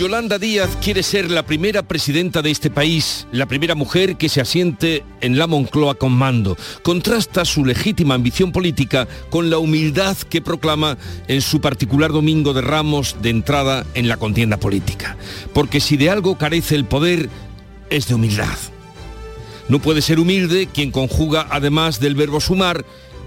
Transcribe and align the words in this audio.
Yolanda 0.00 0.38
Díaz 0.38 0.78
quiere 0.82 1.02
ser 1.02 1.30
la 1.30 1.42
primera 1.42 1.82
presidenta 1.82 2.40
de 2.40 2.50
este 2.50 2.70
país, 2.70 3.26
la 3.32 3.44
primera 3.44 3.74
mujer 3.74 4.16
que 4.16 4.30
se 4.30 4.40
asiente 4.40 5.04
en 5.20 5.36
la 5.36 5.46
Moncloa 5.46 5.94
con 5.94 6.12
mando. 6.12 6.56
Contrasta 6.82 7.44
su 7.44 7.66
legítima 7.66 8.14
ambición 8.14 8.50
política 8.50 9.06
con 9.28 9.50
la 9.50 9.58
humildad 9.58 10.16
que 10.16 10.40
proclama 10.40 10.96
en 11.28 11.42
su 11.42 11.60
particular 11.60 12.12
domingo 12.12 12.54
de 12.54 12.62
Ramos 12.62 13.16
de 13.20 13.28
entrada 13.28 13.84
en 13.92 14.08
la 14.08 14.16
contienda 14.16 14.56
política. 14.56 15.18
Porque 15.52 15.80
si 15.80 15.98
de 15.98 16.08
algo 16.08 16.38
carece 16.38 16.76
el 16.76 16.86
poder, 16.86 17.28
es 17.90 18.08
de 18.08 18.14
humildad. 18.14 18.56
No 19.68 19.80
puede 19.80 20.00
ser 20.00 20.18
humilde 20.18 20.66
quien 20.72 20.92
conjuga 20.92 21.46
además 21.50 22.00
del 22.00 22.14
verbo 22.14 22.40
sumar 22.40 22.86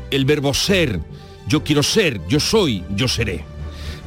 el 0.09 0.25
verbo 0.25 0.55
ser. 0.55 0.99
Yo 1.47 1.63
quiero 1.63 1.83
ser, 1.83 2.19
yo 2.27 2.39
soy, 2.39 2.83
yo 2.95 3.07
seré. 3.07 3.52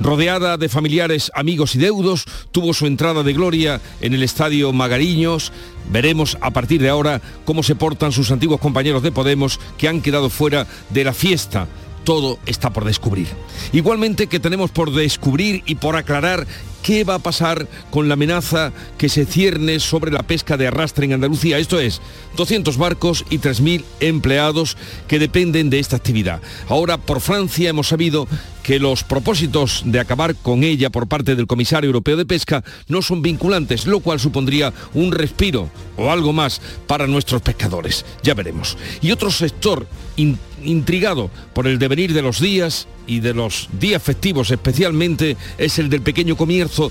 Rodeada 0.00 0.56
de 0.59 0.68
familiares, 0.68 1.32
amigos 1.34 1.74
y 1.74 1.78
deudos, 1.78 2.24
tuvo 2.52 2.74
su 2.74 2.86
entrada 2.86 3.23
de 3.23 3.32
gloria 3.32 3.80
en 4.00 4.12
el 4.12 4.22
estadio 4.22 4.72
Magariños. 4.72 5.52
Veremos 5.91 6.36
a 6.41 6.50
partir 6.50 6.82
de 6.82 6.88
ahora 6.88 7.22
cómo 7.45 7.62
se 7.62 7.77
portan 7.77 8.12
sus 8.12 8.30
antiguos 8.30 8.60
compañeros 8.60 9.02
de 9.02 9.12
Podemos 9.12 9.59
que 9.78 9.88
han 9.88 10.02
quedado 10.02 10.28
fuera 10.28 10.66
de 10.91 11.05
la 11.05 11.14
fiesta 11.14 11.66
todo 12.06 12.38
está 12.46 12.70
por 12.70 12.84
descubrir. 12.84 13.27
Igualmente 13.73 14.28
que 14.28 14.38
tenemos 14.38 14.70
por 14.70 14.92
descubrir 14.92 15.64
y 15.66 15.74
por 15.74 15.97
aclarar 15.97 16.47
qué 16.86 17.03
va 17.03 17.17
a 17.17 17.19
pasar 17.19 17.67
con 17.91 18.06
la 18.06 18.14
amenaza 18.14 18.72
que 18.97 19.08
se 19.08 19.27
cierne 19.27 19.80
sobre 19.80 20.12
la 20.12 20.22
pesca 20.22 20.56
de 20.56 20.69
arrastre 20.69 21.05
en 21.05 21.14
Andalucía. 21.14 21.58
Esto 21.58 21.80
es, 21.80 22.00
200 22.36 22.78
barcos 22.78 23.25
y 23.28 23.39
3.000 23.39 23.83
empleados 23.98 24.77
que 25.08 25.19
dependen 25.19 25.69
de 25.69 25.80
esta 25.80 25.97
actividad. 25.97 26.41
Ahora, 26.69 26.97
por 26.97 27.20
Francia 27.20 27.70
hemos 27.70 27.89
sabido 27.89 28.28
que 28.62 28.78
los 28.78 29.02
propósitos 29.02 29.83
de 29.84 29.98
acabar 29.98 30.36
con 30.36 30.62
ella 30.62 30.91
por 30.91 31.08
parte 31.08 31.34
del 31.34 31.48
comisario 31.48 31.89
europeo 31.89 32.17
de 32.17 32.25
pesca 32.25 32.62
no 32.86 33.02
son 33.02 33.20
vinculantes, 33.20 33.86
lo 33.86 33.98
cual 33.98 34.20
supondría 34.20 34.73
un 34.95 35.11
respiro 35.11 35.69
o 35.97 36.12
algo 36.12 36.33
más 36.33 36.61
para 36.86 37.08
nuestros 37.08 37.42
pescadores. 37.42 38.05
Ya 38.23 38.34
veremos. 38.34 38.78
Y 39.02 39.11
otro 39.11 39.33
sector 39.33 39.89
intrigado 40.67 41.31
por 41.53 41.67
el 41.67 41.78
devenir 41.78 42.12
de 42.12 42.22
los 42.22 42.41
días 42.41 42.89
y 43.06 43.20
de 43.20 43.34
los 43.34 43.69
días 43.78 44.03
festivos 44.03 44.50
especialmente 44.50 45.36
es 45.58 45.78
el 45.78 45.89
del 45.89 46.03
pequeño 46.03 46.36
comercio, 46.36 46.91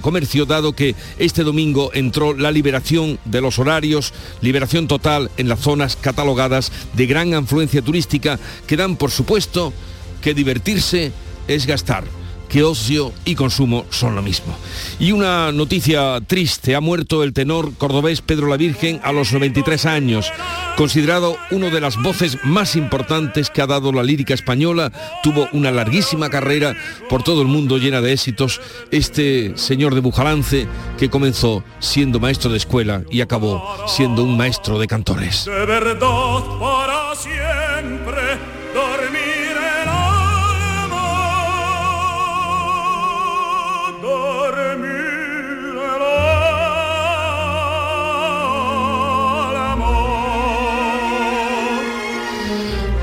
comercio 0.00 0.46
dado 0.46 0.72
que 0.74 0.94
este 1.18 1.42
domingo 1.42 1.90
entró 1.94 2.34
la 2.34 2.50
liberación 2.50 3.18
de 3.24 3.40
los 3.40 3.58
horarios, 3.58 4.12
liberación 4.40 4.86
total 4.88 5.30
en 5.36 5.48
las 5.48 5.60
zonas 5.60 5.96
catalogadas 5.96 6.72
de 6.94 7.06
gran 7.06 7.34
afluencia 7.34 7.82
turística 7.82 8.38
que 8.66 8.76
dan 8.76 8.96
por 8.96 9.10
supuesto 9.10 9.72
que 10.20 10.34
divertirse 10.34 11.12
es 11.48 11.66
gastar 11.66 12.04
que 12.48 12.62
ocio 12.62 13.12
y 13.24 13.34
consumo 13.34 13.86
son 13.90 14.14
lo 14.14 14.22
mismo. 14.22 14.56
Y 14.98 15.12
una 15.12 15.52
noticia 15.52 16.20
triste, 16.26 16.74
ha 16.74 16.80
muerto 16.80 17.22
el 17.22 17.32
tenor 17.32 17.74
cordobés 17.74 18.20
Pedro 18.20 18.46
la 18.46 18.56
Virgen 18.56 19.00
a 19.02 19.12
los 19.12 19.32
93 19.32 19.86
años, 19.86 20.32
considerado 20.76 21.36
uno 21.50 21.70
de 21.70 21.80
las 21.80 21.96
voces 21.96 22.38
más 22.44 22.76
importantes 22.76 23.50
que 23.50 23.62
ha 23.62 23.66
dado 23.66 23.92
la 23.92 24.02
lírica 24.02 24.34
española, 24.34 24.92
tuvo 25.22 25.48
una 25.52 25.70
larguísima 25.70 26.28
carrera 26.30 26.74
por 27.08 27.22
todo 27.22 27.42
el 27.42 27.48
mundo 27.48 27.78
llena 27.78 28.00
de 28.00 28.12
éxitos, 28.12 28.60
este 28.90 29.56
señor 29.56 29.94
de 29.94 30.00
Bujalance 30.00 30.68
que 30.98 31.08
comenzó 31.08 31.64
siendo 31.78 32.20
maestro 32.20 32.50
de 32.50 32.58
escuela 32.58 33.02
y 33.10 33.22
acabó 33.22 33.76
siendo 33.88 34.22
un 34.22 34.36
maestro 34.36 34.78
de 34.78 34.86
cantores. 34.86 35.48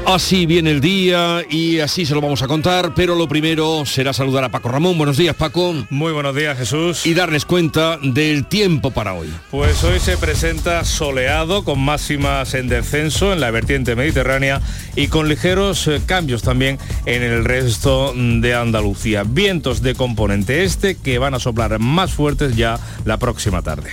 Así 0.05 0.45
viene 0.45 0.71
el 0.71 0.81
día 0.81 1.43
y 1.49 1.79
así 1.79 2.05
se 2.05 2.13
lo 2.13 2.19
vamos 2.19 2.41
a 2.41 2.47
contar, 2.47 2.93
pero 2.93 3.15
lo 3.15 3.27
primero 3.29 3.85
será 3.85 4.11
saludar 4.11 4.43
a 4.43 4.49
Paco 4.49 4.67
Ramón. 4.67 4.97
Buenos 4.97 5.15
días, 5.15 5.33
Paco. 5.33 5.73
Muy 5.89 6.11
buenos 6.11 6.35
días, 6.35 6.57
Jesús. 6.57 7.05
Y 7.05 7.13
darles 7.13 7.45
cuenta 7.45 7.97
del 8.01 8.45
tiempo 8.45 8.91
para 8.91 9.13
hoy. 9.13 9.33
Pues 9.49 9.81
hoy 9.85 9.99
se 10.01 10.17
presenta 10.17 10.83
soleado, 10.83 11.63
con 11.63 11.79
máximas 11.79 12.53
en 12.53 12.67
descenso 12.67 13.31
en 13.31 13.39
la 13.39 13.49
vertiente 13.49 13.95
mediterránea 13.95 14.61
y 14.95 15.07
con 15.07 15.29
ligeros 15.29 15.87
eh, 15.87 16.01
cambios 16.05 16.43
también 16.43 16.77
en 17.05 17.23
el 17.23 17.45
resto 17.45 18.13
de 18.13 18.53
Andalucía. 18.53 19.23
Vientos 19.23 19.81
de 19.81 19.95
componente 19.95 20.63
este 20.63 20.95
que 20.95 21.17
van 21.17 21.33
a 21.33 21.39
soplar 21.39 21.79
más 21.79 22.13
fuertes 22.13 22.57
ya 22.57 22.77
la 23.05 23.17
próxima 23.17 23.61
tarde. 23.61 23.89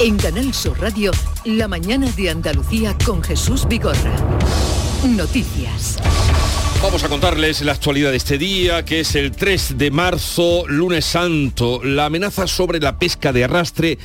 En 0.00 0.16
Canal 0.16 0.52
Sur 0.52 0.80
Radio, 0.80 1.12
la 1.44 1.68
mañana 1.68 2.10
de 2.16 2.30
Andalucía 2.30 2.96
con 3.04 3.22
Jesús 3.22 3.66
Vigorra. 3.68 4.16
Noticias. 5.04 5.98
Vamos 6.82 7.04
a 7.04 7.08
contarles 7.08 7.62
la 7.62 7.72
actualidad 7.72 8.10
de 8.10 8.16
este 8.16 8.38
día, 8.38 8.84
que 8.84 9.00
es 9.00 9.14
el 9.14 9.30
3 9.32 9.78
de 9.78 9.90
marzo, 9.90 10.64
lunes 10.66 11.04
santo. 11.04 11.84
La 11.84 12.06
amenaza 12.06 12.46
sobre 12.46 12.80
la 12.80 12.98
pesca 12.98 13.32
de 13.32 13.44
arrastre 13.44 13.98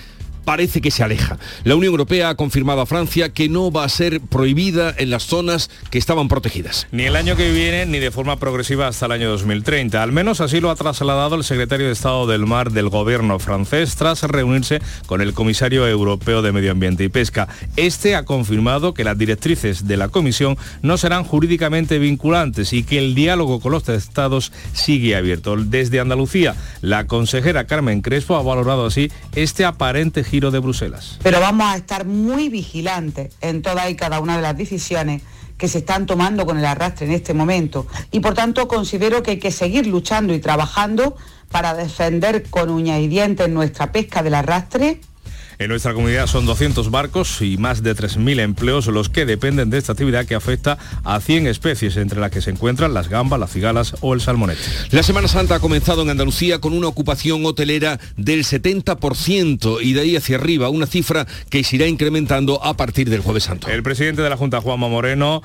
parece 0.48 0.80
que 0.80 0.92
se 0.92 1.04
aleja. 1.04 1.38
La 1.66 1.76
Unión 1.76 1.92
Europea 1.92 2.30
ha 2.30 2.36
confirmado 2.36 2.80
a 2.80 2.86
Francia 2.86 3.34
que 3.34 3.50
no 3.50 3.70
va 3.70 3.84
a 3.84 3.90
ser 3.90 4.22
prohibida 4.22 4.96
en 4.98 5.10
las 5.10 5.24
zonas 5.24 5.70
que 5.90 5.98
estaban 5.98 6.30
protegidas. 6.30 6.88
Ni 6.94 7.04
el 7.04 7.18
año 7.18 7.36
que 7.36 7.52
viene 7.52 7.86
ni 7.86 8.00
de 8.00 8.12
forma 8.12 8.40
progresiva 8.40 8.88
hasta 8.88 9.08
el 9.08 9.12
año 9.12 9.30
2030. 9.30 10.02
Al 10.02 10.14
menos 10.14 10.40
así 10.40 10.62
lo 10.62 10.72
ha 10.72 10.78
trasladado 10.78 11.36
el 11.36 11.44
secretario 11.44 11.88
de 11.88 11.92
Estado 11.92 12.28
del 12.28 12.46
Mar 12.46 12.72
del 12.72 12.88
gobierno 12.88 13.40
francés 13.40 13.98
tras 13.98 14.24
reunirse 14.24 14.80
con 15.06 15.20
el 15.20 15.34
comisario 15.34 15.86
europeo 15.86 16.42
de 16.42 16.54
Medio 16.54 16.72
Ambiente 16.72 17.04
y 17.04 17.10
Pesca. 17.10 17.50
Este 17.76 18.16
ha 18.16 18.24
confirmado 18.24 18.94
que 18.94 19.04
las 19.04 19.18
directrices 19.18 19.86
de 19.86 19.98
la 19.98 20.08
comisión 20.08 20.58
no 20.82 20.96
serán 20.96 21.26
jurídicamente 21.26 22.00
vinculantes 22.00 22.72
y 22.72 22.84
que 22.84 23.00
el 23.00 23.16
diálogo 23.16 23.60
con 23.60 23.74
los 23.74 23.90
estados 23.90 24.54
sigue 24.72 25.18
abierto. 25.18 25.58
Desde 25.58 26.00
Andalucía, 26.00 26.56
la 26.80 27.06
consejera 27.06 27.68
Carmen 27.68 28.02
Crespo 28.02 28.38
ha 28.38 28.42
valorado 28.42 28.86
así 28.86 29.12
este 29.36 29.66
aparente 29.66 30.24
giro 30.24 30.37
Pero 31.24 31.40
vamos 31.40 31.68
a 31.68 31.76
estar 31.76 32.06
muy 32.06 32.50
vigilantes 32.50 33.36
en 33.42 33.62
todas 33.62 33.90
y 33.90 33.96
cada 33.96 34.20
una 34.20 34.36
de 34.36 34.42
las 34.42 34.58
decisiones 34.58 35.22
que 35.58 35.68
se 35.68 35.80
están 35.80 36.06
tomando 36.06 36.46
con 36.46 36.58
el 36.58 36.66
arrastre 36.66 37.08
en 37.08 37.14
este 37.14 37.34
momento. 37.34 37.88
Y 38.12 38.20
por 38.20 38.34
tanto 38.34 38.68
considero 38.68 39.24
que 39.24 39.32
hay 39.32 39.40
que 39.40 39.52
seguir 39.52 39.88
luchando 39.88 40.34
y 40.34 40.40
trabajando 40.40 41.16
para 41.50 41.74
defender 41.74 42.50
con 42.50 42.70
uñas 42.70 43.00
y 43.00 43.08
dientes 43.08 43.50
nuestra 43.50 43.92
pesca 43.92 44.22
del 44.22 44.36
arrastre 44.36 45.02
en 45.60 45.70
nuestra 45.70 45.94
comunidad 45.94 46.28
son 46.28 46.46
200 46.46 46.92
barcos 46.92 47.42
y 47.42 47.58
más 47.58 47.82
de 47.82 47.96
3.000 47.96 48.40
empleos 48.40 48.88
los 48.88 49.10
que 49.10 49.26
dependen 49.26 49.70
de 49.70 49.78
esta 49.78 49.94
actividad 49.94 50.26
que 50.26 50.36
afecta 50.36 50.78
a 51.04 51.20
100 51.20 51.48
especies, 51.48 51.98
entre 51.98 52.20
las 52.20 52.32
que 52.32 52.42
se 52.42 52.52
encuentran 52.52 52.94
las 52.94 53.10
gambas, 53.10 53.40
las 53.40 53.52
cigalas 53.52 53.96
o 54.02 54.14
el 54.14 54.22
salmonete. 54.22 54.62
La 54.92 55.04
Semana 55.04 55.28
Santa 55.28 55.56
ha 55.56 55.60
comenzado 55.60 56.04
en 56.04 56.10
Andalucía 56.10 56.60
con 56.60 56.74
una 56.74 56.88
ocupación 56.88 57.46
hotelera 57.46 58.00
del 58.18 58.44
70% 58.44 59.80
y 59.82 59.94
de 59.94 60.02
ahí 60.02 60.16
hacia 60.16 60.38
arriba, 60.38 60.70
una 60.70 60.86
cifra 60.86 61.26
que 61.50 61.64
se 61.64 61.78
irá 61.78 61.88
incrementando 61.88 62.64
a 62.64 62.76
partir 62.76 63.10
del 63.10 63.22
jueves 63.22 63.44
santo. 63.44 63.68
El 63.68 63.84
presidente 63.84 64.22
de 64.22 64.30
la 64.30 64.38
Junta, 64.38 64.62
Juanma 64.62 64.88
Moreno, 64.88 65.42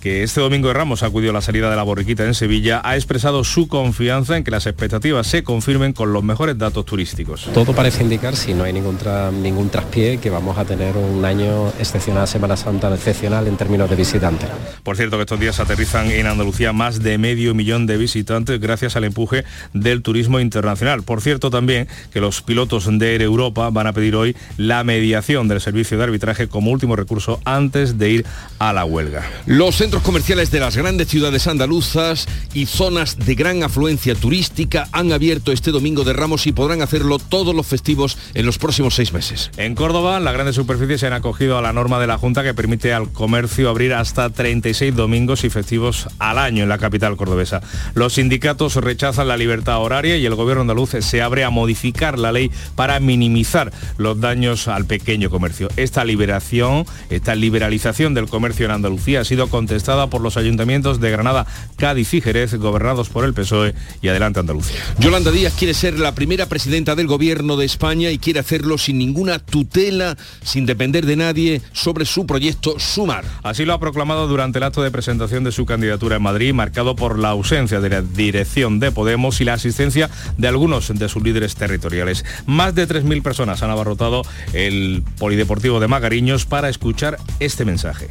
que 0.00 0.22
este 0.22 0.40
domingo 0.40 0.68
de 0.68 0.74
Ramos 0.74 1.02
acudió 1.02 1.30
a 1.30 1.32
la 1.32 1.40
salida 1.40 1.70
de 1.70 1.76
la 1.76 1.82
borriquita 1.82 2.24
en 2.24 2.34
Sevilla, 2.34 2.80
ha 2.84 2.96
expresado 2.96 3.44
su 3.44 3.68
confianza 3.68 4.36
en 4.36 4.44
que 4.44 4.50
las 4.50 4.66
expectativas 4.66 5.26
se 5.26 5.42
confirmen 5.42 5.92
con 5.92 6.12
los 6.12 6.24
mejores 6.24 6.56
datos 6.58 6.84
turísticos. 6.84 7.48
Todo 7.52 7.74
parece 7.74 8.02
indicar, 8.02 8.36
si 8.36 8.54
no 8.54 8.64
hay 8.64 8.72
ningún, 8.72 8.98
ningún 9.42 9.70
traspié, 9.70 10.18
que 10.18 10.30
vamos 10.30 10.58
a 10.58 10.64
tener 10.64 10.96
un 10.96 11.24
año 11.24 11.68
excepcional, 11.78 12.26
Semana 12.28 12.56
Santa 12.56 12.92
excepcional 12.94 13.46
en 13.46 13.56
términos 13.56 13.90
de 13.90 13.96
visitantes. 13.96 14.48
Por 14.82 14.96
cierto 14.96 15.16
que 15.16 15.22
estos 15.22 15.40
días 15.40 15.60
aterrizan 15.60 16.10
en 16.10 16.26
Andalucía 16.26 16.72
más 16.72 17.02
de 17.02 17.18
medio 17.18 17.54
millón 17.54 17.86
de 17.86 17.96
visitantes 17.96 18.60
gracias 18.60 18.96
al 18.96 19.04
empuje 19.04 19.44
del 19.72 20.02
turismo 20.02 20.40
internacional. 20.40 21.02
Por 21.02 21.20
cierto 21.20 21.50
también 21.50 21.88
que 22.12 22.20
los 22.20 22.42
pilotos 22.42 22.86
de 22.86 23.14
Air 23.14 23.22
Europa 23.22 23.70
van 23.70 23.86
a 23.86 23.92
pedir 23.92 24.14
hoy 24.16 24.36
la 24.56 24.84
mediación 24.84 25.48
del 25.48 25.60
servicio 25.60 25.98
de 25.98 26.04
arbitraje 26.04 26.48
como 26.48 26.70
último 26.70 26.96
recurso 26.96 27.40
antes 27.44 27.98
de 27.98 28.10
ir 28.10 28.26
a 28.58 28.72
la 28.72 28.84
huelga. 28.84 29.24
Los 29.46 29.80
centros 29.86 30.02
comerciales 30.02 30.50
de 30.50 30.58
las 30.58 30.76
grandes 30.76 31.06
ciudades 31.06 31.46
andaluzas 31.46 32.26
y 32.52 32.66
zonas 32.66 33.16
de 33.24 33.36
gran 33.36 33.62
afluencia 33.62 34.16
turística 34.16 34.88
han 34.90 35.12
abierto 35.12 35.52
este 35.52 35.70
domingo 35.70 36.02
de 36.02 36.12
Ramos 36.12 36.48
y 36.48 36.52
podrán 36.52 36.82
hacerlo 36.82 37.20
todos 37.20 37.54
los 37.54 37.68
festivos 37.68 38.18
en 38.34 38.46
los 38.46 38.58
próximos 38.58 38.96
seis 38.96 39.12
meses. 39.12 39.52
En 39.56 39.76
Córdoba, 39.76 40.18
las 40.18 40.34
grandes 40.34 40.56
superficies 40.56 40.98
se 40.98 41.06
han 41.06 41.12
acogido 41.12 41.56
a 41.56 41.62
la 41.62 41.72
norma 41.72 42.00
de 42.00 42.08
la 42.08 42.18
Junta 42.18 42.42
que 42.42 42.52
permite 42.52 42.92
al 42.92 43.12
comercio 43.12 43.70
abrir 43.70 43.94
hasta 43.94 44.28
36 44.28 44.92
domingos 44.92 45.44
y 45.44 45.50
festivos 45.50 46.08
al 46.18 46.38
año 46.38 46.64
en 46.64 46.68
la 46.68 46.78
capital 46.78 47.16
cordobesa. 47.16 47.60
Los 47.94 48.14
sindicatos 48.14 48.74
rechazan 48.74 49.28
la 49.28 49.36
libertad 49.36 49.78
horaria 49.78 50.16
y 50.16 50.26
el 50.26 50.34
gobierno 50.34 50.62
andaluz 50.62 50.96
se 50.98 51.22
abre 51.22 51.44
a 51.44 51.50
modificar 51.50 52.18
la 52.18 52.32
ley 52.32 52.50
para 52.74 52.98
minimizar 52.98 53.72
los 53.98 54.20
daños 54.20 54.66
al 54.66 54.86
pequeño 54.86 55.30
comercio. 55.30 55.68
Esta 55.76 56.04
liberación, 56.04 56.86
esta 57.08 57.36
liberalización 57.36 58.14
del 58.14 58.26
comercio 58.26 58.66
en 58.66 58.72
Andalucía 58.72 59.20
ha 59.20 59.24
sido 59.24 59.46
contestada 59.46 59.75
por 60.10 60.20
los 60.20 60.36
ayuntamientos 60.36 61.00
de 61.00 61.10
Granada, 61.10 61.46
Cádiz 61.76 62.12
y 62.14 62.20
Jerez, 62.20 62.54
gobernados 62.54 63.08
por 63.08 63.24
el 63.24 63.34
PSOE 63.34 63.74
y 64.02 64.08
Adelante 64.08 64.40
Andalucía. 64.40 64.80
Yolanda 64.98 65.30
Díaz 65.30 65.54
quiere 65.56 65.74
ser 65.74 65.98
la 65.98 66.14
primera 66.14 66.46
presidenta 66.46 66.94
del 66.94 67.06
gobierno 67.06 67.56
de 67.56 67.66
España 67.66 68.10
y 68.10 68.18
quiere 68.18 68.40
hacerlo 68.40 68.78
sin 68.78 68.98
ninguna 68.98 69.38
tutela, 69.38 70.16
sin 70.42 70.66
depender 70.66 71.06
de 71.06 71.16
nadie, 71.16 71.62
sobre 71.72 72.04
su 72.04 72.26
proyecto 72.26 72.78
Sumar. 72.78 73.24
Así 73.42 73.64
lo 73.64 73.74
ha 73.74 73.80
proclamado 73.80 74.26
durante 74.28 74.58
el 74.58 74.64
acto 74.64 74.82
de 74.82 74.90
presentación 74.90 75.44
de 75.44 75.52
su 75.52 75.66
candidatura 75.66 76.16
en 76.16 76.22
Madrid, 76.22 76.52
marcado 76.52 76.96
por 76.96 77.18
la 77.18 77.30
ausencia 77.30 77.80
de 77.80 77.88
la 77.88 78.02
dirección 78.02 78.80
de 78.80 78.92
Podemos 78.92 79.40
y 79.40 79.44
la 79.44 79.54
asistencia 79.54 80.10
de 80.36 80.48
algunos 80.48 80.92
de 80.92 81.08
sus 81.08 81.22
líderes 81.22 81.54
territoriales. 81.54 82.24
Más 82.46 82.74
de 82.74 82.88
3.000 82.88 83.22
personas 83.22 83.62
han 83.62 83.70
abarrotado 83.70 84.22
el 84.52 85.02
Polideportivo 85.18 85.80
de 85.80 85.88
Magariños 85.88 86.44
para 86.44 86.68
escuchar 86.68 87.18
este 87.40 87.64
mensaje. 87.64 88.08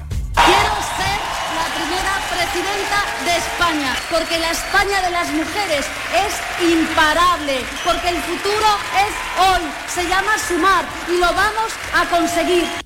España, 3.38 3.96
porque 4.12 4.40
la 4.40 4.52
España 4.52 5.02
de 5.02 5.12
las 5.12 5.30
mujeres 5.32 5.86
es 6.26 6.70
imparable, 6.72 7.66
porque 7.84 8.10
el 8.10 8.22
futuro 8.22 8.68
es 9.06 9.14
hoy, 9.48 9.62
se 9.88 10.08
llama 10.08 10.38
sumar 10.48 10.86
y 11.10 11.18
lo 11.18 11.34
vamos 11.34 11.72
a 11.94 12.06
conseguir. 12.06 12.85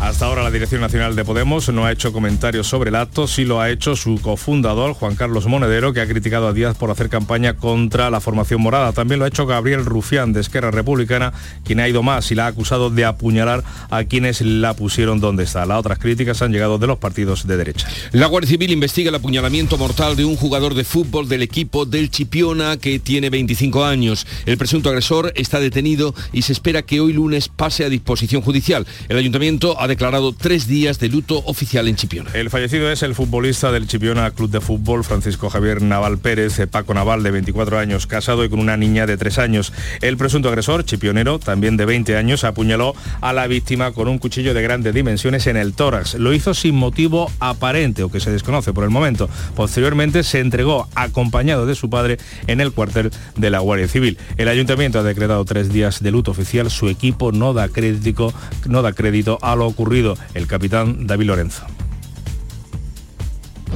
Hasta 0.00 0.26
ahora 0.26 0.42
la 0.42 0.50
Dirección 0.50 0.82
Nacional 0.82 1.16
de 1.16 1.24
Podemos 1.24 1.68
no 1.70 1.86
ha 1.86 1.90
hecho 1.90 2.12
comentarios 2.12 2.66
sobre 2.66 2.90
el 2.90 2.96
acto, 2.96 3.26
sí 3.26 3.44
lo 3.44 3.60
ha 3.60 3.70
hecho 3.70 3.96
su 3.96 4.20
cofundador, 4.20 4.92
Juan 4.92 5.16
Carlos 5.16 5.46
Monedero, 5.46 5.94
que 5.94 6.02
ha 6.02 6.06
criticado 6.06 6.46
a 6.46 6.52
Díaz 6.52 6.76
por 6.76 6.90
hacer 6.90 7.08
campaña 7.08 7.54
contra 7.54 8.10
la 8.10 8.20
formación 8.20 8.60
morada. 8.60 8.92
También 8.92 9.18
lo 9.18 9.24
ha 9.24 9.28
hecho 9.28 9.46
Gabriel 9.46 9.86
Rufián, 9.86 10.34
de 10.34 10.42
Esquerra 10.42 10.70
Republicana, 10.70 11.32
quien 11.64 11.80
ha 11.80 11.88
ido 11.88 12.02
más 12.02 12.30
y 12.30 12.34
la 12.34 12.44
ha 12.44 12.48
acusado 12.48 12.90
de 12.90 13.06
apuñalar 13.06 13.64
a 13.90 14.04
quienes 14.04 14.42
la 14.42 14.74
pusieron 14.74 15.18
donde 15.18 15.44
está. 15.44 15.64
Las 15.64 15.78
otras 15.78 15.98
críticas 15.98 16.42
han 16.42 16.52
llegado 16.52 16.78
de 16.78 16.86
los 16.86 16.98
partidos 16.98 17.46
de 17.46 17.56
derecha. 17.56 17.88
La 18.12 18.26
Guardia 18.26 18.50
Civil 18.50 18.72
investiga 18.72 19.08
el 19.08 19.14
apuñalamiento 19.14 19.78
mortal 19.78 20.14
de 20.14 20.26
un 20.26 20.36
jugador 20.36 20.74
de 20.74 20.84
fútbol 20.84 21.26
del 21.26 21.42
equipo 21.42 21.86
del 21.86 22.10
Chipiona 22.10 22.76
que 22.76 22.98
tiene 22.98 23.30
25 23.30 23.84
años. 23.84 24.26
El 24.44 24.58
presunto 24.58 24.90
agresor 24.90 25.32
está 25.36 25.58
detenido 25.58 26.14
y 26.32 26.42
se 26.42 26.52
espera 26.52 26.82
que 26.82 27.00
hoy 27.00 27.14
lunes 27.14 27.48
pase 27.48 27.84
a 27.84 27.88
disposición 27.88 28.42
judicial. 28.42 28.86
El 29.08 29.16
ayuntamiento 29.16 29.80
declarado 29.86 30.32
tres 30.32 30.66
días 30.66 30.98
de 30.98 31.08
luto 31.08 31.42
oficial 31.46 31.88
en 31.88 31.96
Chipiona. 31.96 32.30
El 32.34 32.50
fallecido 32.50 32.90
es 32.90 33.02
el 33.02 33.14
futbolista 33.14 33.72
del 33.72 33.86
Chipiona 33.86 34.30
Club 34.30 34.50
de 34.50 34.60
Fútbol, 34.60 35.04
Francisco 35.04 35.50
Javier 35.50 35.82
Naval 35.82 36.18
Pérez, 36.18 36.60
Paco 36.70 36.94
Naval, 36.94 37.22
de 37.22 37.30
24 37.30 37.78
años, 37.78 38.06
casado 38.06 38.44
y 38.44 38.48
con 38.48 38.60
una 38.60 38.76
niña 38.76 39.06
de 39.06 39.16
3 39.16 39.38
años. 39.38 39.72
El 40.00 40.16
presunto 40.16 40.48
agresor, 40.48 40.84
chipionero, 40.84 41.38
también 41.38 41.76
de 41.76 41.86
20 41.86 42.16
años, 42.16 42.44
apuñaló 42.44 42.94
a 43.20 43.32
la 43.32 43.46
víctima 43.46 43.92
con 43.92 44.08
un 44.08 44.18
cuchillo 44.18 44.54
de 44.54 44.62
grandes 44.62 44.94
dimensiones 44.94 45.46
en 45.46 45.56
el 45.56 45.74
tórax. 45.74 46.14
Lo 46.14 46.32
hizo 46.32 46.54
sin 46.54 46.74
motivo 46.74 47.30
aparente 47.40 48.02
o 48.02 48.10
que 48.10 48.20
se 48.20 48.30
desconoce 48.30 48.72
por 48.72 48.84
el 48.84 48.90
momento. 48.90 49.28
Posteriormente 49.54 50.22
se 50.22 50.40
entregó 50.40 50.88
acompañado 50.94 51.66
de 51.66 51.74
su 51.74 51.90
padre 51.90 52.18
en 52.46 52.60
el 52.60 52.72
cuartel 52.72 53.10
de 53.36 53.50
la 53.50 53.60
Guardia 53.60 53.88
Civil. 53.88 54.18
El 54.36 54.48
ayuntamiento 54.48 54.98
ha 54.98 55.02
decretado 55.02 55.44
tres 55.44 55.72
días 55.72 56.02
de 56.02 56.10
luto 56.10 56.30
oficial. 56.30 56.70
Su 56.70 56.88
equipo 56.88 57.32
no 57.32 57.52
da 57.52 57.68
crédito, 57.68 58.32
no 58.66 58.82
da 58.82 58.92
crédito 58.92 59.38
a 59.42 59.56
lo 59.56 59.70
ocurrido. 59.76 60.16
El 60.32 60.46
capitán 60.46 61.06
David 61.06 61.26
Lorenzo. 61.26 61.66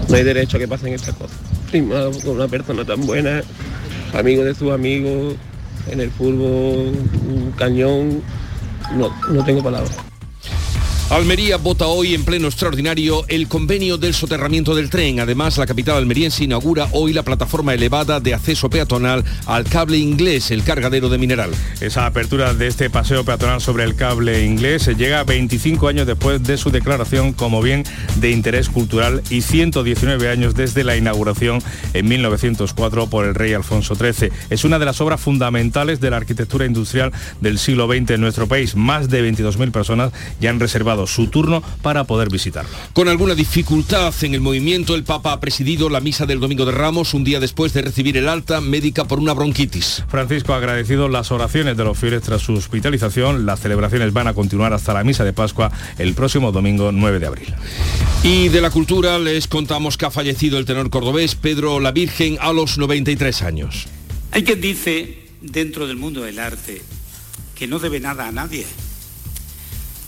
No 0.09 0.17
hay 0.17 0.25
derecho 0.25 0.57
a 0.57 0.61
que 0.61 0.67
pasen 0.67 0.95
estas 0.95 1.15
cosas. 1.15 1.37
Primado 1.71 2.11
con 2.25 2.37
una 2.37 2.49
persona 2.49 2.85
tan 2.85 3.07
buena, 3.07 3.43
amigo 4.15 4.43
de 4.43 4.55
sus 4.55 4.73
amigos, 4.73 5.35
en 5.91 6.01
el 6.01 6.11
fútbol, 6.11 6.93
cañón, 7.57 8.23
no, 8.97 9.15
no 9.31 9.45
tengo 9.45 9.63
palabras. 9.63 10.10
Almería 11.11 11.57
vota 11.57 11.89
hoy 11.89 12.15
en 12.15 12.25
pleno 12.25 12.47
extraordinario 12.47 13.25
el 13.27 13.49
convenio 13.49 13.99
del 13.99 14.15
soterramiento 14.15 14.77
del 14.77 14.91
tren. 14.91 15.19
Además, 15.19 15.59
la 15.59 15.67
capital 15.67 15.97
almeriense 15.97 16.45
inaugura 16.45 16.87
hoy 16.93 17.13
la 17.13 17.25
plataforma 17.25 17.75
elevada 17.75 18.21
de 18.21 18.33
acceso 18.33 18.71
peatonal 18.71 19.25
al 19.47 19.65
cable 19.65 19.99
inglés, 19.99 20.53
el 20.53 20.63
cargadero 20.63 21.09
de 21.09 21.19
mineral. 21.19 21.51
Esa 21.81 22.07
apertura 22.07 22.55
de 22.55 22.69
este 22.69 22.91
paseo 22.91 23.25
peatonal 23.25 23.61
sobre 23.61 23.83
el 23.83 23.97
cable 23.97 24.45
inglés 24.45 24.87
llega 24.97 25.25
25 25.25 25.89
años 25.89 26.07
después 26.07 26.45
de 26.45 26.57
su 26.57 26.71
declaración 26.71 27.33
como 27.33 27.61
bien 27.61 27.83
de 28.21 28.31
interés 28.31 28.69
cultural 28.69 29.21
y 29.31 29.41
119 29.41 30.29
años 30.29 30.55
desde 30.55 30.85
la 30.85 30.97
inauguración 30.97 31.61
en 31.93 32.07
1904 32.07 33.09
por 33.09 33.27
el 33.27 33.35
rey 33.35 33.53
Alfonso 33.53 33.97
XIII. 33.97 34.31
Es 34.49 34.63
una 34.63 34.79
de 34.79 34.85
las 34.85 35.01
obras 35.01 35.21
fundamentales 35.21 35.99
de 35.99 36.11
la 36.11 36.19
arquitectura 36.19 36.67
industrial 36.67 37.11
del 37.41 37.59
siglo 37.59 37.89
XX 37.89 38.11
en 38.11 38.21
nuestro 38.21 38.47
país. 38.47 38.77
Más 38.77 39.11
de 39.11 39.29
22.000 39.29 39.73
personas 39.73 40.13
ya 40.41 40.51
han 40.51 40.61
reservado 40.61 41.00
su 41.07 41.29
turno 41.29 41.63
para 41.83 42.05
poder 42.05 42.31
visitarlo. 42.31 42.71
Con 42.93 43.09
alguna 43.09 43.35
dificultad 43.35 44.13
en 44.23 44.35
el 44.35 44.41
movimiento, 44.41 44.95
el 44.95 45.05
Papa 45.05 45.33
ha 45.33 45.41
presidido 45.41 45.89
la 45.89 46.01
misa 46.01 46.27
del 46.27 46.41
Domingo 46.41 46.65
de 46.65 46.73
Ramos 46.73 47.15
un 47.15 47.25
día 47.25 47.41
después 47.41 47.73
de 47.73 47.83
recibir 47.83 48.17
el 48.17 48.29
alta 48.29 48.61
médica 48.61 49.05
por 49.05 49.19
una 49.19 49.33
bronquitis. 49.33 50.05
Francisco 50.09 50.55
ha 50.55 50.57
agradecido 50.57 51.09
las 51.09 51.33
oraciones 51.33 51.77
de 51.77 51.85
los 51.85 51.99
fieles 51.99 52.23
tras 52.23 52.43
su 52.43 52.55
hospitalización. 52.55 53.47
Las 53.47 53.61
celebraciones 53.61 54.13
van 54.13 54.29
a 54.29 54.35
continuar 54.35 54.73
hasta 54.73 54.95
la 54.95 55.05
misa 55.05 55.25
de 55.25 55.33
Pascua 55.33 55.71
el 55.99 56.15
próximo 56.15 56.53
domingo 56.53 56.93
9 56.93 57.19
de 57.19 57.27
abril. 57.27 57.55
Y 58.23 58.49
de 58.49 58.61
la 58.61 58.71
cultura 58.71 59.19
les 59.19 59.49
contamos 59.49 59.97
que 59.97 60.07
ha 60.07 60.11
fallecido 60.11 60.59
el 60.59 60.65
tenor 60.65 60.91
cordobés 60.91 61.35
Pedro 61.35 61.81
la 61.81 61.93
Virgen 61.93 62.37
a 62.41 62.53
los 62.53 62.79
93 62.79 63.43
años. 63.43 63.87
Hay 64.33 64.45
quien 64.45 64.61
dice 64.61 65.29
dentro 65.41 65.87
del 65.87 65.97
mundo 65.97 66.23
del 66.23 66.39
arte 66.39 66.83
que 67.55 67.67
no 67.67 67.79
debe 67.79 68.01
nada 68.01 68.29
a 68.29 68.33
nadie 68.33 68.67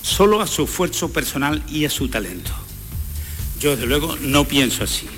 solo 0.02 0.40
a 0.40 0.46
su 0.46 0.64
esfuerzo 0.64 1.12
personal 1.12 1.62
y 1.68 1.84
a 1.84 1.90
su 1.90 2.08
talento. 2.08 2.52
Yo, 3.60 3.70
desde 3.70 3.86
luego, 3.86 4.16
no 4.20 4.44
pienso 4.46 4.84
así. 4.84 5.08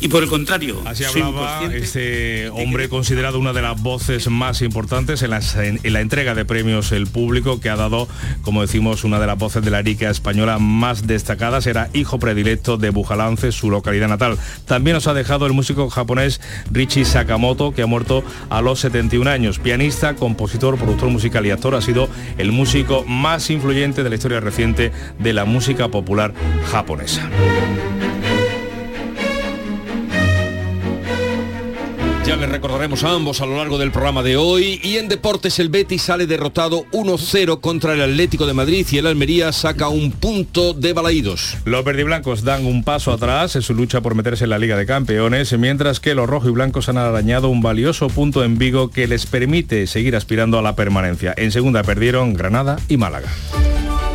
Y 0.00 0.08
por 0.08 0.22
el 0.22 0.28
contrario, 0.28 0.80
Así 0.84 1.02
hablaba 1.02 1.64
este 1.72 2.50
hombre 2.50 2.88
considerado 2.88 3.38
una 3.38 3.52
de 3.52 3.62
las 3.62 3.80
voces 3.82 4.28
más 4.28 4.62
importantes 4.62 5.22
en 5.22 5.30
la, 5.30 5.40
en 5.56 5.92
la 5.92 6.00
entrega 6.00 6.34
de 6.34 6.44
premios 6.44 6.92
El 6.92 7.08
Público, 7.08 7.60
que 7.60 7.68
ha 7.68 7.76
dado, 7.76 8.08
como 8.42 8.62
decimos, 8.62 9.02
una 9.02 9.18
de 9.18 9.26
las 9.26 9.36
voces 9.36 9.64
de 9.64 9.72
la 9.72 9.82
lírica 9.82 10.08
española 10.08 10.58
más 10.60 11.06
destacadas. 11.06 11.66
Era 11.66 11.90
hijo 11.94 12.18
predilecto 12.20 12.76
de 12.76 12.90
Bujalance, 12.90 13.50
su 13.50 13.70
localidad 13.70 14.08
natal. 14.08 14.38
También 14.66 14.94
nos 14.94 15.08
ha 15.08 15.14
dejado 15.14 15.46
el 15.46 15.52
músico 15.52 15.90
japonés 15.90 16.40
Richie 16.70 17.04
Sakamoto, 17.04 17.72
que 17.72 17.82
ha 17.82 17.86
muerto 17.86 18.22
a 18.50 18.62
los 18.62 18.78
71 18.80 19.28
años. 19.28 19.58
Pianista, 19.58 20.14
compositor, 20.14 20.76
productor 20.76 21.08
musical 21.10 21.44
y 21.44 21.50
actor, 21.50 21.74
ha 21.74 21.82
sido 21.82 22.08
el 22.38 22.52
músico 22.52 23.04
más 23.04 23.50
influyente 23.50 24.04
de 24.04 24.10
la 24.10 24.14
historia 24.14 24.38
reciente 24.38 24.92
de 25.18 25.32
la 25.32 25.44
música 25.44 25.88
popular 25.88 26.34
japonesa. 26.70 27.28
Ya 32.28 32.36
les 32.36 32.50
recordaremos 32.50 33.04
a 33.04 33.14
ambos 33.14 33.40
a 33.40 33.46
lo 33.46 33.56
largo 33.56 33.78
del 33.78 33.90
programa 33.90 34.22
de 34.22 34.36
hoy. 34.36 34.78
Y 34.82 34.98
en 34.98 35.08
deportes 35.08 35.58
el 35.60 35.70
Betis 35.70 36.02
sale 36.02 36.26
derrotado 36.26 36.84
1-0 36.92 37.58
contra 37.62 37.94
el 37.94 38.02
Atlético 38.02 38.44
de 38.44 38.52
Madrid 38.52 38.86
y 38.90 38.98
el 38.98 39.06
Almería 39.06 39.50
saca 39.50 39.88
un 39.88 40.12
punto 40.12 40.74
de 40.74 40.92
balaídos. 40.92 41.56
Los 41.64 41.82
verdiblancos 41.86 42.44
dan 42.44 42.66
un 42.66 42.84
paso 42.84 43.12
atrás 43.12 43.56
en 43.56 43.62
su 43.62 43.72
lucha 43.72 44.02
por 44.02 44.14
meterse 44.14 44.44
en 44.44 44.50
la 44.50 44.58
Liga 44.58 44.76
de 44.76 44.84
Campeones, 44.84 45.58
mientras 45.58 46.00
que 46.00 46.14
los 46.14 46.28
rojos 46.28 46.50
y 46.50 46.52
blancos 46.52 46.90
han 46.90 46.98
arañado 46.98 47.48
un 47.48 47.62
valioso 47.62 48.08
punto 48.08 48.44
en 48.44 48.58
Vigo 48.58 48.90
que 48.90 49.08
les 49.08 49.24
permite 49.24 49.86
seguir 49.86 50.14
aspirando 50.14 50.58
a 50.58 50.62
la 50.62 50.76
permanencia. 50.76 51.32
En 51.34 51.50
segunda 51.50 51.82
perdieron 51.82 52.34
Granada 52.34 52.76
y 52.90 52.98
Málaga. 52.98 53.30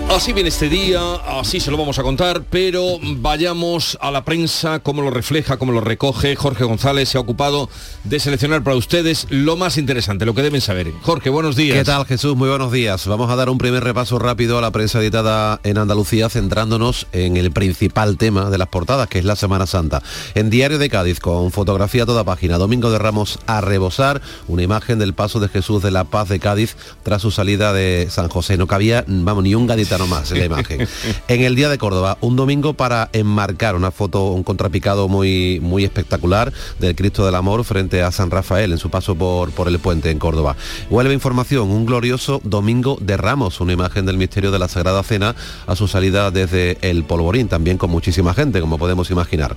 Así 0.10 0.32
viene 0.32 0.50
este 0.50 0.70
día, 0.70 1.16
así 1.40 1.60
se 1.60 1.72
lo 1.72 1.78
vamos 1.78 1.98
a 1.98 2.04
contar, 2.04 2.44
pero 2.48 3.00
vayamos 3.02 3.98
a 4.00 4.12
la 4.12 4.24
prensa, 4.24 4.78
cómo 4.78 5.02
lo 5.02 5.10
refleja, 5.10 5.58
cómo 5.58 5.72
lo 5.72 5.82
recoge. 5.82 6.36
Jorge 6.36 6.66
González 6.66 7.10
se 7.10 7.18
ha 7.18 7.22
ocupado 7.22 7.68
de 8.04 8.20
seleccionar 8.20 8.64
para 8.64 8.76
ustedes 8.76 9.26
lo 9.32 9.58
más 9.58 9.80
interesante, 9.80 10.26
lo 10.26 10.36
que 10.36 10.44
deben 10.44 10.62
saber. 10.62 10.92
Jorge, 11.02 11.32
buenos 11.32 11.56
días. 11.56 11.80
¿Qué 11.80 11.84
tal 11.84 12.06
Jesús? 12.06 12.36
Muy 12.36 12.48
buenos 12.48 12.72
días. 12.72 13.08
Vamos 13.08 13.32
a 13.32 13.36
dar 13.36 13.50
un 13.50 13.58
primer 13.58 13.84
repaso 13.84 14.20
rápido 14.20 14.60
a 14.60 14.62
la 14.62 14.70
prensa 14.70 15.00
editada 15.00 15.60
en 15.64 15.80
Andalucía, 15.80 16.30
centrándonos 16.30 17.08
en 17.12 17.36
el 17.36 17.52
principal 17.52 18.18
tema 18.18 18.52
de 18.52 18.60
las 18.60 18.68
portadas, 18.68 19.08
que 19.08 19.18
es 19.18 19.26
la 19.26 19.36
Semana 19.36 19.66
Santa. 19.66 20.04
En 20.36 20.52
Diario 20.52 20.78
de 20.78 20.90
Cádiz, 20.90 21.20
con 21.20 21.52
fotografía 21.52 22.04
a 22.04 22.06
toda 22.06 22.24
página, 22.24 22.60
Domingo 22.60 22.92
de 22.92 23.00
Ramos 23.00 23.40
a 23.48 23.62
rebosar, 23.62 24.22
una 24.48 24.62
imagen 24.62 25.00
del 25.00 25.16
paso 25.16 25.40
de 25.40 25.50
Jesús 25.50 25.82
de 25.82 25.90
la 25.90 26.04
Paz 26.04 26.30
de 26.30 26.40
Cádiz 26.40 26.76
tras 27.02 27.24
su 27.24 27.32
salida 27.32 27.74
de 27.74 28.08
San 28.12 28.30
José. 28.30 28.58
No 28.58 28.68
cabía, 28.68 29.04
vamos, 29.08 29.44
ni 29.44 29.56
un 29.56 29.66
gaditano 29.66 30.03
plano 30.04 30.08
más 30.08 30.32
en 30.32 30.40
la 30.40 30.46
imagen. 30.54 30.88
en 31.28 31.42
el 31.42 31.56
Día 31.56 31.70
de 31.70 31.78
Córdoba, 31.78 32.18
un 32.22 32.36
domingo 32.36 32.74
para 32.74 33.10
enmarcar 33.14 33.76
una 33.76 33.92
foto, 33.92 34.32
un 34.32 34.44
contrapicado 34.44 35.08
muy, 35.08 35.60
muy 35.62 35.84
espectacular 35.84 36.52
del 36.80 36.96
Cristo 36.96 37.26
del 37.26 37.36
Amor 37.36 37.64
frente 37.64 38.02
a 38.02 38.12
San 38.12 38.32
Rafael 38.32 38.72
en 38.72 38.78
su 38.78 38.90
paso 38.90 39.16
por, 39.16 39.52
por 39.52 39.68
el 39.68 39.80
puente 39.80 40.12
en 40.12 40.20
Córdoba. 40.20 40.56
Vuelve 40.90 41.14
información, 41.14 41.70
un 41.70 41.86
glorioso 41.86 42.42
domingo 42.44 42.98
de 43.02 43.18
Ramos, 43.18 43.62
una 43.62 43.74
imagen 43.74 44.06
del 44.06 44.18
misterio 44.18 44.52
de 44.52 44.60
la 44.60 44.68
Sagrada 44.68 45.04
Cena 45.04 45.36
a 45.68 45.76
su 45.76 45.88
salida 45.88 46.32
desde 46.32 46.78
el 46.82 47.04
Polvorín, 47.04 47.48
también 47.48 47.78
con 47.78 47.90
muchísima 47.90 48.34
gente, 48.34 48.62
como 48.62 48.78
podemos 48.78 49.10
imaginar 49.12 49.56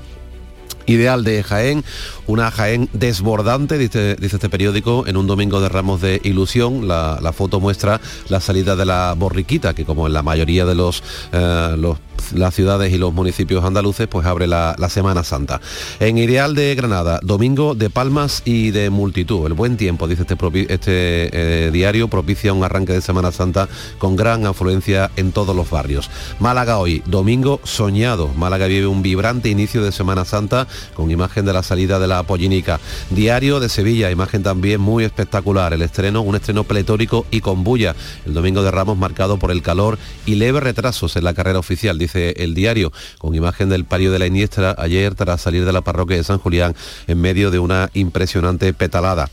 ideal 0.86 1.24
de 1.24 1.42
Jaén, 1.42 1.84
una 2.26 2.50
Jaén 2.50 2.88
desbordante, 2.92 3.78
dice, 3.78 4.16
este 4.20 4.48
periódico, 4.48 5.06
en 5.06 5.16
un 5.16 5.26
domingo 5.26 5.60
de 5.60 5.68
ramos 5.68 6.00
de 6.00 6.20
ilusión. 6.24 6.88
La, 6.88 7.32
foto 7.36 7.60
muestra 7.60 8.00
la 8.28 8.40
salida 8.40 8.76
de 8.76 8.86
la 8.86 9.14
borriquita, 9.16 9.74
que 9.74 9.84
como 9.84 10.06
en 10.06 10.12
la 10.12 10.22
mayoría 10.22 10.64
de 10.64 10.74
los, 10.74 11.02
eh, 11.32 11.74
los 11.76 11.98
las 12.34 12.54
ciudades 12.54 12.92
y 12.92 12.98
los 12.98 13.12
municipios 13.12 13.64
andaluces, 13.64 14.08
pues 14.08 14.26
abre 14.26 14.46
la, 14.46 14.74
Semana 14.88 15.24
Santa. 15.24 15.60
En 15.98 16.16
Ideal 16.16 16.54
de 16.54 16.74
Granada, 16.74 17.18
domingo 17.22 17.74
de 17.74 17.90
palmas 17.90 18.42
y 18.44 18.70
de 18.70 18.88
multitud. 18.88 19.46
El 19.46 19.54
buen 19.54 19.76
tiempo, 19.76 20.06
dice 20.06 20.22
este, 20.22 20.72
este 20.72 20.86
eh, 20.86 21.70
diario, 21.72 22.08
propicia 22.08 22.52
un 22.52 22.64
arranque 22.64 22.92
de 22.92 23.00
Semana 23.00 23.32
Santa 23.32 23.68
con 23.98 24.16
gran 24.16 24.46
afluencia 24.46 25.10
en 25.16 25.32
todos 25.32 25.54
los 25.56 25.68
barrios. 25.68 26.08
Málaga 26.38 26.78
hoy, 26.78 27.02
domingo 27.06 27.60
soñado. 27.64 28.28
Málaga 28.28 28.66
vive 28.66 28.86
un 28.86 29.02
vibrante 29.02 29.48
inicio 29.48 29.82
de 29.82 29.92
Semana 29.92 30.24
Santa 30.24 30.68
con 30.94 31.10
imagen 31.10 31.44
de 31.44 31.52
la 31.52 31.62
salida 31.62 31.98
de 31.98 32.06
la 32.06 32.22
Pollinica. 32.22 32.80
Diario 33.10 33.60
de 33.60 33.68
Sevilla, 33.68 34.10
imagen 34.10 34.42
también 34.42 34.80
muy 34.80 35.04
espectacular. 35.04 35.74
El 35.74 35.82
estreno, 35.82 36.22
un 36.22 36.36
estreno 36.36 36.64
pletórico 36.64 37.26
y 37.30 37.40
con 37.40 37.64
bulla. 37.64 37.94
El 38.24 38.34
domingo 38.34 38.62
de 38.62 38.70
Ramos 38.70 38.96
marcado 38.96 39.38
por 39.38 39.50
el 39.50 39.62
calor 39.62 39.98
y 40.24 40.36
leves 40.36 40.62
retrasos 40.62 41.16
en 41.16 41.24
la 41.24 41.34
carrera 41.34 41.58
oficial 41.58 41.98
dice 42.06 42.34
el 42.38 42.54
diario, 42.54 42.92
con 43.18 43.34
imagen 43.34 43.68
del 43.68 43.84
pario 43.84 44.12
de 44.12 44.18
la 44.18 44.26
Iniestra 44.26 44.74
ayer 44.78 45.14
tras 45.14 45.40
salir 45.40 45.64
de 45.64 45.72
la 45.72 45.82
parroquia 45.82 46.16
de 46.16 46.24
San 46.24 46.38
Julián 46.38 46.74
en 47.06 47.20
medio 47.20 47.50
de 47.50 47.58
una 47.58 47.90
impresionante 47.94 48.72
petalada. 48.72 49.28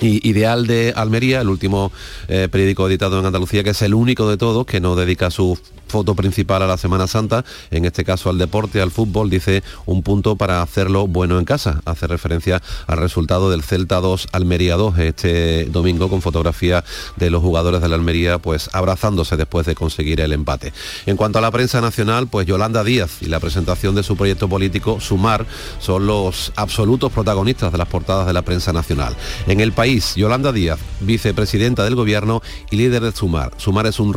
Y 0.00 0.28
Ideal 0.28 0.66
de 0.66 0.92
Almería, 0.96 1.40
el 1.40 1.48
último 1.48 1.92
eh, 2.26 2.48
periódico 2.50 2.88
editado 2.88 3.20
en 3.20 3.26
Andalucía, 3.26 3.62
que 3.62 3.70
es 3.70 3.82
el 3.82 3.94
único 3.94 4.28
de 4.28 4.36
todos 4.36 4.66
que 4.66 4.80
no 4.80 4.96
dedica 4.96 5.30
su 5.30 5.56
foto 5.92 6.14
principal 6.14 6.62
a 6.62 6.66
la 6.66 6.78
Semana 6.78 7.06
Santa, 7.06 7.44
en 7.70 7.84
este 7.84 8.02
caso 8.02 8.30
al 8.30 8.38
deporte, 8.38 8.80
al 8.80 8.90
fútbol, 8.90 9.28
dice 9.28 9.62
un 9.84 10.02
punto 10.02 10.36
para 10.36 10.62
hacerlo 10.62 11.06
bueno 11.06 11.38
en 11.38 11.44
casa. 11.44 11.82
Hace 11.84 12.06
referencia 12.06 12.62
al 12.86 12.96
resultado 12.96 13.50
del 13.50 13.62
Celta 13.62 14.00
2 14.00 14.28
Almería 14.32 14.76
2 14.76 14.98
este 15.00 15.66
domingo 15.66 16.08
con 16.08 16.22
fotografía 16.22 16.82
de 17.16 17.28
los 17.28 17.42
jugadores 17.42 17.82
de 17.82 17.90
la 17.90 17.96
Almería 17.96 18.38
pues 18.38 18.70
abrazándose 18.72 19.36
después 19.36 19.66
de 19.66 19.74
conseguir 19.74 20.22
el 20.22 20.32
empate. 20.32 20.72
En 21.04 21.18
cuanto 21.18 21.38
a 21.38 21.42
la 21.42 21.50
prensa 21.50 21.82
nacional, 21.82 22.26
pues 22.26 22.46
Yolanda 22.46 22.82
Díaz 22.82 23.20
y 23.20 23.26
la 23.26 23.38
presentación 23.38 23.94
de 23.94 24.02
su 24.02 24.16
proyecto 24.16 24.48
político 24.48 24.98
Sumar 24.98 25.44
son 25.78 26.06
los 26.06 26.54
absolutos 26.56 27.12
protagonistas 27.12 27.70
de 27.70 27.76
las 27.76 27.88
portadas 27.88 28.26
de 28.26 28.32
la 28.32 28.40
prensa 28.40 28.72
nacional. 28.72 29.14
En 29.46 29.60
el 29.60 29.72
país, 29.72 30.14
Yolanda 30.14 30.52
Díaz, 30.52 30.78
vicepresidenta 31.00 31.84
del 31.84 31.96
gobierno 31.96 32.40
y 32.70 32.76
líder 32.76 33.02
de 33.02 33.12
Sumar. 33.12 33.52
Sumar 33.58 33.86
es 33.86 34.00
un, 34.00 34.16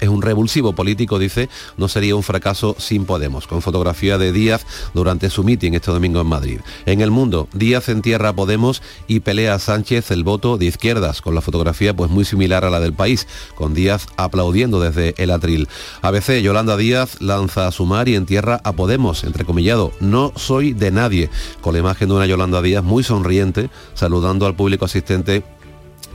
es 0.00 0.08
un 0.08 0.22
revulsivo 0.22 0.72
político 0.72 1.03
dice, 1.18 1.48
no 1.76 1.88
sería 1.88 2.16
un 2.16 2.22
fracaso 2.22 2.76
sin 2.78 3.04
Podemos, 3.04 3.46
con 3.46 3.62
fotografía 3.62 4.18
de 4.18 4.32
Díaz 4.32 4.66
durante 4.94 5.30
su 5.30 5.44
mitin 5.44 5.74
este 5.74 5.90
domingo 5.90 6.20
en 6.20 6.26
Madrid. 6.26 6.60
En 6.86 7.00
el 7.00 7.10
mundo, 7.10 7.48
Díaz 7.52 7.88
entierra 7.88 8.30
a 8.30 8.32
Podemos 8.34 8.82
y 9.06 9.20
pelea 9.20 9.54
a 9.54 9.58
Sánchez 9.58 10.10
el 10.10 10.24
voto 10.24 10.56
de 10.58 10.66
izquierdas, 10.66 11.20
con 11.20 11.34
la 11.34 11.40
fotografía 11.40 11.94
pues 11.94 12.10
muy 12.10 12.24
similar 12.24 12.64
a 12.64 12.70
la 12.70 12.80
del 12.80 12.92
país, 12.92 13.26
con 13.54 13.74
Díaz 13.74 14.06
aplaudiendo 14.16 14.80
desde 14.80 15.14
el 15.18 15.30
atril. 15.30 15.68
ABC, 16.02 16.40
Yolanda 16.40 16.76
Díaz 16.76 17.20
lanza 17.20 17.66
a 17.66 17.72
sumar 17.72 18.08
y 18.08 18.14
entierra 18.14 18.60
a 18.64 18.72
Podemos, 18.72 19.24
entrecomillado, 19.24 19.92
no 20.00 20.32
soy 20.36 20.72
de 20.72 20.90
nadie, 20.90 21.30
con 21.60 21.74
la 21.74 21.80
imagen 21.80 22.08
de 22.08 22.14
una 22.14 22.26
Yolanda 22.26 22.62
Díaz 22.62 22.82
muy 22.82 23.04
sonriente, 23.04 23.70
saludando 23.94 24.46
al 24.46 24.56
público 24.56 24.84
asistente 24.84 25.44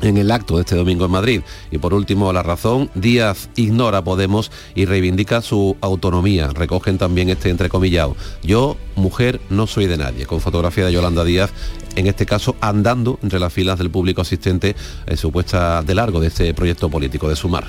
en 0.02 0.18
el 0.18 0.32
acto 0.32 0.56
de 0.56 0.62
este 0.62 0.76
domingo 0.76 1.06
en 1.06 1.12
Madrid. 1.12 1.42
Y 1.72 1.78
por 1.78 1.94
último, 1.94 2.32
la 2.34 2.44
razón, 2.44 2.90
Díaz 2.96 3.50
ignora 3.56 4.04
Podemos 4.04 4.52
y 4.76 4.86
reivindica 4.86 5.42
su 5.42 5.78
autonomía. 5.82 6.50
Recogen 6.50 6.98
también 6.98 7.30
este 7.30 7.50
entrecomillado. 7.50 8.16
Yo, 8.44 8.78
mujer, 8.96 9.40
no 9.50 9.68
soy 9.68 9.88
de 9.88 9.98
nadie, 9.98 10.26
con 10.26 10.42
fotografía 10.42 10.86
de 10.86 10.94
Yolanda 10.94 11.24
Díaz, 11.24 11.52
en 11.96 12.08
este 12.08 12.26
caso 12.26 12.56
andando 12.62 13.20
entre 13.24 13.40
las 13.40 13.54
filas 13.54 13.78
del 13.78 13.90
público 13.90 14.22
asistente 14.22 14.76
eh, 15.06 15.18
supuesta 15.18 15.82
de 15.82 15.96
largo 15.96 16.20
de 16.20 16.28
este 16.28 16.54
proyecto 16.54 16.90
político 16.90 17.30
de 17.30 17.36
Sumar. 17.36 17.66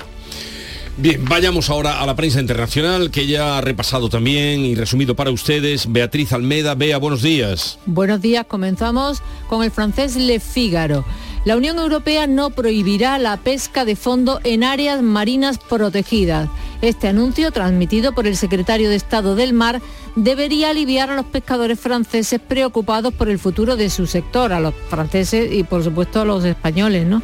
Bien, 0.97 1.23
vayamos 1.23 1.69
ahora 1.69 2.01
a 2.01 2.05
la 2.05 2.15
prensa 2.15 2.41
internacional 2.41 3.11
que 3.11 3.25
ya 3.25 3.57
ha 3.57 3.61
repasado 3.61 4.09
también 4.09 4.59
y 4.65 4.75
resumido 4.75 5.15
para 5.15 5.31
ustedes. 5.31 5.91
Beatriz 5.91 6.33
Almeda, 6.33 6.75
Bea, 6.75 6.97
buenos 6.97 7.21
días. 7.21 7.79
Buenos 7.85 8.21
días, 8.21 8.45
comenzamos 8.45 9.21
con 9.47 9.63
el 9.63 9.71
francés 9.71 10.15
Le 10.17 10.39
Figaro. 10.39 11.05
La 11.43 11.57
Unión 11.57 11.79
Europea 11.79 12.27
no 12.27 12.51
prohibirá 12.51 13.17
la 13.17 13.35
pesca 13.37 13.83
de 13.83 13.95
fondo 13.95 14.39
en 14.43 14.63
áreas 14.63 15.01
marinas 15.01 15.57
protegidas. 15.57 16.47
Este 16.83 17.07
anuncio, 17.07 17.51
transmitido 17.51 18.13
por 18.13 18.27
el 18.27 18.37
secretario 18.37 18.89
de 18.89 18.95
Estado 18.95 19.35
del 19.35 19.51
Mar, 19.51 19.81
debería 20.15 20.69
aliviar 20.69 21.09
a 21.09 21.15
los 21.15 21.25
pescadores 21.25 21.79
franceses 21.79 22.39
preocupados 22.39 23.11
por 23.11 23.27
el 23.27 23.39
futuro 23.39 23.75
de 23.75 23.89
su 23.89 24.05
sector, 24.05 24.53
a 24.53 24.59
los 24.59 24.75
franceses 24.89 25.51
y 25.51 25.63
por 25.63 25.83
supuesto 25.83 26.21
a 26.21 26.25
los 26.25 26.45
españoles. 26.45 27.07
¿no? 27.07 27.23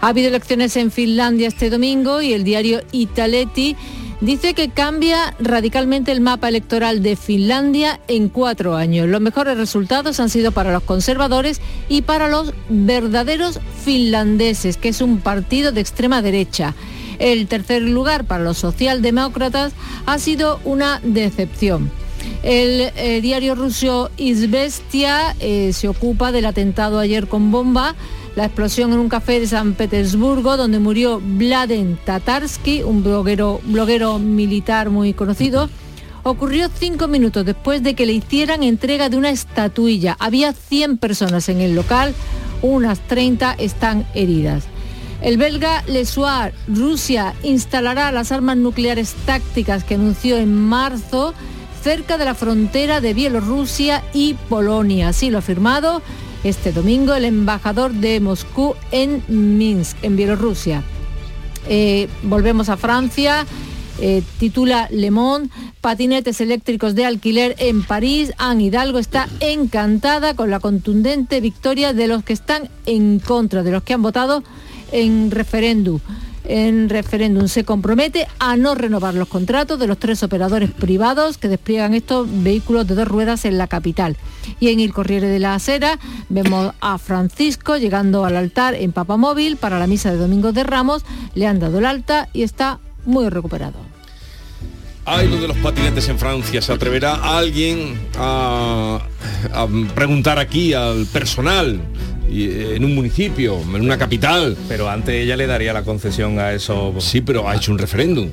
Ha 0.00 0.08
habido 0.08 0.28
elecciones 0.28 0.76
en 0.76 0.92
Finlandia 0.92 1.48
este 1.48 1.68
domingo 1.68 2.22
y 2.22 2.34
el 2.34 2.44
diario 2.44 2.80
Italetti 2.92 3.76
dice 4.20 4.54
que 4.54 4.68
cambia 4.68 5.34
radicalmente 5.38 6.12
el 6.12 6.20
mapa 6.20 6.48
electoral 6.48 7.02
de 7.02 7.16
Finlandia 7.16 8.00
en 8.08 8.28
cuatro 8.28 8.76
años. 8.76 9.08
Los 9.08 9.20
mejores 9.20 9.56
resultados 9.56 10.20
han 10.20 10.30
sido 10.30 10.52
para 10.52 10.72
los 10.72 10.82
conservadores 10.82 11.60
y 11.88 12.02
para 12.02 12.28
los 12.28 12.52
verdaderos 12.68 13.60
finlandeses, 13.84 14.76
que 14.76 14.88
es 14.88 15.00
un 15.00 15.18
partido 15.18 15.72
de 15.72 15.80
extrema 15.80 16.22
derecha. 16.22 16.74
El 17.18 17.48
tercer 17.48 17.82
lugar 17.82 18.24
para 18.24 18.44
los 18.44 18.58
socialdemócratas 18.58 19.72
ha 20.06 20.18
sido 20.18 20.60
una 20.64 21.00
decepción. 21.02 21.90
El 22.42 22.92
eh, 22.96 23.20
diario 23.20 23.54
ruso 23.54 24.10
Izvestia 24.16 25.34
eh, 25.40 25.72
se 25.72 25.88
ocupa 25.88 26.30
del 26.30 26.46
atentado 26.46 26.98
ayer 26.98 27.26
con 27.26 27.50
bomba 27.50 27.94
la 28.38 28.44
explosión 28.44 28.92
en 28.92 29.00
un 29.00 29.08
café 29.08 29.40
de 29.40 29.48
San 29.48 29.74
Petersburgo 29.74 30.56
donde 30.56 30.78
murió 30.78 31.20
Vladen 31.20 31.98
Tatarsky, 32.04 32.84
un 32.84 33.02
bloguero, 33.02 34.20
militar 34.20 34.90
muy 34.90 35.12
conocido, 35.12 35.68
ocurrió 36.22 36.70
cinco 36.72 37.08
minutos 37.08 37.44
después 37.44 37.82
de 37.82 37.94
que 37.94 38.06
le 38.06 38.12
hicieran 38.12 38.62
entrega 38.62 39.08
de 39.08 39.16
una 39.16 39.30
estatuilla. 39.30 40.16
Había 40.20 40.52
100 40.52 40.98
personas 40.98 41.48
en 41.48 41.60
el 41.60 41.74
local, 41.74 42.14
unas 42.62 43.00
30 43.08 43.54
están 43.54 44.06
heridas. 44.14 44.66
El 45.20 45.36
belga 45.36 45.82
Le 45.88 46.04
Soir, 46.04 46.54
Rusia 46.68 47.34
instalará 47.42 48.12
las 48.12 48.30
armas 48.30 48.56
nucleares 48.56 49.16
tácticas 49.26 49.82
que 49.82 49.96
anunció 49.96 50.38
en 50.38 50.54
marzo 50.54 51.34
cerca 51.82 52.16
de 52.16 52.24
la 52.24 52.36
frontera 52.36 53.00
de 53.00 53.14
Bielorrusia 53.14 54.04
y 54.12 54.34
Polonia. 54.48 55.08
Así 55.08 55.28
lo 55.28 55.38
ha 55.38 55.40
afirmado 55.40 56.02
este 56.44 56.72
domingo 56.72 57.14
el 57.14 57.24
embajador 57.24 57.92
de 57.92 58.20
Moscú 58.20 58.74
en 58.90 59.22
Minsk, 59.28 59.96
en 60.02 60.16
Bielorrusia. 60.16 60.82
Eh, 61.68 62.08
volvemos 62.22 62.68
a 62.68 62.76
Francia. 62.76 63.46
Eh, 64.00 64.22
titula 64.38 64.86
Le 64.92 65.10
Monde, 65.10 65.50
patinetes 65.80 66.40
eléctricos 66.40 66.94
de 66.94 67.04
alquiler 67.04 67.56
en 67.58 67.82
París. 67.82 68.32
Anne 68.38 68.64
Hidalgo 68.64 69.00
está 69.00 69.28
encantada 69.40 70.34
con 70.34 70.50
la 70.50 70.60
contundente 70.60 71.40
victoria 71.40 71.92
de 71.92 72.06
los 72.06 72.22
que 72.22 72.32
están 72.32 72.70
en 72.86 73.18
contra, 73.18 73.64
de 73.64 73.72
los 73.72 73.82
que 73.82 73.94
han 73.94 74.02
votado 74.02 74.44
en 74.92 75.32
referéndum 75.32 75.98
en 76.48 76.88
referéndum 76.88 77.46
se 77.46 77.64
compromete 77.64 78.26
a 78.38 78.56
no 78.56 78.74
renovar 78.74 79.14
los 79.14 79.28
contratos 79.28 79.78
de 79.78 79.86
los 79.86 79.98
tres 79.98 80.22
operadores 80.22 80.70
privados 80.70 81.38
que 81.38 81.48
despliegan 81.48 81.94
estos 81.94 82.26
vehículos 82.42 82.86
de 82.86 82.94
dos 82.94 83.06
ruedas 83.06 83.44
en 83.44 83.58
la 83.58 83.68
capital. 83.68 84.16
Y 84.58 84.68
en 84.68 84.80
el 84.80 84.92
Corriere 84.92 85.28
de 85.28 85.38
la 85.38 85.54
Acera 85.54 85.98
vemos 86.30 86.72
a 86.80 86.98
Francisco 86.98 87.76
llegando 87.76 88.24
al 88.24 88.36
altar 88.36 88.74
en 88.74 88.92
Papamóvil 88.92 89.56
para 89.58 89.78
la 89.78 89.86
misa 89.86 90.10
de 90.10 90.16
Domingo 90.16 90.52
de 90.52 90.64
Ramos. 90.64 91.04
Le 91.34 91.46
han 91.46 91.60
dado 91.60 91.78
el 91.78 91.84
alta 91.84 92.28
y 92.32 92.42
está 92.42 92.80
muy 93.04 93.28
recuperado. 93.28 93.78
Hay 95.04 95.28
lo 95.28 95.40
de 95.40 95.48
los 95.48 95.56
patinetes 95.58 96.08
en 96.08 96.18
Francia. 96.18 96.60
¿Se 96.60 96.72
atreverá 96.72 97.14
alguien 97.38 97.98
a 98.18 99.00
preguntar 99.94 100.38
aquí 100.38 100.74
al 100.74 101.06
personal 101.06 101.80
eh, 102.30 102.74
en 102.76 102.84
un 102.84 102.94
municipio, 102.94 103.58
en 103.60 103.82
una 103.82 103.98
capital. 103.98 104.56
Pero 104.68 104.88
antes 104.88 105.14
ella 105.14 105.36
le 105.36 105.46
daría 105.46 105.72
la 105.72 105.82
concesión 105.82 106.38
a 106.38 106.52
eso. 106.52 106.94
Sí, 106.98 107.20
pero 107.20 107.48
ha 107.48 107.56
hecho 107.56 107.72
un 107.72 107.78
referéndum. 107.78 108.30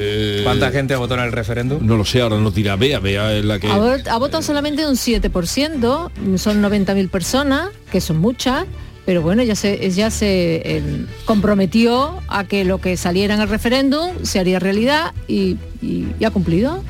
Eh, 0.00 0.42
¿Cuánta 0.44 0.70
gente 0.70 0.94
ha 0.94 0.98
votado 0.98 1.20
en 1.20 1.26
el 1.26 1.32
referéndum? 1.32 1.84
No 1.84 1.96
lo 1.96 2.04
sé, 2.04 2.20
ahora 2.20 2.38
nos 2.38 2.54
dirá 2.54 2.76
Bea, 2.76 3.00
Bea 3.00 3.34
es 3.34 3.44
la 3.44 3.58
que... 3.58 3.66
Ha, 3.68 4.18
votado 4.18 4.42
solamente 4.42 4.86
un 4.86 4.94
7%, 4.94 6.38
son 6.38 6.62
90.000 6.62 7.08
personas, 7.08 7.70
que 7.90 8.00
son 8.00 8.18
muchas, 8.18 8.64
pero 9.04 9.22
bueno, 9.22 9.42
ya 9.42 9.56
se, 9.56 9.90
ya 9.90 10.12
se 10.12 10.62
eh, 10.64 10.82
comprometió 11.24 12.20
a 12.28 12.44
que 12.44 12.64
lo 12.64 12.80
que 12.80 12.96
saliera 12.96 13.34
en 13.34 13.40
el 13.40 13.48
referéndum 13.48 14.10
se 14.22 14.38
haría 14.38 14.60
realidad 14.60 15.14
y, 15.26 15.56
y 15.82 16.24
ha 16.24 16.30
cumplido. 16.30 16.84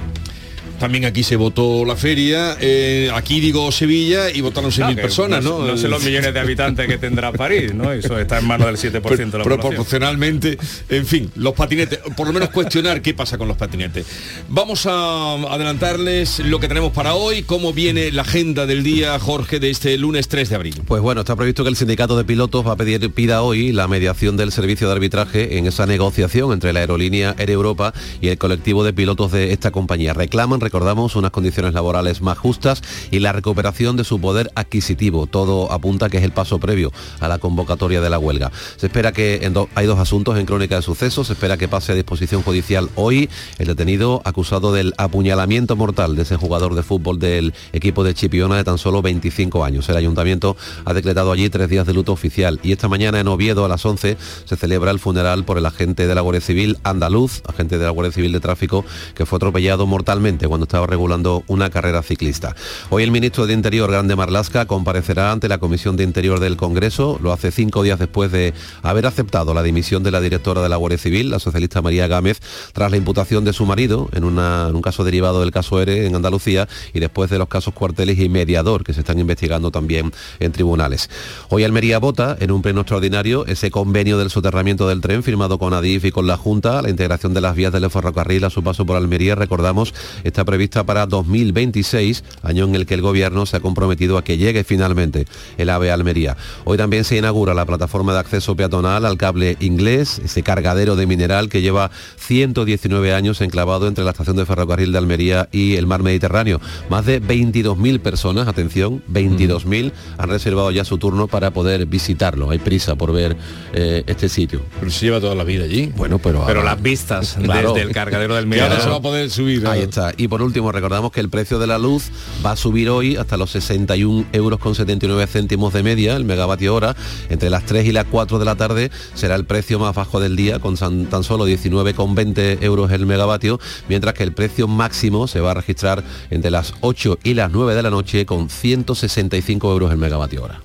También 0.79 1.05
aquí 1.05 1.23
se 1.23 1.37
votó 1.37 1.85
la 1.85 1.97
feria, 1.97 2.57
eh, 2.61 3.11
aquí 3.15 3.41
digo 3.41 3.71
Sevilla 3.73 4.31
y 4.31 4.41
votaron 4.41 4.71
6.000 4.71 4.95
personas, 4.97 5.45
¿no? 5.45 5.67
No 5.67 5.77
sé 5.77 5.89
los 5.89 6.03
millones 6.05 6.33
de 6.33 6.41
habitantes 6.41 6.87
que 6.87 6.99
tendrá 6.99 7.33
París, 7.33 7.75
¿no? 7.75 7.93
Eso 7.93 8.19
está 8.19 8.39
en 8.39 8.47
manos 8.47 8.67
del 8.67 8.77
7% 8.77 9.03
de 9.03 9.39
la 9.39 9.45
población. 9.45 9.59
Proporcionalmente, 9.59 10.59
en 10.89 11.07
fin, 11.07 11.31
los 11.37 11.55
patinetes, 11.55 11.99
por 12.17 12.27
lo 12.27 12.33
menos 12.33 12.51
cuestionar 12.51 13.03
qué 13.03 13.15
pasa 13.15 13.39
con 13.39 13.49
los 13.49 13.57
patinetes. 13.57 14.07
Vamos 14.49 14.87
a 14.87 15.33
adelantarles 15.33 16.39
lo 16.41 16.61
que 16.61 16.69
tenemos 16.69 16.93
para 16.93 17.15
hoy, 17.15 17.43
cómo 17.43 17.73
viene 17.73 18.13
la 18.13 18.23
agenda 18.23 18.67
del 18.67 18.83
día, 18.83 19.19
Jorge, 19.19 19.61
de 19.61 19.71
este 19.71 19.99
lunes 19.99 20.29
3 20.29 20.49
de 20.49 20.55
abril. 20.55 20.83
Pues 20.87 21.03
bueno, 21.03 21.23
está 21.23 21.37
previsto 21.37 21.65
que 21.65 21.71
el 21.71 21.77
sindicato 21.77 22.17
de 22.17 22.25
pilotos 22.25 22.67
va 22.67 22.73
a 22.73 22.77
pedir, 22.77 23.11
pida 23.13 23.43
hoy 23.43 23.73
la 23.73 23.89
mediación 23.89 24.37
del 24.37 24.53
servicio 24.53 24.87
de 24.87 24.93
arbitraje 24.95 25.59
en 25.59 25.67
esa 25.67 25.87
negociación 25.87 26.53
entre 26.53 26.73
la 26.73 26.81
aerolínea 26.81 27.35
Air 27.39 27.51
Europa 27.51 27.93
y 28.21 28.29
el 28.29 28.39
colectivo 28.39 28.85
de 28.85 28.93
pilotos 28.93 29.33
de 29.33 29.53
esta 29.53 29.71
compañía. 29.71 30.15
Reclaman 30.15 30.61
recordamos, 30.69 31.17
unas 31.17 31.31
condiciones 31.31 31.73
laborales 31.73 32.21
más 32.21 32.37
justas 32.37 32.83
y 33.11 33.21
la 33.21 33.33
recuperación 33.33 33.97
de 33.97 34.05
su 34.05 34.21
poder 34.21 34.51
adquisitivo. 34.55 35.27
Todo 35.27 35.73
apunta 35.73 36.11
que 36.11 36.19
es 36.19 36.25
el 36.25 36.33
paso 36.33 36.59
previo 36.59 36.93
a 37.21 37.29
la 37.29 37.39
convocatoria 37.39 38.03
de 38.03 38.11
la 38.11 38.19
huelga. 38.19 38.53
Se 38.77 38.89
espera 38.89 39.13
que 39.13 39.51
hay 39.75 39.87
dos 39.87 39.99
asuntos 39.99 40.37
en 40.37 40.45
crónica 40.45 40.77
de 40.77 40.83
sucesos. 40.83 41.29
Se 41.29 41.33
espera 41.33 41.57
que 41.57 41.69
pase 41.69 41.93
a 41.93 41.95
disposición 41.95 42.43
judicial 42.43 42.91
hoy 42.97 43.31
el 43.59 43.67
detenido 43.67 44.21
acusado 44.27 44.75
del 44.75 44.93
apuñalamiento 44.99 45.75
mortal 45.75 46.17
de 46.17 46.23
ese 46.23 46.37
jugador 46.37 46.75
de 46.75 46.83
fútbol 46.83 47.19
del 47.19 47.55
equipo 47.73 48.05
de 48.05 48.13
Chipiona 48.13 48.57
de 48.57 48.65
tan 48.65 48.77
solo 48.77 49.01
25 49.01 49.65
años. 49.65 49.89
El 49.89 49.97
ayuntamiento 49.97 50.55
ha 50.85 50.93
decretado 50.93 51.33
allí 51.33 51.49
tres 51.49 51.71
días 51.71 51.87
de 51.87 51.95
luto 51.95 52.13
oficial 52.13 52.61
y 52.63 52.73
esta 52.73 52.89
mañana 52.89 53.21
en 53.21 53.29
Oviedo 53.29 53.65
a 53.65 53.69
las 53.69 53.87
11 53.87 54.19
se 54.45 54.57
celebra 54.57 54.91
el 54.91 54.99
funeral 54.99 55.45
por 55.45 55.57
el 55.57 55.65
agente 55.65 56.07
de 56.07 56.15
la 56.15 56.21
Guardia 56.21 56.43
Civil 56.43 56.77
andaluz, 56.83 57.41
agente 57.49 57.79
de 57.79 57.87
la 57.87 57.91
Guardia 57.91 58.13
Civil 58.13 58.33
de 58.33 58.41
Tráfico, 58.41 58.85
que 59.15 59.25
fue 59.25 59.39
atropellado 59.39 59.87
mortalmente 59.87 60.47
estaba 60.65 60.87
regulando 60.87 61.45
una 61.47 61.71
carrera 61.71 62.03
ciclista. 62.03 62.55
Hoy 62.91 63.03
el 63.03 63.11
ministro 63.11 63.47
de 63.47 63.55
Interior, 63.55 63.91
Grande 63.91 64.17
Marlasca, 64.17 64.67
comparecerá 64.67 65.33
ante 65.33 65.49
la 65.49 65.59
Comisión 65.59 65.97
de 65.97 66.05
Interior 66.05 66.41
del 66.41 66.57
Congreso. 66.57 67.19
Lo 67.23 67.33
hace 67.33 67.51
cinco 67.51 67.83
días 67.83 67.99
después 67.99 68.33
de 68.33 68.55
haber 68.83 69.07
aceptado 69.07 69.55
la 69.55 69.63
dimisión 69.63 70.03
de 70.03 70.11
la 70.11 70.21
directora 70.21 70.63
de 70.63 70.69
la 70.69 70.77
Guardia 70.77 70.99
Civil, 70.99 71.31
la 71.31 71.39
socialista 71.39 71.83
María 71.83 72.07
Gámez, 72.07 72.41
tras 72.73 72.91
la 72.91 72.97
imputación 72.97 73.45
de 73.45 73.53
su 73.53 73.67
marido 73.67 74.09
en, 74.13 74.25
un 74.25 74.83
caso 74.83 75.05
derivado 75.05 75.41
del 75.41 75.51
caso 75.51 75.81
ERE 75.81 76.07
en 76.07 76.15
Andalucía 76.15 76.69
y 76.93 77.01
después 77.01 77.31
de 77.31 77.39
los 77.39 77.49
casos 77.49 77.75
cuarteles 77.75 78.19
y 78.19 78.29
mediador 78.29 78.85
que 78.85 78.93
se 78.93 79.01
están 79.01 79.19
investigando 79.19 79.71
también 79.71 80.13
en 80.41 80.53
tribunales. 80.53 81.11
Hoy 81.49 81.65
Almería 81.65 81.99
vota 81.99 82.37
en 82.41 82.51
un 82.51 82.63
pleno 82.63 82.83
extraordinario 82.83 83.47
ese 83.47 83.71
convenio 83.71 84.19
del 84.19 84.31
soterramiento 84.31 84.89
del 84.89 85.01
tren 85.01 85.23
firmado 85.23 85.59
con 85.59 85.75
Adif 85.75 86.05
y 86.05 86.11
con 86.11 86.27
la 86.27 86.37
Junta, 86.37 86.83
la 86.83 86.91
integración 86.91 87.35
de 87.35 87.41
las 87.41 87.55
vías 87.55 87.73
del 87.73 87.89
ferrocarril 87.91 88.45
a 88.45 88.51
su 88.51 88.63
paso 88.63 88.85
por 88.85 88.97
Almería, 88.97 89.35
recordamos, 89.35 89.95
está 90.25 90.45
prevista 90.49 90.83
para 90.83 91.05
2026, 91.05 92.25
año 92.43 92.65
en 92.65 92.75
el 92.75 92.87
que 92.87 92.95
el 92.95 93.03
gobierno 93.03 93.45
se 93.45 93.59
ha 93.59 93.61
comprometido 93.61 94.17
a 94.17 94.25
que 94.25 94.39
llegue 94.39 94.65
finalmente 94.65 95.27
el 95.59 95.69
AVE 95.69 95.91
Almería. 95.91 96.39
Hoy 96.65 96.79
también 96.79 97.05
se 97.05 97.19
inaugura 97.19 97.53
la 97.53 97.67
plataforma 97.67 98.15
de 98.15 98.21
acceso 98.21 98.57
peatonal 98.57 99.05
al 99.05 99.19
cable 99.19 99.59
inglés, 99.61 100.23
ese 100.25 100.43
cargadero 100.43 100.97
de 100.97 101.07
mineral 101.07 101.51
que 101.51 101.61
lleva 101.61 101.91
119 102.17 103.13
años 103.13 103.43
enclavado 103.43 103.89
entre 103.89 104.05
la 104.05 104.13
estación 104.13 104.37
de 104.37 104.47
ferrocarril 104.47 104.91
de 104.91 104.97
Almería 104.97 105.51
y 105.53 105.77
el 105.77 105.87
mar 105.87 106.03
Mediterráneo. 106.03 106.63
Más 106.89 107.05
de 107.05 107.21
22.000 107.21 108.01
personas, 108.01 108.49
atención, 108.49 109.03
22.000 109.13 109.93
han 110.17 110.31
reservado 110.31 110.71
ya 110.71 110.87
su 110.87 110.97
turno 110.97 111.27
para 111.27 111.51
poder 111.51 111.85
visitarlo. 111.85 112.49
Hay 112.49 112.59
prisa 112.59 112.97
por 112.97 113.13
ver 113.13 113.37
eh, 113.75 114.03
este 114.07 114.31
sitio. 114.31 114.63
Pero 114.81 114.91
se 114.91 115.05
lleva 115.05 115.21
toda 115.21 115.35
la 115.35 115.45
vida 115.45 115.65
allí. 115.65 115.93
Bueno, 115.95 116.19
pero... 116.19 116.45
Pero 116.47 116.63
las 116.63 116.81
vistas 116.81 117.37
desde 117.39 117.83
el 117.83 117.93
cargadero 117.93 118.35
del 118.35 118.47
mineral. 118.47 118.71
ahora 118.71 118.83
se 118.83 118.89
va 118.89 118.97
a 118.97 119.03
poder 119.03 119.29
subir. 119.29 119.67
Ahí 119.67 119.83
está. 119.83 120.13
Y 120.17 120.27
por 120.29 120.38
último, 120.43 120.73
recordamos 120.73 121.13
que 121.13 121.21
el 121.21 121.29
precio 121.29 121.59
de 121.59 121.67
la 121.67 121.79
luz 121.79 122.11
va 122.45 122.53
a 122.53 122.57
subir 122.57 122.91
hoy 122.91 123.17
hasta 123.17 123.37
los 123.37 123.51
61 123.51 124.27
euros 124.33 124.59
con 124.59 124.75
79 124.75 125.27
céntimos 125.27 125.73
de 125.73 125.83
media, 125.83 126.17
el 126.17 126.25
megavatio 126.25 126.75
hora. 126.75 126.97
Entre 127.29 127.51
las 127.51 127.65
3 127.65 127.87
y 127.87 127.93
las 127.93 128.07
4 128.07 128.39
de 128.39 128.45
la 128.45 128.57
tarde 128.57 128.91
será 129.15 129.35
el 129.35 129.45
precio 129.45 129.79
más 129.79 129.95
bajo 129.95 130.21
del 130.21 130.37
día, 130.37 130.59
con 130.59 130.77
tan 130.77 131.25
solo 131.25 131.47
19,20 131.47 132.63
euros 132.63 132.91
el 132.91 133.07
megavatio, 133.07 133.61
mientras 133.89 134.15
que 134.15 134.23
el 134.23 134.33
precio 134.33 134.69
máximo 134.69 135.27
se 135.27 135.41
va 135.41 135.53
a 135.53 135.55
registrar 135.55 136.05
entre 136.31 136.51
las 136.51 136.75
8 136.81 137.19
y 137.23 137.35
las 137.35 137.51
9 137.51 137.75
de 137.75 137.83
la 137.83 137.91
noche 137.91 138.27
con 138.27 138.49
165 138.49 139.73
euros 139.73 139.91
el 139.93 139.99
megavatio 139.99 140.45
hora. 140.45 140.61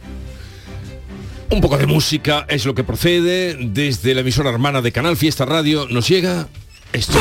Un 1.50 1.62
poco 1.62 1.78
de 1.78 1.86
música 1.86 2.46
es 2.50 2.66
lo 2.66 2.74
que 2.74 2.84
procede 2.84 3.56
desde 3.60 4.16
la 4.16 4.22
emisora 4.22 4.50
hermana 4.50 4.82
de 4.82 4.92
Canal 4.92 5.16
Fiesta 5.18 5.46
Radio. 5.46 5.88
Nos 5.88 6.08
llega 6.10 6.48
esto. 6.94 7.20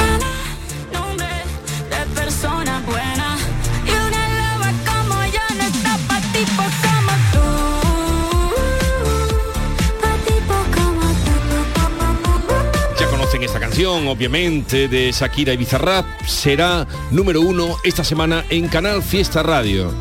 Canción, 14.02 14.08
obviamente, 14.08 14.88
de 14.88 15.12
Shakira 15.12 15.52
y 15.52 15.56
Bizarrap, 15.56 16.06
será 16.26 16.86
número 17.10 17.40
uno 17.40 17.76
esta 17.84 18.04
semana 18.04 18.44
en 18.48 18.68
Canal 18.68 19.02
Fiesta 19.02 19.42
Radio. 19.42 19.92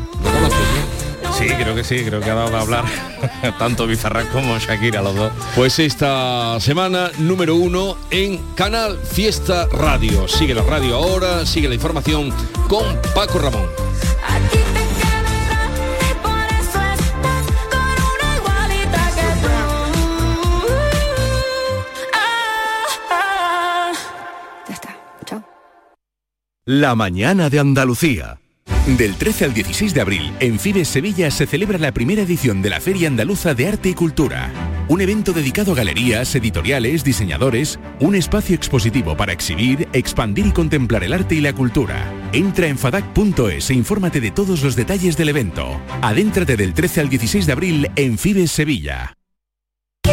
Sí, 1.38 1.46
creo 1.46 1.74
que 1.74 1.84
sí, 1.84 2.04
creo 2.04 2.20
que 2.20 2.30
ha 2.30 2.34
dado 2.34 2.50
de 2.50 2.56
hablar 2.58 2.84
tanto 3.58 3.86
Bizarrap 3.86 4.30
como 4.32 4.58
Shakira, 4.58 5.02
los 5.02 5.14
dos. 5.14 5.32
Pues 5.54 5.78
esta 5.78 6.58
semana 6.60 7.10
número 7.18 7.56
uno 7.56 7.96
en 8.10 8.38
Canal 8.54 8.98
Fiesta 8.98 9.66
Radio. 9.72 10.28
Sigue 10.28 10.54
la 10.54 10.62
radio 10.62 10.96
ahora, 10.96 11.46
sigue 11.46 11.68
la 11.68 11.74
información 11.74 12.32
con 12.68 12.84
Paco 13.14 13.38
Ramón. 13.38 13.81
La 26.64 26.94
mañana 26.94 27.50
de 27.50 27.58
Andalucía. 27.58 28.38
Del 28.86 29.16
13 29.16 29.46
al 29.46 29.52
16 29.52 29.94
de 29.94 30.00
abril, 30.00 30.32
en 30.38 30.60
Fibes 30.60 30.86
Sevilla 30.86 31.28
se 31.32 31.44
celebra 31.44 31.76
la 31.76 31.90
primera 31.90 32.22
edición 32.22 32.62
de 32.62 32.70
la 32.70 32.80
Feria 32.80 33.08
Andaluza 33.08 33.52
de 33.52 33.66
Arte 33.66 33.88
y 33.88 33.94
Cultura. 33.94 34.48
Un 34.86 35.00
evento 35.00 35.32
dedicado 35.32 35.72
a 35.72 35.74
galerías, 35.74 36.32
editoriales, 36.36 37.02
diseñadores, 37.02 37.80
un 37.98 38.14
espacio 38.14 38.54
expositivo 38.54 39.16
para 39.16 39.32
exhibir, 39.32 39.88
expandir 39.92 40.46
y 40.46 40.52
contemplar 40.52 41.02
el 41.02 41.14
arte 41.14 41.34
y 41.34 41.40
la 41.40 41.52
cultura. 41.52 42.08
Entra 42.32 42.68
en 42.68 42.78
fadac.es 42.78 43.70
e 43.70 43.74
infórmate 43.74 44.20
de 44.20 44.30
todos 44.30 44.62
los 44.62 44.76
detalles 44.76 45.16
del 45.16 45.30
evento. 45.30 45.80
Adéntrate 46.00 46.56
del 46.56 46.74
13 46.74 47.00
al 47.00 47.08
16 47.08 47.44
de 47.44 47.52
abril 47.52 47.90
en 47.96 48.18
Fibes 48.18 48.52
Sevilla. 48.52 49.16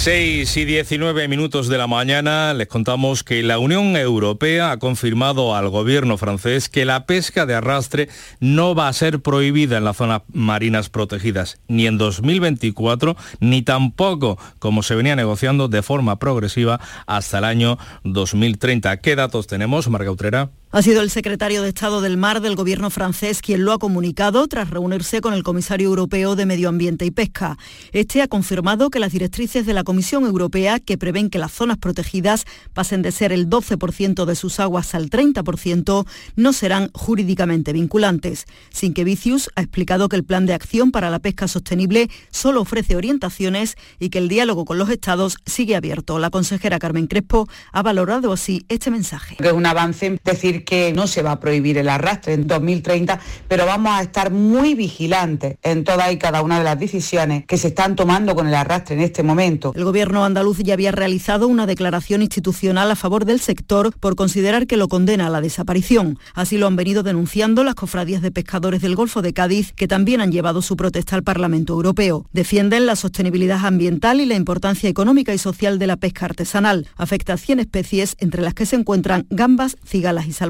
6 0.00 0.56
y 0.56 0.64
19 0.64 1.28
minutos 1.28 1.68
de 1.68 1.76
la 1.76 1.86
mañana 1.86 2.54
les 2.54 2.68
contamos 2.68 3.22
que 3.22 3.42
la 3.42 3.58
Unión 3.58 3.98
Europea 3.98 4.70
ha 4.70 4.78
confirmado 4.78 5.54
al 5.54 5.68
gobierno 5.68 6.16
francés 6.16 6.70
que 6.70 6.86
la 6.86 7.04
pesca 7.04 7.44
de 7.44 7.54
arrastre 7.54 8.08
no 8.40 8.74
va 8.74 8.88
a 8.88 8.94
ser 8.94 9.20
prohibida 9.20 9.76
en 9.76 9.84
las 9.84 9.98
zonas 9.98 10.22
marinas 10.32 10.88
protegidas 10.88 11.60
ni 11.68 11.86
en 11.86 11.98
2024 11.98 13.14
ni 13.40 13.60
tampoco 13.60 14.38
como 14.58 14.82
se 14.82 14.94
venía 14.94 15.16
negociando 15.16 15.68
de 15.68 15.82
forma 15.82 16.18
progresiva 16.18 16.80
hasta 17.06 17.36
el 17.36 17.44
año 17.44 17.76
2030. 18.04 18.96
¿Qué 19.02 19.16
datos 19.16 19.48
tenemos, 19.48 19.90
Marga 19.90 20.10
Utrera? 20.10 20.48
Ha 20.72 20.82
sido 20.82 21.02
el 21.02 21.10
secretario 21.10 21.62
de 21.62 21.70
Estado 21.70 22.00
del 22.00 22.16
Mar 22.16 22.40
del 22.40 22.54
gobierno 22.54 22.90
francés 22.90 23.42
quien 23.42 23.64
lo 23.64 23.72
ha 23.72 23.78
comunicado 23.80 24.46
tras 24.46 24.70
reunirse 24.70 25.20
con 25.20 25.34
el 25.34 25.42
comisario 25.42 25.88
europeo 25.88 26.36
de 26.36 26.46
Medio 26.46 26.68
Ambiente 26.68 27.04
y 27.04 27.10
Pesca. 27.10 27.58
Este 27.90 28.22
ha 28.22 28.28
confirmado 28.28 28.88
que 28.88 29.00
las 29.00 29.10
directrices 29.10 29.66
de 29.66 29.74
la 29.74 29.82
Comisión 29.82 30.24
Europea 30.24 30.78
que 30.78 30.96
prevén 30.96 31.28
que 31.28 31.40
las 31.40 31.50
zonas 31.50 31.76
protegidas 31.76 32.44
pasen 32.72 33.02
de 33.02 33.10
ser 33.10 33.32
el 33.32 33.50
12% 33.50 34.24
de 34.24 34.36
sus 34.36 34.60
aguas 34.60 34.94
al 34.94 35.10
30% 35.10 36.06
no 36.36 36.52
serán 36.52 36.90
jurídicamente 36.94 37.72
vinculantes. 37.72 38.44
Sin 38.70 38.94
que 38.94 39.02
Vicius 39.02 39.50
ha 39.56 39.62
explicado 39.62 40.08
que 40.08 40.14
el 40.14 40.24
plan 40.24 40.46
de 40.46 40.54
acción 40.54 40.92
para 40.92 41.10
la 41.10 41.18
pesca 41.18 41.48
sostenible 41.48 42.08
solo 42.30 42.60
ofrece 42.60 42.94
orientaciones 42.94 43.74
y 43.98 44.10
que 44.10 44.18
el 44.18 44.28
diálogo 44.28 44.64
con 44.64 44.78
los 44.78 44.88
estados 44.88 45.36
sigue 45.46 45.74
abierto. 45.74 46.20
La 46.20 46.30
consejera 46.30 46.78
Carmen 46.78 47.08
Crespo 47.08 47.48
ha 47.72 47.82
valorado 47.82 48.32
así 48.32 48.64
este 48.68 48.92
mensaje. 48.92 49.36
Es 49.40 49.52
un 49.52 49.66
avance 49.66 50.16
decir 50.24 50.59
que 50.64 50.92
no 50.92 51.06
se 51.06 51.22
va 51.22 51.32
a 51.32 51.40
prohibir 51.40 51.78
el 51.78 51.88
arrastre 51.88 52.34
en 52.34 52.46
2030, 52.46 53.20
pero 53.48 53.66
vamos 53.66 53.92
a 53.92 54.02
estar 54.02 54.30
muy 54.30 54.74
vigilantes 54.74 55.56
en 55.62 55.84
todas 55.84 56.12
y 56.12 56.18
cada 56.18 56.42
una 56.42 56.58
de 56.58 56.64
las 56.64 56.78
decisiones 56.78 57.44
que 57.46 57.58
se 57.58 57.68
están 57.68 57.96
tomando 57.96 58.34
con 58.34 58.46
el 58.46 58.54
arrastre 58.54 58.96
en 58.96 59.02
este 59.02 59.22
momento. 59.22 59.72
El 59.74 59.84
gobierno 59.84 60.24
andaluz 60.24 60.58
ya 60.58 60.74
había 60.74 60.92
realizado 60.92 61.48
una 61.48 61.66
declaración 61.66 62.22
institucional 62.22 62.90
a 62.90 62.96
favor 62.96 63.24
del 63.24 63.40
sector 63.40 63.94
por 63.98 64.16
considerar 64.16 64.66
que 64.66 64.76
lo 64.76 64.88
condena 64.88 65.26
a 65.26 65.30
la 65.30 65.40
desaparición. 65.40 66.18
Así 66.34 66.58
lo 66.58 66.66
han 66.66 66.76
venido 66.76 67.02
denunciando 67.02 67.64
las 67.64 67.74
cofradías 67.74 68.22
de 68.22 68.30
pescadores 68.30 68.82
del 68.82 68.96
Golfo 68.96 69.22
de 69.22 69.32
Cádiz, 69.32 69.72
que 69.72 69.88
también 69.88 70.20
han 70.20 70.32
llevado 70.32 70.62
su 70.62 70.76
protesta 70.76 71.16
al 71.16 71.22
Parlamento 71.22 71.72
Europeo. 71.72 72.26
Defienden 72.32 72.86
la 72.86 72.96
sostenibilidad 72.96 73.64
ambiental 73.64 74.20
y 74.20 74.26
la 74.26 74.34
importancia 74.34 74.88
económica 74.88 75.34
y 75.34 75.38
social 75.38 75.78
de 75.78 75.86
la 75.86 75.96
pesca 75.96 76.26
artesanal. 76.26 76.88
Afecta 76.96 77.34
a 77.34 77.36
100 77.36 77.60
especies, 77.60 78.16
entre 78.18 78.42
las 78.42 78.54
que 78.54 78.66
se 78.66 78.76
encuentran 78.76 79.26
gambas, 79.30 79.76
cigalas 79.84 80.26
y 80.26 80.32
salmones 80.32 80.49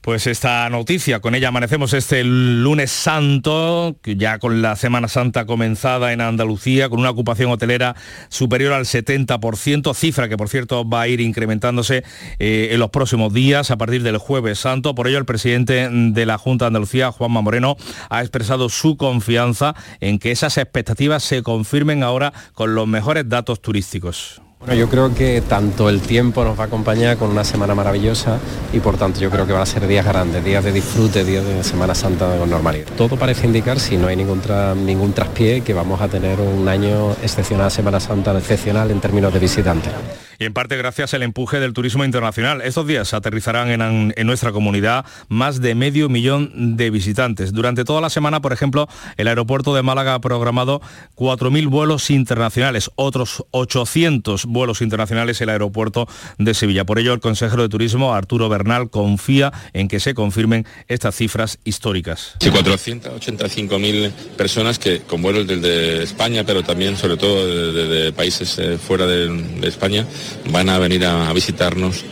Pues 0.00 0.28
esta 0.28 0.70
noticia, 0.70 1.18
con 1.18 1.34
ella 1.34 1.48
amanecemos 1.48 1.92
este 1.94 2.22
lunes 2.22 2.92
santo, 2.92 3.96
ya 4.04 4.38
con 4.38 4.62
la 4.62 4.76
Semana 4.76 5.08
Santa 5.08 5.46
comenzada 5.46 6.12
en 6.12 6.20
Andalucía, 6.20 6.88
con 6.88 7.00
una 7.00 7.10
ocupación 7.10 7.50
hotelera 7.50 7.96
superior 8.28 8.72
al 8.72 8.84
70%, 8.84 9.94
cifra 9.94 10.28
que 10.28 10.36
por 10.36 10.48
cierto 10.48 10.88
va 10.88 11.02
a 11.02 11.08
ir 11.08 11.20
incrementándose 11.20 12.04
eh, 12.38 12.68
en 12.70 12.78
los 12.78 12.90
próximos 12.90 13.32
días 13.32 13.72
a 13.72 13.76
partir 13.76 14.04
del 14.04 14.18
jueves 14.18 14.60
santo. 14.60 14.94
Por 14.94 15.08
ello 15.08 15.18
el 15.18 15.24
presidente 15.24 15.88
de 15.90 16.26
la 16.26 16.38
Junta 16.38 16.66
de 16.66 16.68
Andalucía, 16.68 17.10
Juanma 17.10 17.40
Moreno, 17.40 17.76
ha 18.08 18.20
expresado 18.20 18.68
su 18.68 18.96
confianza 18.96 19.74
en 19.98 20.20
que 20.20 20.30
esas 20.30 20.56
expectativas 20.56 21.24
se 21.24 21.42
confirmen 21.42 22.04
ahora 22.04 22.32
con 22.54 22.76
los 22.76 22.86
mejores 22.86 23.28
datos 23.28 23.60
turísticos. 23.60 24.40
Bueno, 24.58 24.74
yo 24.74 24.88
creo 24.88 25.14
que 25.14 25.42
tanto 25.42 25.88
el 25.88 26.00
tiempo 26.00 26.42
nos 26.42 26.58
va 26.58 26.64
a 26.64 26.66
acompañar 26.66 27.18
con 27.18 27.30
una 27.30 27.44
semana 27.44 27.74
maravillosa 27.74 28.40
y 28.72 28.80
por 28.80 28.96
tanto 28.96 29.20
yo 29.20 29.30
creo 29.30 29.46
que 29.46 29.52
van 29.52 29.62
a 29.62 29.66
ser 29.66 29.86
días 29.86 30.04
grandes, 30.04 30.44
días 30.44 30.64
de 30.64 30.72
disfrute, 30.72 31.24
días 31.24 31.44
de 31.44 31.62
Semana 31.62 31.94
Santa 31.94 32.36
con 32.36 32.50
normalidad. 32.50 32.86
Todo 32.96 33.16
parece 33.16 33.46
indicar, 33.46 33.78
si 33.78 33.96
no 33.96 34.08
hay 34.08 34.16
ningún, 34.16 34.40
ningún 34.84 35.12
traspié, 35.12 35.60
que 35.60 35.72
vamos 35.72 36.00
a 36.00 36.08
tener 36.08 36.40
un 36.40 36.66
año 36.68 37.12
excepcional, 37.22 37.70
Semana 37.70 38.00
Santa 38.00 38.36
excepcional 38.36 38.90
en 38.90 39.00
términos 39.00 39.32
de 39.32 39.38
visitantes 39.38 39.92
y 40.38 40.44
en 40.44 40.52
parte 40.52 40.76
gracias 40.76 41.14
al 41.14 41.22
empuje 41.22 41.60
del 41.60 41.72
turismo 41.72 42.04
internacional. 42.04 42.62
Estos 42.62 42.86
días 42.86 43.14
aterrizarán 43.14 43.70
en, 43.70 44.26
nuestra 44.26 44.52
comunidad 44.52 45.04
más 45.28 45.60
de 45.60 45.74
medio 45.74 46.08
millón 46.08 46.76
de 46.76 46.90
visitantes. 46.90 47.52
Durante 47.52 47.84
toda 47.84 48.00
la 48.00 48.10
semana, 48.10 48.40
por 48.40 48.52
ejemplo, 48.52 48.88
el 49.16 49.28
aeropuerto 49.28 49.74
de 49.74 49.82
Málaga 49.82 50.14
ha 50.14 50.20
programado 50.20 50.80
4.000 51.16 51.68
vuelos 51.68 52.10
internacionales, 52.10 52.90
otros 52.96 53.44
800 53.52 54.46
vuelos 54.46 54.82
internacionales 54.82 55.40
el 55.40 55.48
aeropuerto 55.48 56.08
de 56.38 56.54
Sevilla. 56.54 56.84
Por 56.84 56.98
ello, 56.98 57.12
el 57.12 57.20
consejero 57.20 57.62
de 57.62 57.68
Turismo, 57.68 58.14
Arturo 58.14 58.48
Bernal, 58.48 58.90
confía 58.90 59.52
en 59.72 59.88
que 59.88 60.00
se 60.00 60.14
confirmen 60.14 60.66
estas 60.88 61.14
cifras 61.14 61.58
históricas. 61.64 62.34
Sí, 62.40 62.50
485.000 62.50 64.10
personas 64.36 64.78
que 64.78 65.00
con 65.00 65.22
vuelos 65.22 65.46
desde 65.46 66.02
España, 66.02 66.44
pero 66.44 66.62
también 66.62 66.96
sobre 66.96 67.16
todo 67.16 67.72
de, 67.72 68.12
países 68.12 68.58
eh, 68.58 68.78
fuera 68.78 69.06
de 69.06 69.66
España, 69.66 70.06
van 70.50 70.68
a 70.68 70.78
venir 70.78 71.04
a, 71.04 71.32
visitarnos 71.32 72.04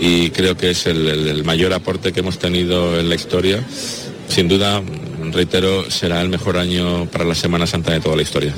y 0.00 0.30
creo 0.30 0.56
que 0.56 0.70
es 0.70 0.86
el, 0.86 1.44
mayor 1.44 1.72
aporte 1.72 2.12
que 2.12 2.20
hemos 2.20 2.38
tenido 2.38 2.98
en 2.98 3.08
la 3.08 3.14
historia. 3.14 3.64
Sin 4.28 4.48
duda, 4.48 4.82
reitero, 5.32 5.90
será 5.90 6.20
el 6.22 6.28
mejor 6.28 6.56
año 6.56 7.06
para 7.06 7.24
la 7.24 7.34
Semana 7.34 7.66
Santa 7.66 7.92
de 7.92 8.00
toda 8.00 8.16
la 8.16 8.22
historia 8.22 8.52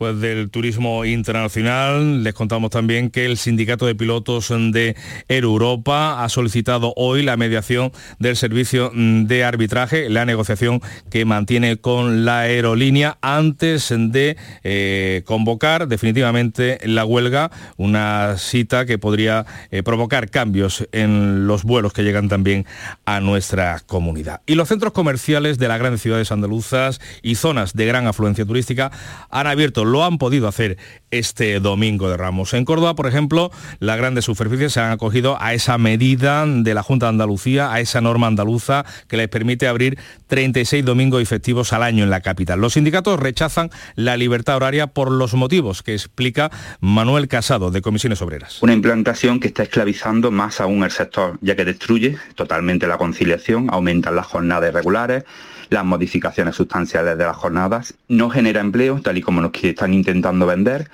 pues 0.00 0.18
del 0.18 0.48
turismo 0.48 1.04
internacional. 1.04 2.24
Les 2.24 2.32
contamos 2.32 2.70
también 2.70 3.10
que 3.10 3.26
el 3.26 3.36
sindicato 3.36 3.84
de 3.84 3.94
pilotos 3.94 4.48
de 4.48 4.96
Air 5.28 5.44
Europa 5.44 6.24
ha 6.24 6.28
solicitado 6.30 6.94
hoy 6.96 7.22
la 7.22 7.36
mediación 7.36 7.92
del 8.18 8.34
servicio 8.36 8.92
de 8.94 9.44
arbitraje, 9.44 10.08
la 10.08 10.24
negociación 10.24 10.80
que 11.10 11.26
mantiene 11.26 11.76
con 11.76 12.24
la 12.24 12.40
aerolínea 12.40 13.18
antes 13.20 13.92
de 13.94 14.38
eh, 14.64 15.20
convocar 15.26 15.86
definitivamente 15.86 16.78
la 16.84 17.04
huelga, 17.04 17.50
una 17.76 18.38
cita 18.38 18.86
que 18.86 18.96
podría 18.96 19.44
eh, 19.70 19.82
provocar 19.82 20.30
cambios 20.30 20.88
en 20.92 21.46
los 21.46 21.62
vuelos 21.62 21.92
que 21.92 22.04
llegan 22.04 22.30
también 22.30 22.64
a 23.04 23.20
nuestra 23.20 23.80
comunidad. 23.80 24.40
Y 24.46 24.54
los 24.54 24.68
centros 24.68 24.94
comerciales 24.94 25.58
de 25.58 25.68
las 25.68 25.78
grandes 25.78 26.00
ciudades 26.00 26.32
andaluzas 26.32 27.02
y 27.20 27.34
zonas 27.34 27.74
de 27.74 27.84
gran 27.84 28.06
afluencia 28.06 28.46
turística 28.46 28.90
han 29.28 29.46
abierto 29.46 29.89
lo 29.90 30.04
han 30.04 30.18
podido 30.18 30.48
hacer 30.48 30.78
este 31.10 31.60
domingo 31.60 32.08
de 32.08 32.16
Ramos. 32.16 32.54
En 32.54 32.64
Córdoba, 32.64 32.94
por 32.94 33.06
ejemplo, 33.06 33.50
las 33.78 33.98
grandes 33.98 34.24
superficies 34.24 34.72
se 34.72 34.80
han 34.80 34.92
acogido 34.92 35.36
a 35.40 35.54
esa 35.54 35.76
medida 35.78 36.46
de 36.46 36.74
la 36.74 36.82
Junta 36.82 37.06
de 37.06 37.10
Andalucía, 37.10 37.72
a 37.72 37.80
esa 37.80 38.00
norma 38.00 38.26
andaluza 38.26 38.84
que 39.08 39.16
les 39.16 39.28
permite 39.28 39.66
abrir 39.66 39.98
36 40.28 40.84
domingos 40.84 41.22
efectivos 41.22 41.72
al 41.72 41.82
año 41.82 42.04
en 42.04 42.10
la 42.10 42.20
capital. 42.20 42.60
Los 42.60 42.74
sindicatos 42.74 43.18
rechazan 43.18 43.70
la 43.96 44.16
libertad 44.16 44.56
horaria 44.56 44.86
por 44.88 45.10
los 45.10 45.34
motivos 45.34 45.82
que 45.82 45.92
explica 45.92 46.50
Manuel 46.80 47.28
Casado 47.28 47.70
de 47.70 47.82
Comisiones 47.82 48.22
Obreras. 48.22 48.62
Una 48.62 48.72
implantación 48.72 49.40
que 49.40 49.48
está 49.48 49.62
esclavizando 49.62 50.30
más 50.30 50.60
aún 50.60 50.84
el 50.84 50.90
sector, 50.90 51.38
ya 51.40 51.56
que 51.56 51.64
destruye 51.64 52.16
totalmente 52.34 52.86
la 52.86 52.98
conciliación, 52.98 53.68
aumentan 53.70 54.16
las 54.16 54.26
jornadas 54.26 54.70
irregulares, 54.70 55.24
las 55.70 55.84
modificaciones 55.84 56.56
sustanciales 56.56 57.16
de 57.16 57.24
las 57.24 57.36
jornadas, 57.36 57.94
no 58.08 58.28
genera 58.28 58.60
empleo, 58.60 59.00
tal 59.00 59.18
y 59.18 59.22
como 59.22 59.40
nos 59.40 59.52
están 59.80 59.94
intentando 59.94 60.44
vender, 60.44 60.90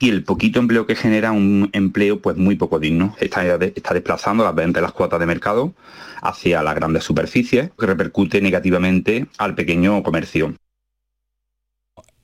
y 0.00 0.10
el 0.10 0.24
poquito 0.24 0.58
empleo 0.58 0.86
que 0.86 0.96
genera 0.96 1.30
un 1.30 1.70
empleo 1.72 2.20
pues 2.20 2.36
muy 2.36 2.56
poco 2.56 2.80
digno. 2.80 3.14
Está, 3.20 3.44
está 3.56 3.94
desplazando 3.94 4.42
las 4.42 4.56
ventas 4.56 4.82
las 4.82 4.90
cuotas 4.90 5.20
de 5.20 5.26
mercado 5.26 5.72
hacia 6.20 6.60
las 6.64 6.74
grandes 6.74 7.04
superficies, 7.04 7.70
que 7.78 7.86
repercute 7.86 8.40
negativamente 8.40 9.26
al 9.38 9.54
pequeño 9.54 10.02
comercio 10.02 10.54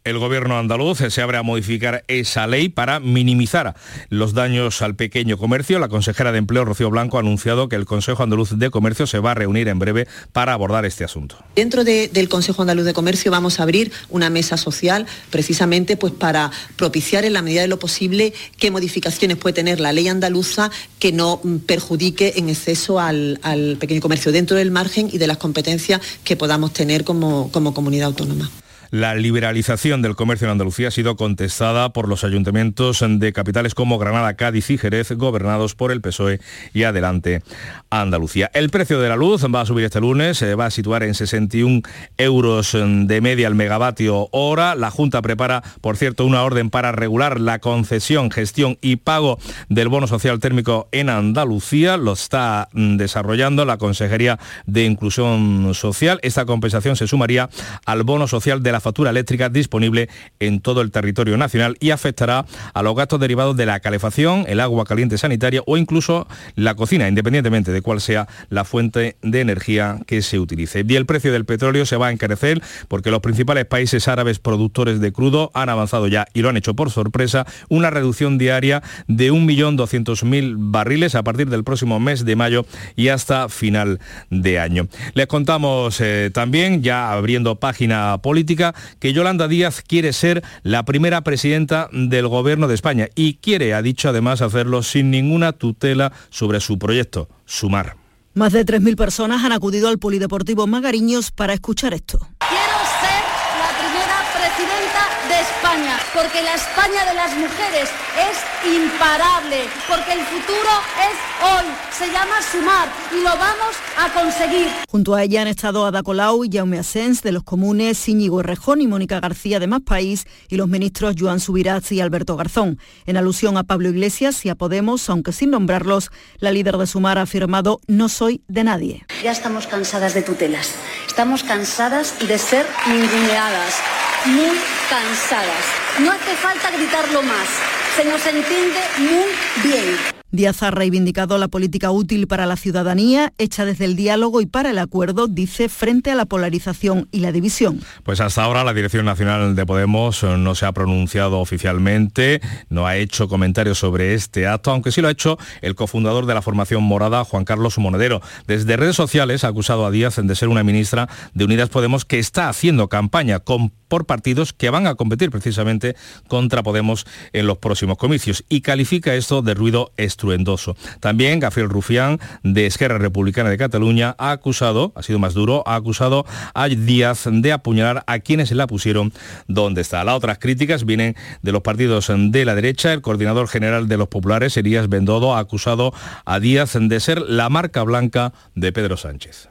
el 0.05 0.19
gobierno 0.19 0.59
andaluz 0.59 0.99
se 0.99 1.23
abre 1.23 1.37
a 1.37 1.43
modificar 1.43 2.05
esa 2.09 2.47
ley 2.47 2.71
para 2.71 3.01
minimizar 3.01 3.77
los 4.09 4.33
daños 4.33 4.81
al 4.81 4.97
pequeño 4.97 5.37
comercio. 5.37 5.79
La 5.79 5.89
consejera 5.89 6.33
de 6.33 6.39
Empleo, 6.39 6.65
Rocío 6.65 6.89
Blanco, 6.91 7.19
ha 7.19 7.21
anunciado 7.21 7.69
que 7.69 7.77
el 7.77 7.85
Consejo 7.85 8.23
Andaluz 8.23 8.59
de 8.59 8.71
Comercio 8.71 9.07
se 9.07 9.19
va 9.19 9.33
a 9.33 9.35
reunir 9.35 9.69
en 9.69 9.79
breve 9.79 10.09
para 10.33 10.55
abordar 10.55 10.87
este 10.87 11.05
asunto. 11.05 11.37
Dentro 11.55 11.85
del 11.85 12.29
Consejo 12.29 12.63
Andaluz 12.63 12.87
de 12.87 12.95
Comercio 12.95 13.31
vamos 13.31 13.61
a 13.61 13.65
abrir 13.65 13.93
una 14.09 14.31
mesa 14.31 14.57
social 14.57 15.07
precisamente 15.29 15.97
pues, 15.97 16.13
para 16.13 16.51
propiciar 16.77 17.25
en 17.25 17.35
la 17.35 17.43
medida 17.43 17.61
de 17.61 17.69
lo 17.69 17.79
posible 17.79 18.33
qué 18.59 18.71
modificaciones 18.71 19.37
puede 19.37 19.53
tener 19.55 19.81
la 19.81 19.93
ley 19.93 20.09
andaluza 20.09 20.71
que 20.99 21.13
no 21.13 21.43
perjudique 21.67 22.35
en 22.37 22.49
exceso 22.49 23.01
al, 23.01 23.39
pequeño 23.79 24.01
comercio 24.01 24.33
dentro 24.33 24.57
del 24.57 24.71
margen 24.71 25.11
y 25.13 25.19
de 25.19 25.27
las 25.27 25.37
competencias 25.37 26.01
que 26.25 26.37
podamos 26.37 26.73
tener 26.73 27.05
como 27.05 27.51
comunidad 27.75 28.07
autónoma. 28.07 28.51
La 28.91 29.15
liberalización 29.15 30.03
del 30.03 30.17
comercio 30.17 30.47
en 30.47 30.53
Andalucía 30.53 30.89
ha 30.89 30.91
sido 30.91 31.15
contestada 31.15 31.93
por 31.93 32.09
los 32.09 32.25
ayuntamientos 32.25 33.05
de 33.07 33.33
capitales 33.33 33.77
como 33.77 33.99
Granada, 33.99 34.35
Cádiz 34.35 34.69
y 34.71 34.79
Jerez, 34.79 35.13
gobernados 35.13 35.77
por 35.77 35.93
el 35.93 36.01
PSOE 36.01 36.41
y 36.75 36.83
adelante 36.83 37.45
Andalucía. 37.91 38.51
El 38.53 38.71
precio 38.71 39.01
de 39.01 39.09
la 39.09 39.15
luz 39.15 39.45
va 39.45 39.61
a 39.61 39.67
subir 39.67 39.85
este 39.85 40.01
lunes, 40.01 40.39
se 40.39 40.57
va 40.57 40.67
a 40.67 40.71
situar 40.73 41.05
en 41.05 41.15
61 41.15 41.83
euros 42.19 42.73
de 42.73 43.21
media 43.21 43.47
al 43.47 43.55
megavatio 43.55 44.29
hora. 44.33 44.75
La 44.75 44.91
Junta 44.91 45.23
prepara, 45.23 45.63
por 45.81 45.97
cierto, 45.97 46.27
una 46.27 46.43
orden 46.43 46.69
para 46.69 46.91
regular 46.91 47.39
la 47.39 47.61
concesión, 47.61 48.33
gestión 48.33 48.77
y 48.81 48.97
pago 48.97 49.39
del 49.69 49.89
bono 49.89 50.09
social 50.09 50.41
térmico 50.41 50.89
en 50.91 51.11
Andalucía. 51.11 51.97
Lo 51.97 52.15
está 52.15 52.69
mm, 52.73 52.97
desarrollando 52.97 53.65
la 53.65 53.79
Consejería 53.79 54.41
de 54.67 54.85
Inclusión 54.85 55.75
Social. 55.75 56.19
Esta 56.23 56.45
compensación 56.45 56.97
se 56.97 57.07
sumaría 57.07 57.51
al 57.87 58.03
bono 58.03 58.27
social 58.27 58.65
de 58.65 58.73
la 58.73 58.80
factura 58.81 59.11
eléctrica 59.11 59.49
disponible 59.49 60.09
en 60.39 60.61
todo 60.61 60.81
el 60.81 60.91
territorio 60.91 61.37
nacional 61.37 61.77
y 61.81 61.91
afectará 61.91 62.47
a 62.75 62.83
los 62.83 62.95
gastos 62.95 63.21
derivados 63.21 63.57
de 63.57 63.67
la 63.67 63.81
calefacción, 63.81 64.45
el 64.49 64.61
agua 64.61 64.85
caliente 64.85 65.19
sanitaria 65.19 65.63
o 65.67 65.77
incluso 65.77 66.27
la 66.57 66.75
cocina, 66.75 67.09
independientemente 67.09 67.73
de 67.73 67.83
cuál 67.83 68.01
sea 68.01 68.29
la 68.49 68.65
fuente 68.65 69.17
de 69.23 69.41
energía 69.41 69.99
que 70.07 70.23
se 70.23 70.39
utilice. 70.39 70.85
Y 70.87 70.97
el 70.97 71.07
precio 71.07 71.33
del 71.33 71.45
petróleo 71.45 71.87
se 71.87 71.97
va 71.97 72.09
a 72.09 72.13
encarecer 72.13 72.61
porque 72.89 73.11
los 73.11 73.21
principales 73.21 73.67
países 73.67 74.09
árabes 74.09 74.39
productores 74.39 75.01
de 75.01 75.13
crudo 75.13 75.51
han 75.55 75.69
avanzado 75.69 76.09
ya 76.09 76.27
y 76.35 76.43
lo 76.43 76.49
han 76.49 76.57
hecho 76.57 76.75
por 76.75 76.91
sorpresa 76.91 77.47
una 77.69 77.91
reducción 77.91 78.39
diaria 78.39 78.83
de 79.07 79.33
1.200.000 79.33 80.55
barriles 80.59 81.15
a 81.15 81.23
partir 81.23 81.49
del 81.49 81.65
próximo 81.65 82.01
mes 82.01 82.25
de 82.25 82.37
mayo 82.37 82.67
y 82.97 83.09
hasta 83.09 83.49
final 83.49 84.01
de 84.31 84.59
año. 84.59 84.89
Les 85.15 85.27
contamos 85.27 86.01
eh, 86.01 86.31
también, 86.33 86.83
ya 86.83 87.13
abriendo 87.13 87.57
página 87.57 88.19
política, 88.19 88.70
que 88.99 89.13
Yolanda 89.13 89.49
Díaz 89.49 89.83
quiere 89.87 90.13
ser 90.13 90.43
la 90.63 90.85
primera 90.85 91.23
presidenta 91.23 91.89
del 91.93 92.29
gobierno 92.29 92.69
de 92.69 92.75
España 92.75 93.09
y 93.15 93.35
quiere, 93.35 93.75
ha 93.75 93.83
dicho 93.83 94.09
además, 94.09 94.43
hacerlo 94.43 94.83
sin 94.83 95.11
ninguna 95.11 95.53
tutela 95.53 96.13
sobre 96.31 96.61
su 96.61 96.79
proyecto, 96.79 97.29
Sumar. 97.45 97.97
Más 98.35 98.53
de 98.53 98.65
3.000 98.65 98.97
personas 98.97 99.45
han 99.45 99.53
acudido 99.53 99.89
al 99.89 99.99
Polideportivo 99.99 100.67
Magariños 100.67 101.33
para 101.33 101.53
escuchar 101.53 101.95
esto. 101.95 102.19
Quiero 102.19 102.79
ser 103.01 103.23
la 103.59 103.71
primera 103.81 104.19
presidenta 104.33 105.03
de 105.41 105.47
España, 105.47 105.99
porque 106.13 106.43
la 106.43 106.55
España 106.55 107.05
de 107.07 107.15
las 107.15 107.35
mujeres 107.35 107.89
es 108.29 108.77
imparable, 108.77 109.69
porque 109.89 110.13
el 110.13 110.21
futuro 110.21 110.73
es 111.09 111.17
hoy, 111.43 111.65
se 111.97 112.07
llama 112.13 112.43
sumar 112.43 112.89
y 113.11 113.23
lo 113.23 113.31
vamos 113.31 113.75
a 113.97 114.13
conseguir. 114.13 114.69
Junto 114.87 115.15
a 115.15 115.23
ella 115.23 115.41
han 115.43 115.49
estado 115.49 115.87
Ada 115.87 116.03
Colau 116.03 116.45
y 116.45 116.51
Jaume 116.53 116.79
Asens 116.79 117.23
de 117.23 117.33
los 117.33 117.43
comunes, 117.43 118.07
Íñigo 118.07 118.43
Rejón 118.43 118.83
y 118.83 118.87
Mónica 118.87 119.19
García 119.21 119.59
de 119.61 119.67
Más 119.67 119.81
País 119.81 120.27
y 120.49 120.57
los 120.57 120.69
ministros 120.69 121.15
Joan 121.19 121.41
Subirats 121.41 121.91
y 121.93 122.03
Alberto 122.03 122.37
Garzón. 122.37 122.79
En 123.07 123.17
alusión 123.17 123.57
a 123.57 123.65
Pablo 123.65 123.89
Iglesias 123.89 124.45
y 124.45 124.51
a 124.51 124.57
Podemos, 124.57 125.09
aunque 125.09 125.33
sin 125.33 125.51
nombrarlos, 125.51 126.11
la 126.39 126.51
líder 126.51 126.77
de 126.77 126.87
Sumar 126.87 127.17
ha 127.17 127.23
afirmado 127.23 127.81
no 127.87 128.11
soy 128.11 128.43
de 128.49 128.65
nadie. 128.65 129.07
Ya 129.23 129.33
estamos 129.33 129.67
cansadas 129.67 130.13
de 130.13 130.21
tutelas, 130.21 130.73
estamos 131.07 131.45
cansadas 131.45 132.15
de 132.29 132.37
ser 132.37 132.67
ninguneadas, 132.87 133.81
muy 134.27 134.57
cansadas. 134.89 135.65
No 136.01 136.13
hace 136.13 136.35
falta 136.37 136.71
gritarlo 136.71 137.23
más, 137.23 137.49
se 137.97 138.05
nos 138.05 138.25
entiende 138.27 138.81
muy 138.99 139.71
bien. 139.71 140.21
Díaz 140.33 140.63
ha 140.63 140.71
reivindicado 140.71 141.39
la 141.39 141.49
política 141.49 141.91
útil 141.91 142.29
para 142.29 142.47
la 142.47 142.55
ciudadanía, 142.55 143.33
hecha 143.39 143.65
desde 143.65 143.85
el 143.85 143.97
diálogo 143.97 144.41
y 144.41 144.47
para 144.47 144.71
el 144.71 144.79
acuerdo, 144.79 145.27
dice, 145.27 145.69
frente 145.69 146.13
a 146.13 146.15
la 146.15 146.25
polarización 146.25 147.09
y 147.11 147.19
la 147.19 147.33
división. 147.33 147.81
Pues 148.05 148.21
hasta 148.21 148.45
ahora 148.45 148.63
la 148.63 148.73
Dirección 148.73 149.07
Nacional 149.07 149.57
de 149.57 149.67
Podemos 149.67 150.23
no 150.23 150.55
se 150.55 150.67
ha 150.67 150.73
pronunciado 150.73 151.41
oficialmente, 151.41 152.41
no 152.69 152.87
ha 152.87 152.97
hecho 152.97 153.27
comentarios 153.27 153.79
sobre 153.79 154.15
este 154.15 154.47
acto, 154.47 154.71
aunque 154.71 154.93
sí 154.93 155.01
lo 155.01 155.09
ha 155.09 155.13
hecho 155.13 155.37
el 155.63 155.75
cofundador 155.75 156.27
de 156.27 156.35
la 156.35 156.43
formación 156.43 156.85
morada, 156.85 157.25
Juan 157.25 157.45
Carlos 157.45 157.77
Monedero. 157.79 158.23
Desde 158.47 158.77
redes 158.77 158.95
sociales 158.95 159.43
ha 159.43 159.49
acusado 159.49 159.85
a 159.85 159.91
Díaz 159.91 160.21
de 160.23 160.37
ser 160.37 160.49
una 160.49 160.63
ministra 160.63 161.09
de 161.35 161.45
Unidas 161.45 161.71
Podemos 161.71 162.05
que 162.05 162.21
está 162.21 162.49
haciendo 162.49 162.89
campaña 162.89 163.41
con 163.41 163.73
por 163.91 164.07
partidos 164.07 164.55
que 164.55 164.71
van 164.71 164.87
a 164.87 164.95
competir 164.95 165.31
precisamente 165.31 165.97
contra 166.29 166.63
Podemos 166.63 167.05
en 167.33 167.47
los 167.47 167.59
próximos 167.59 167.99
comicios 167.99 168.45
y 168.49 168.61
califica 168.61 169.15
esto 169.15 169.43
de 169.43 169.55
ruido 169.55 169.93
estruendoso. 169.97 170.77
También 171.01 171.41
Gabriel 171.41 171.69
Rufián 171.69 172.21
de 172.45 172.67
Esquerra 172.67 172.99
Republicana 172.99 173.51
de 173.51 173.59
Cataluña 173.59 174.15
ha 174.19 174.31
acusado, 174.31 174.93
ha 174.95 175.03
sido 175.03 175.19
más 175.19 175.35
duro, 175.35 175.65
ha 175.67 175.75
acusado 175.75 176.25
a 176.55 176.69
Díaz 176.69 177.25
de 177.31 177.53
apuñalar 177.53 178.05
a 178.07 178.21
quienes 178.21 178.53
la 178.53 178.69
pusieron 178.69 179.13
donde 179.49 179.81
está. 179.81 180.05
Las 180.05 180.15
otras 180.15 180.39
críticas 180.39 180.87
vienen 180.87 181.17
de 181.43 181.53
los 181.53 181.63
partidos 181.63 182.11
de 182.15 182.45
la 182.45 182.55
derecha. 182.55 182.93
El 182.93 183.03
coordinador 183.03 183.49
general 183.49 183.89
de 183.89 183.97
los 183.97 184.07
populares, 184.07 184.57
Elías 184.57 184.89
Bendodo, 184.89 185.35
ha 185.35 185.41
acusado 185.41 185.93
a 186.25 186.39
Díaz 186.39 186.77
de 186.79 187.01
ser 187.01 187.21
la 187.21 187.49
marca 187.49 187.83
blanca 187.83 188.33
de 188.55 188.73
Pedro 188.73 188.97
Sánchez. 188.97 189.49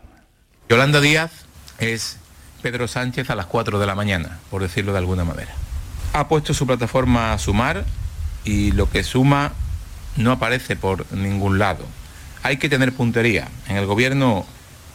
Yolanda 0.69 1.01
Díaz 1.01 1.31
es 1.79 2.18
Pedro 2.61 2.87
Sánchez 2.87 3.29
a 3.29 3.35
las 3.35 3.45
4 3.45 3.79
de 3.79 3.85
la 3.85 3.95
mañana, 3.95 4.39
por 4.49 4.61
decirlo 4.61 4.91
de 4.91 4.99
alguna 4.99 5.23
manera. 5.23 5.53
Ha 6.13 6.27
puesto 6.27 6.53
su 6.53 6.65
plataforma 6.65 7.33
a 7.33 7.39
sumar 7.39 7.85
y 8.43 8.71
lo 8.71 8.89
que 8.89 9.03
suma 9.03 9.53
no 10.17 10.31
aparece 10.31 10.75
por 10.75 11.11
ningún 11.13 11.59
lado. 11.59 11.85
Hay 12.43 12.57
que 12.57 12.69
tener 12.69 12.93
puntería. 12.93 13.47
En 13.67 13.77
el 13.77 13.85
gobierno 13.85 14.45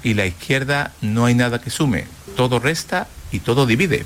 y 0.03 0.15
la 0.15 0.27
izquierda 0.27 0.93
no 1.01 1.27
hay 1.27 1.35
nada 1.35 1.61
que 1.61 1.71
sume. 1.71 2.07
Todo 2.37 2.59
resta 2.59 3.07
y 3.33 3.41
todo 3.41 3.67
divide. 3.67 4.05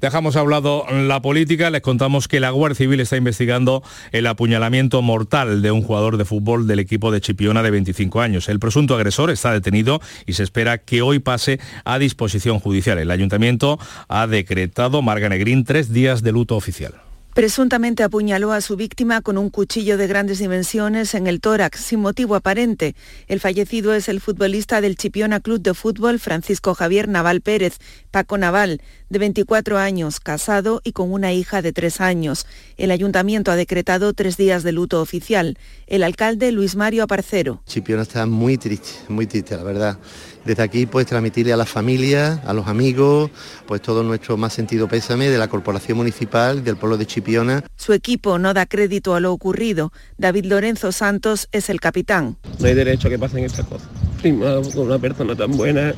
Dejamos 0.00 0.36
hablado 0.36 0.84
la 0.90 1.22
política, 1.22 1.70
les 1.70 1.80
contamos 1.80 2.28
que 2.28 2.38
la 2.38 2.50
Guardia 2.50 2.76
Civil 2.76 3.00
está 3.00 3.16
investigando 3.16 3.82
el 4.12 4.26
apuñalamiento 4.26 5.00
mortal 5.00 5.62
de 5.62 5.70
un 5.70 5.82
jugador 5.82 6.18
de 6.18 6.26
fútbol 6.26 6.66
del 6.66 6.80
equipo 6.80 7.10
de 7.10 7.22
Chipiona 7.22 7.62
de 7.62 7.70
25 7.70 8.20
años. 8.20 8.48
El 8.50 8.60
presunto 8.60 8.94
agresor 8.94 9.30
está 9.30 9.52
detenido 9.52 10.00
y 10.26 10.34
se 10.34 10.42
espera 10.42 10.78
que 10.78 11.00
hoy 11.00 11.18
pase 11.18 11.60
a 11.84 11.98
disposición 11.98 12.60
judicial. 12.60 12.98
El 12.98 13.10
ayuntamiento 13.10 13.78
ha 14.08 14.26
decretado, 14.26 15.00
Marga 15.00 15.30
Negrín, 15.30 15.64
tres 15.64 15.92
días 15.92 16.22
de 16.22 16.32
luto 16.32 16.56
oficial. 16.56 17.05
Presuntamente 17.36 18.02
apuñaló 18.02 18.52
a 18.52 18.62
su 18.62 18.76
víctima 18.76 19.20
con 19.20 19.36
un 19.36 19.50
cuchillo 19.50 19.98
de 19.98 20.06
grandes 20.06 20.38
dimensiones 20.38 21.14
en 21.14 21.26
el 21.26 21.42
tórax, 21.42 21.78
sin 21.80 22.00
motivo 22.00 22.34
aparente. 22.34 22.96
El 23.28 23.40
fallecido 23.40 23.92
es 23.92 24.08
el 24.08 24.22
futbolista 24.22 24.80
del 24.80 24.96
Chipiona 24.96 25.40
Club 25.40 25.60
de 25.60 25.74
Fútbol, 25.74 26.18
Francisco 26.18 26.74
Javier 26.74 27.08
Naval 27.08 27.42
Pérez, 27.42 27.76
Paco 28.10 28.38
Naval, 28.38 28.80
de 29.10 29.18
24 29.18 29.76
años, 29.76 30.18
casado 30.18 30.80
y 30.82 30.92
con 30.92 31.12
una 31.12 31.34
hija 31.34 31.60
de 31.60 31.74
3 31.74 32.00
años. 32.00 32.46
El 32.78 32.90
ayuntamiento 32.90 33.50
ha 33.50 33.56
decretado 33.56 34.14
tres 34.14 34.38
días 34.38 34.62
de 34.62 34.72
luto 34.72 35.02
oficial. 35.02 35.58
El 35.86 36.04
alcalde 36.04 36.52
Luis 36.52 36.74
Mario 36.74 37.02
Aparcero. 37.02 37.60
Chipiona 37.66 38.00
está 38.00 38.24
muy 38.24 38.56
triste, 38.56 38.92
muy 39.08 39.26
triste, 39.26 39.58
la 39.58 39.62
verdad. 39.62 39.98
Desde 40.46 40.62
aquí 40.62 40.86
pues 40.86 41.06
transmitirle 41.06 41.52
a 41.52 41.56
las 41.56 41.68
familias, 41.68 42.38
a 42.46 42.52
los 42.52 42.68
amigos, 42.68 43.32
pues 43.66 43.82
todo 43.82 44.04
nuestro 44.04 44.36
más 44.36 44.52
sentido 44.52 44.86
pésame 44.86 45.28
de 45.28 45.38
la 45.38 45.48
Corporación 45.48 45.98
Municipal 45.98 46.62
del 46.62 46.76
pueblo 46.76 46.96
de 46.96 47.04
Chipiona. 47.04 47.64
Su 47.74 47.92
equipo 47.92 48.38
no 48.38 48.54
da 48.54 48.64
crédito 48.64 49.16
a 49.16 49.20
lo 49.20 49.32
ocurrido. 49.32 49.92
David 50.18 50.44
Lorenzo 50.44 50.92
Santos 50.92 51.48
es 51.50 51.68
el 51.68 51.80
capitán. 51.80 52.36
No 52.60 52.68
hay 52.68 52.74
derecho 52.74 53.08
a 53.08 53.10
que 53.10 53.18
pasen 53.18 53.44
estas 53.44 53.66
cosas. 53.66 53.88
Primado 54.22 54.62
con 54.70 54.86
una 54.86 55.00
persona 55.00 55.34
tan 55.34 55.50
buena, 55.50 55.92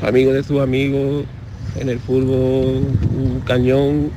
amigo 0.00 0.32
de 0.32 0.42
sus 0.42 0.62
amigos, 0.62 1.26
en 1.78 1.90
el 1.90 2.00
fútbol, 2.00 2.86
un 3.16 3.42
cañón, 3.44 4.10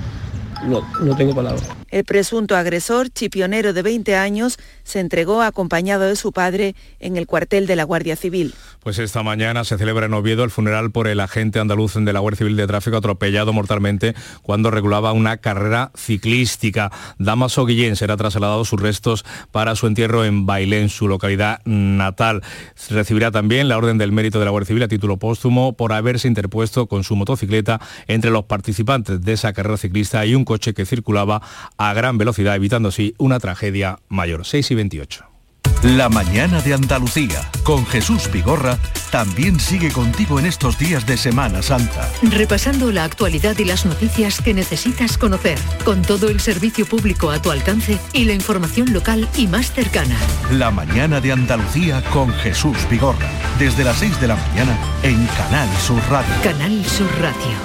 no, 0.65 0.81
no 1.01 1.15
tengo 1.15 1.35
palabras. 1.35 1.69
El 1.89 2.03
presunto 2.03 2.55
agresor, 2.55 3.09
chipionero 3.09 3.73
de 3.73 3.81
20 3.81 4.15
años, 4.15 4.59
se 4.83 4.99
entregó 4.99 5.41
acompañado 5.41 6.03
de 6.05 6.15
su 6.15 6.31
padre 6.31 6.75
en 6.99 7.15
el 7.15 7.27
cuartel 7.27 7.65
de 7.65 7.75
la 7.75 7.83
Guardia 7.83 8.15
Civil. 8.15 8.53
Pues 8.81 8.99
esta 8.99 9.23
mañana 9.23 9.63
se 9.63 9.77
celebra 9.77 10.05
en 10.05 10.13
Oviedo 10.13 10.43
el 10.43 10.51
funeral 10.51 10.91
por 10.91 11.07
el 11.07 11.19
agente 11.19 11.59
andaluz 11.59 11.93
de 11.93 12.13
la 12.13 12.19
Guardia 12.19 12.39
Civil 12.39 12.57
de 12.57 12.67
Tráfico 12.67 12.97
atropellado 12.97 13.53
mortalmente 13.53 14.15
cuando 14.41 14.71
regulaba 14.71 15.13
una 15.13 15.37
carrera 15.37 15.91
ciclística. 15.95 16.91
Damaso 17.17 17.65
Guillén 17.65 17.95
será 17.95 18.17
trasladado 18.17 18.65
sus 18.65 18.81
restos 18.81 19.25
para 19.51 19.75
su 19.75 19.87
entierro 19.87 20.25
en 20.25 20.45
Bailén, 20.45 20.89
su 20.89 21.07
localidad 21.07 21.61
natal. 21.65 22.43
Recibirá 22.89 23.31
también 23.31 23.67
la 23.69 23.77
Orden 23.77 23.97
del 23.97 24.11
Mérito 24.11 24.39
de 24.39 24.45
la 24.45 24.51
Guardia 24.51 24.67
Civil 24.67 24.83
a 24.83 24.87
título 24.87 25.17
póstumo 25.17 25.73
por 25.73 25.93
haberse 25.93 26.27
interpuesto 26.27 26.87
con 26.87 27.03
su 27.03 27.15
motocicleta 27.15 27.79
entre 28.07 28.31
los 28.31 28.45
participantes 28.45 29.21
de 29.21 29.33
esa 29.33 29.53
carrera 29.53 29.77
ciclista 29.77 30.25
y 30.25 30.35
un 30.35 30.45
coche 30.47 30.73
que 30.73 30.87
circulaba 30.87 31.41
a 31.77 31.93
gran 31.93 32.17
velocidad, 32.17 32.55
evitando 32.55 32.89
así 32.89 33.13
una 33.19 33.39
tragedia 33.39 33.99
mayor. 34.09 34.45
6 34.45 34.71
y 34.71 34.75
28. 34.75 35.37
La 35.83 36.09
mañana 36.09 36.59
de 36.61 36.73
Andalucía 36.73 37.51
con 37.63 37.85
Jesús 37.85 38.31
Vigorra 38.31 38.79
también 39.11 39.59
sigue 39.59 39.91
contigo 39.91 40.39
en 40.39 40.47
estos 40.47 40.79
días 40.79 41.05
de 41.05 41.17
Semana 41.17 41.61
Santa. 41.61 42.09
Repasando 42.23 42.91
la 42.91 43.03
actualidad 43.03 43.55
y 43.59 43.65
las 43.65 43.85
noticias 43.85 44.41
que 44.41 44.55
necesitas 44.55 45.19
conocer, 45.19 45.59
con 45.85 46.01
todo 46.01 46.29
el 46.29 46.39
servicio 46.39 46.87
público 46.87 47.29
a 47.29 47.41
tu 47.41 47.51
alcance 47.51 47.99
y 48.11 48.25
la 48.25 48.33
información 48.33 48.91
local 48.91 49.29
y 49.37 49.45
más 49.45 49.71
cercana. 49.71 50.17
La 50.51 50.71
mañana 50.71 51.21
de 51.21 51.31
Andalucía 51.31 52.03
con 52.11 52.33
Jesús 52.33 52.77
Vigorra, 52.89 53.29
desde 53.59 53.83
las 53.83 53.97
6 53.97 54.19
de 54.19 54.27
la 54.29 54.35
mañana 54.35 54.75
en 55.03 55.27
Canal 55.27 55.69
Sur 55.77 56.01
Radio. 56.09 56.33
Canal 56.43 56.83
Sur 56.85 57.09
Radio, 57.21 57.55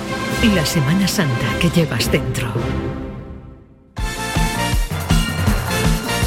la 0.49 0.67
Semana 0.67 1.07
Santa 1.07 1.59
que 1.61 1.71
llevas 1.71 2.11
dentro. 2.11 2.53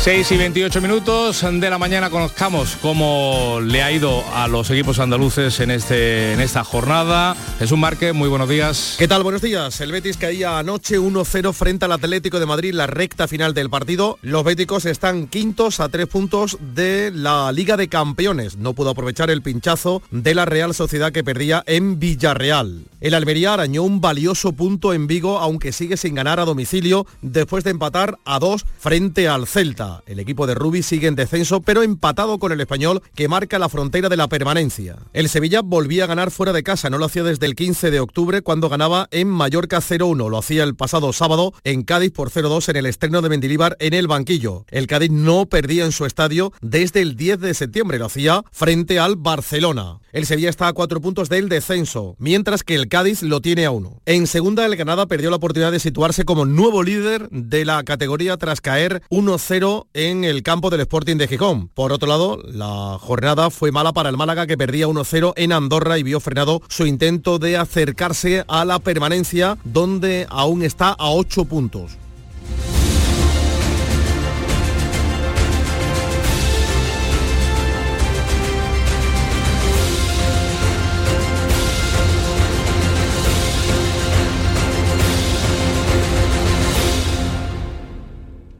6 0.06 0.34
y 0.34 0.38
28 0.38 0.82
minutos 0.82 1.42
de 1.42 1.68
la 1.68 1.80
mañana 1.80 2.12
conozcamos 2.12 2.78
cómo 2.80 3.58
le 3.60 3.82
ha 3.82 3.92
ido 3.92 4.24
a 4.36 4.48
los 4.48 4.70
equipos 4.70 5.00
andaluces 5.00 5.60
en, 5.62 5.72
este, 5.72 6.34
en 6.34 6.42
esta 6.42 6.64
jornada. 6.64 7.36
Es 7.60 7.72
un 7.72 7.80
marque, 7.80 8.14
muy 8.14 8.30
buenos 8.30 8.48
días. 8.48 8.98
¿Qué 9.00 9.08
tal? 9.08 9.24
Buenos 9.24 9.42
días. 9.42 9.82
El 9.82 9.92
Betis 9.92 10.18
caía 10.18 10.60
anoche 10.60 11.00
1-0 11.00 11.54
frente 11.54 11.86
al 11.86 11.92
Atlético 11.92 12.40
de 12.40 12.46
Madrid, 12.46 12.76
la 12.76 12.86
recta 12.86 13.28
final 13.28 13.56
del 13.56 13.72
partido. 13.72 14.20
Los 14.22 14.44
béticos 14.44 14.86
están 14.86 15.26
quintos 15.26 15.80
a 15.80 15.90
tres 15.90 16.06
puntos 16.06 16.60
de 16.62 17.10
la 17.12 17.52
Liga 17.52 17.76
de 17.76 17.88
Campeones. 17.88 18.58
No 18.58 18.74
pudo 18.74 18.92
aprovechar 18.92 19.32
el 19.32 19.42
pinchazo 19.42 20.04
de 20.12 20.36
la 20.36 20.46
Real 20.46 20.76
Sociedad 20.76 21.14
que 21.14 21.24
perdía 21.24 21.64
en 21.66 22.00
Villarreal. 22.00 22.86
El 23.02 23.16
Almería 23.16 23.56
arañó 23.56 23.82
un 23.82 24.02
valioso 24.02 24.54
punto 24.54 24.94
en 24.94 25.08
Vigo, 25.08 25.40
aunque 25.40 25.72
sigue 25.72 25.98
sin 25.98 26.14
ganar 26.14 26.40
a 26.40 26.46
domicilio 26.46 27.08
después 27.24 27.64
de 27.64 27.72
empatar 27.72 28.20
a 28.24 28.38
dos 28.38 28.66
frente 28.78 29.28
al 29.28 29.48
Celta. 29.48 29.95
El 30.06 30.20
equipo 30.20 30.48
de 30.48 30.56
Rubi 30.56 30.84
sigue 30.84 31.08
en 31.08 31.16
descenso, 31.16 31.62
pero 31.62 31.84
empatado 31.84 32.40
con 32.40 32.52
el 32.52 32.62
español 32.62 33.02
que 33.16 33.28
marca 33.28 33.60
la 33.60 33.70
frontera 33.70 34.10
de 34.10 34.18
la 34.18 34.28
permanencia. 34.28 34.98
El 35.14 35.30
Sevilla 35.30 35.62
volvía 35.62 36.06
a 36.06 36.08
ganar 36.08 36.32
fuera 36.32 36.54
de 36.54 36.64
casa, 36.64 36.90
no 36.90 36.98
lo 36.98 37.06
hacía 37.06 37.24
desde 37.24 37.46
el 37.46 37.56
15 37.56 37.92
de 37.92 38.00
octubre 38.00 38.42
cuando 38.42 38.70
ganaba 38.70 39.08
en 39.12 39.28
Mallorca 39.28 39.80
0-1. 39.80 40.30
Lo 40.30 40.38
hacía 40.38 40.64
el 40.64 40.76
pasado 40.76 41.14
sábado 41.14 41.54
en 41.64 41.84
Cádiz 41.84 42.12
por 42.12 42.30
0-2 42.30 42.70
en 42.70 42.76
el 42.78 42.86
estreno 42.86 43.22
de 43.22 43.30
Mendilíbar 43.30 43.78
en 43.80 43.94
el 43.94 44.08
banquillo. 44.08 44.66
El 44.70 44.88
Cádiz 44.88 45.12
no 45.12 45.46
perdía 45.46 45.86
en 45.86 45.92
su 45.92 46.06
estadio 46.06 46.52
desde 46.62 47.02
el 47.02 47.16
10 47.16 47.40
de 47.40 47.54
septiembre, 47.54 48.00
lo 48.00 48.06
hacía 48.06 48.44
frente 48.52 49.00
al 49.00 49.16
Barcelona. 49.16 50.00
El 50.16 50.26
Sevilla 50.26 50.50
está 50.50 50.70
a 50.70 50.74
cuatro 50.74 51.02
puntos 51.02 51.28
del 51.28 51.50
descenso, 51.50 52.16
mientras 52.20 52.64
que 52.64 52.74
el 52.76 52.88
Cádiz 52.88 53.22
lo 53.22 53.42
tiene 53.42 53.66
a 53.66 53.72
uno. 53.72 54.02
En 54.06 54.28
segunda, 54.28 54.66
el 54.66 54.78
Granada 54.78 55.08
perdió 55.08 55.30
la 55.30 55.36
oportunidad 55.36 55.74
de 55.74 55.80
situarse 55.82 56.24
como 56.24 56.46
nuevo 56.46 56.84
líder 56.84 57.28
de 57.32 57.66
la 57.66 57.84
categoría 57.84 58.38
tras 58.38 58.62
caer 58.62 59.02
1-0 59.10 59.88
en 59.94 60.24
el 60.24 60.42
campo 60.42 60.70
del 60.70 60.80
Sporting 60.80 61.18
de 61.18 61.28
Gijón. 61.28 61.68
Por 61.68 61.92
otro 61.92 62.08
lado, 62.08 62.40
la 62.46 62.98
jornada 62.98 63.50
fue 63.50 63.74
mala 63.74 63.92
para 63.92 64.08
el 64.08 64.16
Málaga 64.16 64.48
que 64.48 64.58
perdía 64.58 64.88
1-0 64.88 65.34
en 65.36 65.52
Andorra 65.52 66.00
y 66.00 66.04
vio 66.04 66.22
frenado 66.22 66.62
su 66.70 66.86
intento 66.86 67.38
de 67.38 67.58
acercarse 67.58 68.46
a 68.48 68.64
la 68.64 68.80
permanencia 68.80 69.58
donde 69.66 70.28
aún 70.30 70.64
está 70.64 70.92
a 70.92 71.10
8 71.10 71.44
puntos. 71.44 71.98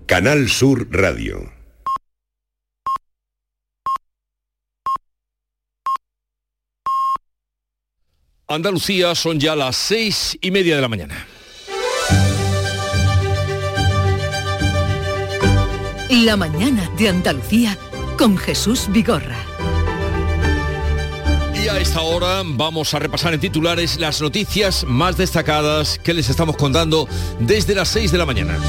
Canal 0.08 0.50
Sur 0.50 0.88
Radio. 0.92 1.52
Andalucía 8.48 9.16
son 9.16 9.40
ya 9.40 9.56
las 9.56 9.76
seis 9.76 10.38
y 10.42 10.52
media 10.52 10.76
de 10.76 10.82
la 10.84 10.88
mañana. 10.90 11.28
La 16.12 16.38
mañana 16.38 16.88
de 17.00 17.10
Andalucía 17.10 17.76
con 18.16 18.38
Jesús 18.38 18.88
Vigorra. 18.92 19.40
Y 21.56 21.68
a 21.68 21.80
esta 21.80 22.02
hora 22.02 22.44
vamos 22.46 22.94
a 22.94 23.00
repasar 23.00 23.34
en 23.34 23.40
titulares 23.40 23.98
las 23.98 24.22
noticias 24.22 24.84
más 24.84 25.18
destacadas 25.18 25.98
que 25.98 26.14
les 26.14 26.30
estamos 26.30 26.58
contando 26.58 27.08
desde 27.40 27.74
las 27.74 27.88
6 27.88 28.12
de 28.12 28.18
la 28.20 28.28
mañana. 28.28 28.60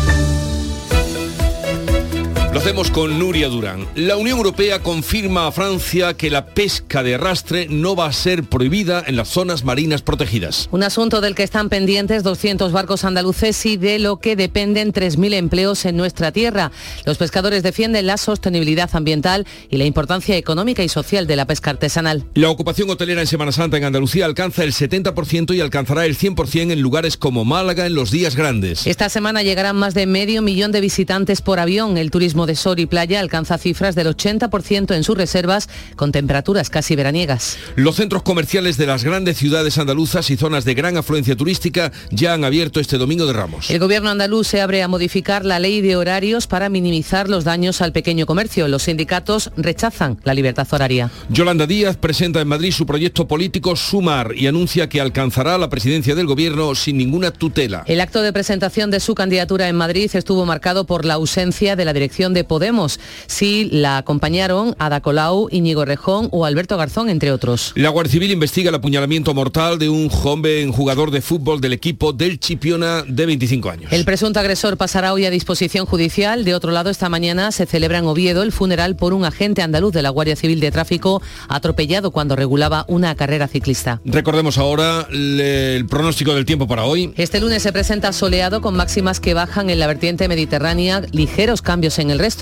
Lo 2.67 2.71
hacemos 2.71 2.91
con 2.91 3.17
Nuria 3.21 3.47
Durán. 3.47 3.87
La 3.95 4.17
Unión 4.17 4.39
Europea 4.39 4.83
confirma 4.83 5.47
a 5.47 5.53
Francia 5.53 6.15
que 6.15 6.31
la 6.31 6.47
pesca 6.47 7.05
de 7.05 7.15
arrastre 7.15 7.69
no 7.71 7.95
va 7.95 8.07
a 8.07 8.13
ser 8.13 8.43
prohibida 8.43 9.05
en 9.07 9.15
las 9.15 9.29
zonas 9.29 9.63
marinas 9.63 10.03
protegidas. 10.03 10.69
Un 10.73 10.83
asunto 10.83 11.21
del 11.21 11.37
que 11.37 11.45
están 11.45 11.69
pendientes 11.69 12.25
200 12.25 12.73
barcos 12.73 13.05
andaluces 13.05 13.65
y 13.67 13.77
de 13.77 14.01
lo 14.01 14.17
que 14.17 14.35
dependen 14.35 14.93
3.000 14.93 15.35
empleos 15.35 15.85
en 15.85 15.97
nuestra 15.97 16.33
tierra. 16.33 16.73
Los 17.05 17.19
pescadores 17.19 17.63
defienden 17.63 18.09
la 18.09 18.17
sostenibilidad 18.17 18.91
ambiental 18.95 19.47
y 19.71 19.77
la 19.77 19.85
importancia 19.85 20.37
económica 20.37 20.83
y 20.83 20.89
social 20.89 21.29
de 21.29 21.37
la 21.37 21.47
pesca 21.47 21.71
artesanal. 21.71 22.25
La 22.35 22.51
ocupación 22.51 22.91
hotelera 22.91 23.21
en 23.21 23.29
Semana 23.29 23.53
Santa 23.53 23.77
en 23.77 23.85
Andalucía 23.85 24.25
alcanza 24.25 24.65
el 24.65 24.73
70% 24.73 25.55
y 25.55 25.61
alcanzará 25.61 26.05
el 26.05 26.19
100% 26.19 26.73
en 26.73 26.81
lugares 26.81 27.17
como 27.17 27.45
Málaga 27.45 27.87
en 27.87 27.95
los 27.95 28.11
días 28.11 28.35
grandes. 28.35 28.89
Esta 28.89 29.09
semana 29.09 29.45
llegarán 29.45 29.77
más 29.77 29.95
de 29.95 30.07
medio 30.07 30.43
millón 30.43 30.73
de 30.73 30.81
visitantes 30.81 31.43
por 31.43 31.61
avión. 31.61 31.97
El 31.97 32.11
turismo 32.11 32.45
de 32.45 32.56
sol 32.57 32.79
y 32.79 32.87
playa 32.87 33.21
alcanza 33.21 33.59
cifras 33.59 33.95
del 33.95 34.09
80% 34.09 34.95
en 34.95 35.05
sus 35.05 35.17
reservas, 35.17 35.69
con 35.97 36.13
temperaturas 36.13 36.71
casi 36.71 36.97
veraniegas. 36.97 37.57
Los 37.77 37.97
centros 37.97 38.23
comerciales 38.23 38.77
de 38.77 38.87
las 38.87 39.05
grandes 39.05 39.37
ciudades 39.37 39.79
andaluzas 39.79 40.31
y 40.31 40.37
zonas 40.37 40.65
de 40.65 40.75
gran 40.75 40.97
afluencia 40.97 41.37
turística 41.37 41.93
ya 42.11 42.35
han 42.35 42.45
abierto 42.45 42.81
este 42.81 42.99
domingo 42.99 43.27
de 43.27 43.33
Ramos. 43.33 43.71
El 43.71 43.79
gobierno 43.79 44.11
andaluz 44.11 44.47
se 44.47 44.61
abre 44.61 44.83
a 44.83 44.89
modificar 44.89 45.45
la 45.45 45.59
ley 45.59 45.81
de 45.81 45.97
horarios 45.97 46.47
para 46.47 46.69
minimizar 46.69 47.29
los 47.29 47.45
daños 47.45 47.81
al 47.81 47.93
pequeño 47.93 48.27
comercio. 48.27 48.69
Los 48.69 48.85
sindicatos 48.85 49.51
rechazan 49.57 50.19
la 50.25 50.35
libertad 50.35 50.67
horaria. 50.71 51.11
Yolanda 51.29 51.67
Díaz 51.67 51.97
presenta 51.97 52.41
en 52.41 52.49
Madrid 52.49 52.73
su 52.73 52.87
proyecto 52.87 53.27
político 53.29 53.77
Sumar 53.77 54.33
y 54.37 54.47
anuncia 54.47 54.89
que 54.89 55.01
alcanzará 55.01 55.59
la 55.59 55.69
presidencia 55.69 56.15
del 56.15 56.27
gobierno 56.27 56.75
sin 56.75 56.97
ninguna 56.97 57.31
tutela. 57.31 57.85
El 57.87 58.01
acto 58.01 58.23
de 58.23 58.33
presentación 58.33 58.91
de 58.91 59.01
su 59.01 59.15
candidatura 59.15 59.69
en 59.69 59.77
Madrid 59.77 60.11
estuvo 60.15 60.45
marcado 60.45 60.87
por 60.87 61.05
la 61.05 61.15
ausencia 61.15 61.77
de 61.77 61.85
la 61.85 61.93
dirección 61.93 62.35
de 62.35 62.45
Podemos 62.47 63.01
si 63.27 63.69
la 63.71 63.99
acompañaron 63.99 64.75
Ada 64.79 65.01
Colau, 65.01 65.49
Íñigo 65.51 65.85
Rejón 65.85 66.29
o 66.33 66.45
Alberto 66.45 66.77
Garzón, 66.77 67.09
entre 67.09 67.33
otros. 67.33 67.73
La 67.75 67.91
Guardia 67.91 68.13
Civil 68.13 68.31
investiga 68.31 68.69
el 68.71 68.75
apuñalamiento 68.75 69.35
mortal 69.35 69.79
de 69.79 69.89
un 69.89 70.09
joven 70.09 70.73
jugador 70.73 71.11
de 71.11 71.21
fútbol 71.21 71.61
del 71.61 71.73
equipo 71.73 72.13
del 72.13 72.39
Chipiona 72.39 73.03
de 73.07 73.27
25 73.27 73.71
años. 73.71 73.93
El 73.93 74.05
presunto 74.05 74.41
agresor 74.41 74.77
pasará 74.77 75.13
hoy 75.13 75.25
a 75.25 75.31
disposición 75.31 75.87
judicial. 75.87 76.45
De 76.45 76.55
otro 76.55 76.73
lado, 76.73 76.91
esta 76.91 77.09
mañana 77.09 77.53
se 77.53 77.67
celebra 77.67 77.99
en 77.99 78.07
Oviedo 78.07 78.43
el 78.43 78.53
funeral 78.53 78.97
por 78.97 79.13
un 79.13 79.25
agente 79.25 79.63
andaluz 79.63 79.93
de 79.93 80.03
la 80.03 80.11
Guardia 80.11 80.37
Civil 80.37 80.61
de 80.61 80.71
Tráfico 80.71 81.23
atropellado 81.49 82.11
cuando 82.11 82.37
regulaba 82.37 82.85
una 82.89 83.15
carrera 83.15 83.49
ciclista. 83.49 84.01
Recordemos 84.05 84.59
ahora 84.59 85.07
el 85.11 85.87
pronóstico 85.89 86.35
del 86.35 86.45
tiempo 86.45 86.67
para 86.67 86.85
hoy. 86.85 87.13
Este 87.17 87.41
lunes 87.41 87.63
se 87.63 87.73
presenta 87.73 88.13
soleado 88.13 88.61
con 88.61 88.77
máximas 88.77 89.21
que 89.21 89.35
bajan 89.35 89.71
en 89.71 89.79
la 89.79 89.87
vertiente 89.87 90.29
mediterránea, 90.29 91.03
ligeros 91.13 91.63
cambios 91.63 91.99
en 91.99 92.11
el 92.11 92.19
resto. 92.19 92.36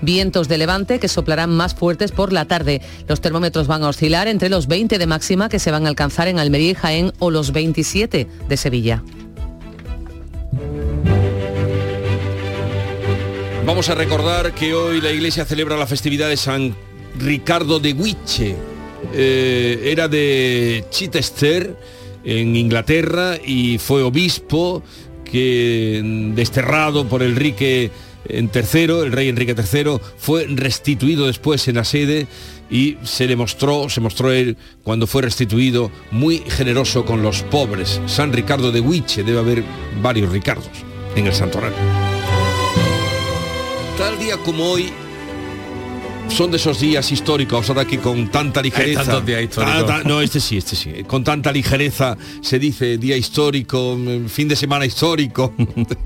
Vientos 0.00 0.48
de 0.48 0.58
levante 0.58 0.98
que 0.98 1.08
soplarán 1.08 1.50
más 1.50 1.74
fuertes 1.74 2.12
por 2.12 2.32
la 2.32 2.44
tarde. 2.44 2.80
Los 3.08 3.20
termómetros 3.20 3.66
van 3.66 3.82
a 3.82 3.88
oscilar 3.88 4.28
entre 4.28 4.48
los 4.48 4.66
20 4.66 4.98
de 4.98 5.06
máxima 5.06 5.48
que 5.48 5.58
se 5.58 5.70
van 5.70 5.86
a 5.86 5.88
alcanzar 5.88 6.28
en 6.28 6.38
Almería 6.38 6.70
y 6.70 6.74
Jaén 6.74 7.12
o 7.18 7.30
los 7.30 7.52
27 7.52 8.26
de 8.48 8.56
Sevilla. 8.56 9.02
Vamos 13.66 13.88
a 13.88 13.94
recordar 13.94 14.54
que 14.54 14.74
hoy 14.74 15.00
la 15.00 15.10
iglesia 15.10 15.46
celebra 15.46 15.76
la 15.76 15.86
festividad 15.86 16.28
de 16.28 16.36
San 16.36 16.74
Ricardo 17.18 17.80
de 17.80 17.94
Guiche. 17.94 18.54
Eh, 19.14 19.80
era 19.86 20.06
de 20.06 20.84
Chichester, 20.90 21.74
en 22.24 22.56
Inglaterra, 22.56 23.36
y 23.42 23.78
fue 23.78 24.02
obispo 24.02 24.82
que 25.24 26.02
desterrado 26.34 27.08
por 27.08 27.22
Enrique 27.22 27.90
en 28.28 28.48
tercero, 28.48 29.02
el 29.02 29.12
rey 29.12 29.28
Enrique 29.28 29.54
III, 29.56 29.98
fue 30.16 30.46
restituido 30.48 31.26
después 31.26 31.66
en 31.68 31.76
la 31.76 31.84
sede 31.84 32.26
y 32.70 32.96
se 33.02 33.26
le 33.26 33.36
mostró, 33.36 33.88
se 33.88 34.00
mostró 34.00 34.32
él 34.32 34.56
cuando 34.82 35.06
fue 35.06 35.22
restituido 35.22 35.90
muy 36.10 36.38
generoso 36.48 37.04
con 37.04 37.22
los 37.22 37.42
pobres. 37.42 38.00
San 38.06 38.32
Ricardo 38.32 38.72
de 38.72 38.80
Huiche, 38.80 39.22
debe 39.22 39.38
haber 39.38 39.64
varios 40.02 40.32
Ricardos 40.32 40.70
en 41.14 41.26
el 41.26 41.32
santoral. 41.32 41.72
Tal 43.98 44.18
día 44.18 44.36
como 44.38 44.64
hoy 44.70 44.92
son 46.28 46.50
de 46.50 46.56
esos 46.56 46.80
días 46.80 47.12
históricos, 47.12 47.68
ahora 47.68 47.84
que 47.84 47.98
con 47.98 48.28
tanta 48.28 48.60
ligereza. 48.60 49.00
Hay 49.00 49.06
tantos 49.06 49.26
días 49.26 49.42
históricos. 49.44 49.86
Ta- 49.86 50.02
ta- 50.02 50.08
no, 50.08 50.20
este 50.20 50.40
sí, 50.40 50.56
este 50.56 50.74
sí. 50.74 50.90
Con 51.06 51.22
tanta 51.22 51.52
ligereza 51.52 52.16
se 52.40 52.58
dice 52.58 52.98
día 52.98 53.16
histórico, 53.16 53.96
mm, 53.96 54.26
fin 54.26 54.48
de 54.48 54.56
semana 54.56 54.84
histórico, 54.84 55.54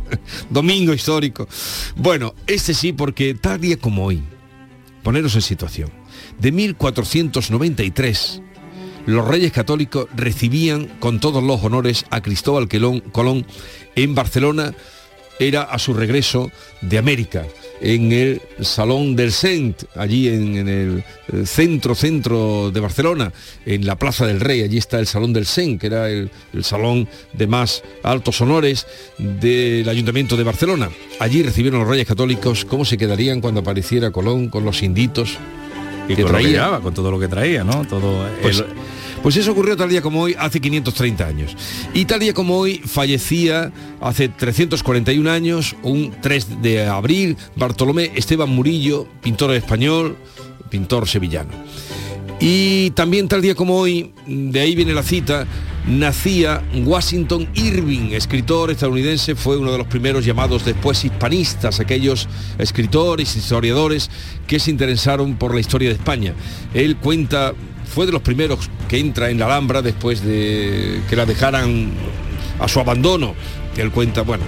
domingo 0.51 0.93
histórico. 0.93 1.49
Bueno, 1.97 2.35
este 2.47 2.75
sí, 2.75 2.93
porque 2.93 3.35
tal 3.35 3.61
día 3.61 3.79
como 3.79 4.05
hoy, 4.05 4.23
poneros 5.03 5.35
en 5.35 5.41
situación, 5.43 5.91
de 6.39 6.53
1493, 6.53 8.43
los 9.07 9.27
reyes 9.27 9.53
católicos 9.53 10.09
recibían 10.15 10.87
con 11.01 11.21
todos 11.21 11.43
los 11.43 11.63
honores 11.65 12.05
a 12.11 12.21
Cristóbal 12.21 12.69
Colón 13.13 13.47
en 13.95 14.15
Barcelona, 14.15 14.75
era 15.41 15.63
a 15.63 15.79
su 15.79 15.95
regreso 15.95 16.51
de 16.83 16.99
América. 16.99 17.47
En 17.81 18.13
el 18.13 18.43
Salón 18.61 19.17
del 19.17 19.33
Cent, 19.33 19.85
allí 19.95 20.29
en, 20.29 20.69
el 20.69 21.05
centro, 21.47 21.95
centro 21.95 22.71
de 22.71 22.81
Barcelona, 22.81 23.33
en 23.67 23.87
la 23.87 23.97
Plaza 23.97 24.27
del 24.27 24.41
Rey, 24.41 24.63
allí 24.63 24.79
está 24.79 24.99
el 24.99 25.07
Salón 25.07 25.33
del 25.33 25.47
Cent, 25.47 25.81
que 25.81 25.87
era 25.87 26.11
el, 26.11 26.31
salón 26.63 27.09
de 27.33 27.47
más 27.47 27.83
altos 28.03 28.41
honores 28.41 28.87
del 29.19 29.89
Ayuntamiento 29.89 30.37
de 30.37 30.45
Barcelona. 30.45 30.91
Allí 31.21 31.43
recibieron 31.43 31.81
los 31.81 31.89
reyes 31.89 32.07
católicos 32.07 32.65
cómo 32.65 32.85
se 32.85 32.99
quedarían 32.99 33.41
cuando 33.41 33.61
apareciera 33.61 34.11
Colón 34.11 34.49
con 34.49 34.65
los 34.65 34.83
inditos 34.83 35.39
y 36.09 36.17
que 36.17 36.25
traía. 36.25 36.81
con 36.83 36.95
todo 36.95 37.11
lo 37.11 37.21
que 37.21 37.29
traía, 37.29 37.65
¿no? 37.65 37.87
Todo 37.87 38.27
pues, 38.43 38.65
pues 39.23 39.37
eso 39.37 39.53
ocurrió 39.53 39.77
tal 39.77 39.89
día 39.89 40.03
como 40.03 40.23
hoy, 40.23 40.35
hace 40.39 40.61
530 40.61 41.27
años. 41.27 41.57
Y 41.95 42.05
tal 42.05 42.21
día 42.21 42.35
como 42.35 42.57
hoy 42.57 42.81
fallecía 42.85 43.73
hace 44.01 44.29
341 44.29 45.31
años, 45.31 45.77
un 45.83 46.15
3 46.21 46.63
de 46.63 46.87
abril, 46.87 47.37
Bartolomé 47.57 48.13
Esteban 48.15 48.51
Murillo, 48.51 49.07
pintor 49.23 49.55
español, 49.55 50.17
pintor 50.71 51.09
sevillano. 51.09 51.51
Y 52.41 52.91
también 52.91 53.27
tal 53.27 53.43
día 53.43 53.55
como 53.55 53.77
hoy, 53.77 54.13
de 54.27 54.61
ahí 54.61 54.77
viene 54.77 54.95
la 54.95 55.03
cita, 55.03 55.47
nacía 55.89 56.63
Washington 56.85 57.49
Irving, 57.55 58.13
escritor 58.13 58.71
estadounidense, 58.71 59.35
fue 59.35 59.57
uno 59.57 59.73
de 59.73 59.79
los 59.79 59.87
primeros 59.89 60.25
llamados 60.25 60.65
después 60.65 61.05
hispanistas, 61.05 61.81
aquellos 61.81 62.29
escritores, 62.59 63.35
historiadores 63.35 64.09
que 64.47 64.61
se 64.61 64.71
interesaron 64.71 65.37
por 65.37 65.53
la 65.53 65.61
historia 65.61 65.89
de 65.89 65.97
España. 65.97 66.35
Él 66.75 66.97
cuenta 66.97 67.55
fue 67.89 68.07
de 68.07 68.13
los 68.13 68.23
primeros 68.23 68.71
que 68.89 68.99
entra 68.99 69.31
en 69.31 69.39
la 69.39 69.47
Alhambra 69.47 69.83
después 69.83 70.23
de 70.23 71.01
que 71.09 71.17
la 71.17 71.27
dejaran 71.27 71.91
a 72.61 72.69
su 72.69 72.81
abandono. 72.81 73.35
Él 73.77 73.91
cuenta, 73.91 74.23
bueno, 74.23 74.45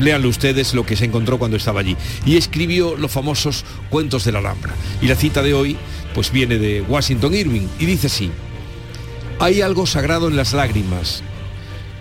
léanlo 0.00 0.28
ustedes 0.28 0.74
lo 0.74 0.86
que 0.86 0.96
se 0.96 1.04
encontró 1.04 1.38
cuando 1.38 1.56
estaba 1.56 1.80
allí. 1.80 1.96
Y 2.24 2.36
escribió 2.36 2.96
los 2.96 3.10
famosos 3.10 3.64
cuentos 3.90 4.24
de 4.24 4.32
la 4.32 4.38
Alhambra. 4.38 4.74
Y 5.00 5.06
la 5.06 5.16
cita 5.16 5.42
de 5.42 5.54
hoy, 5.54 5.76
pues 6.14 6.30
viene 6.30 6.58
de 6.58 6.82
Washington 6.82 7.34
Irving 7.34 7.66
y 7.78 7.86
dice 7.86 8.06
así, 8.06 8.30
hay 9.40 9.60
algo 9.60 9.86
sagrado 9.86 10.28
en 10.28 10.36
las 10.36 10.52
lágrimas. 10.52 11.22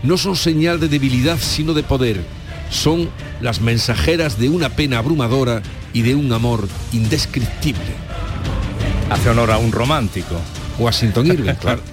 No 0.04 0.18
son 0.18 0.36
señal 0.36 0.80
de 0.80 0.88
debilidad, 0.88 1.38
sino 1.40 1.74
de 1.74 1.84
poder. 1.84 2.24
Son 2.70 3.10
las 3.42 3.62
mensajeras 3.62 4.40
de 4.40 4.50
una 4.50 4.70
pena 4.70 5.00
abrumadora 5.00 5.62
y 5.94 6.02
de 6.02 6.16
un 6.16 6.32
amor 6.32 6.68
indescriptible. 6.94 7.82
Hace 9.10 9.30
honor 9.30 9.52
a 9.52 9.58
un 9.58 9.72
romántico. 9.72 10.36
Washington 10.80 11.28
Irving, 11.28 11.54
claro. 11.56 11.82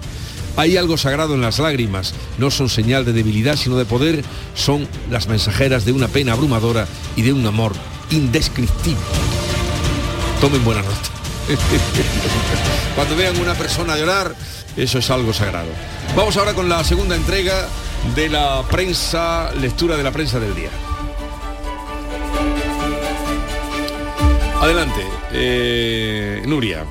Hay 0.56 0.76
algo 0.76 0.96
sagrado 0.96 1.34
en 1.34 1.40
las 1.40 1.58
lágrimas, 1.58 2.14
no 2.38 2.50
son 2.50 2.68
señal 2.68 3.04
de 3.04 3.12
debilidad, 3.12 3.56
sino 3.56 3.76
de 3.76 3.84
poder, 3.84 4.22
son 4.54 4.86
las 5.10 5.26
mensajeras 5.26 5.84
de 5.84 5.92
una 5.92 6.06
pena 6.06 6.32
abrumadora 6.32 6.86
y 7.16 7.22
de 7.22 7.32
un 7.32 7.44
amor 7.44 7.72
indescriptible. 8.10 9.02
Tomen 10.40 10.64
buena 10.64 10.82
nota. 10.82 10.94
Cuando 12.94 13.16
vean 13.16 13.36
una 13.40 13.54
persona 13.54 13.96
llorar, 13.96 14.34
eso 14.76 14.98
es 14.98 15.10
algo 15.10 15.32
sagrado. 15.32 15.68
Vamos 16.16 16.36
ahora 16.36 16.54
con 16.54 16.68
la 16.68 16.84
segunda 16.84 17.16
entrega 17.16 17.68
de 18.14 18.28
la 18.28 18.62
prensa, 18.70 19.52
lectura 19.54 19.96
de 19.96 20.04
la 20.04 20.12
prensa 20.12 20.38
del 20.38 20.54
día. 20.54 20.70
Adelante, 24.60 25.04
eh, 25.32 26.42
Nuria. 26.46 26.84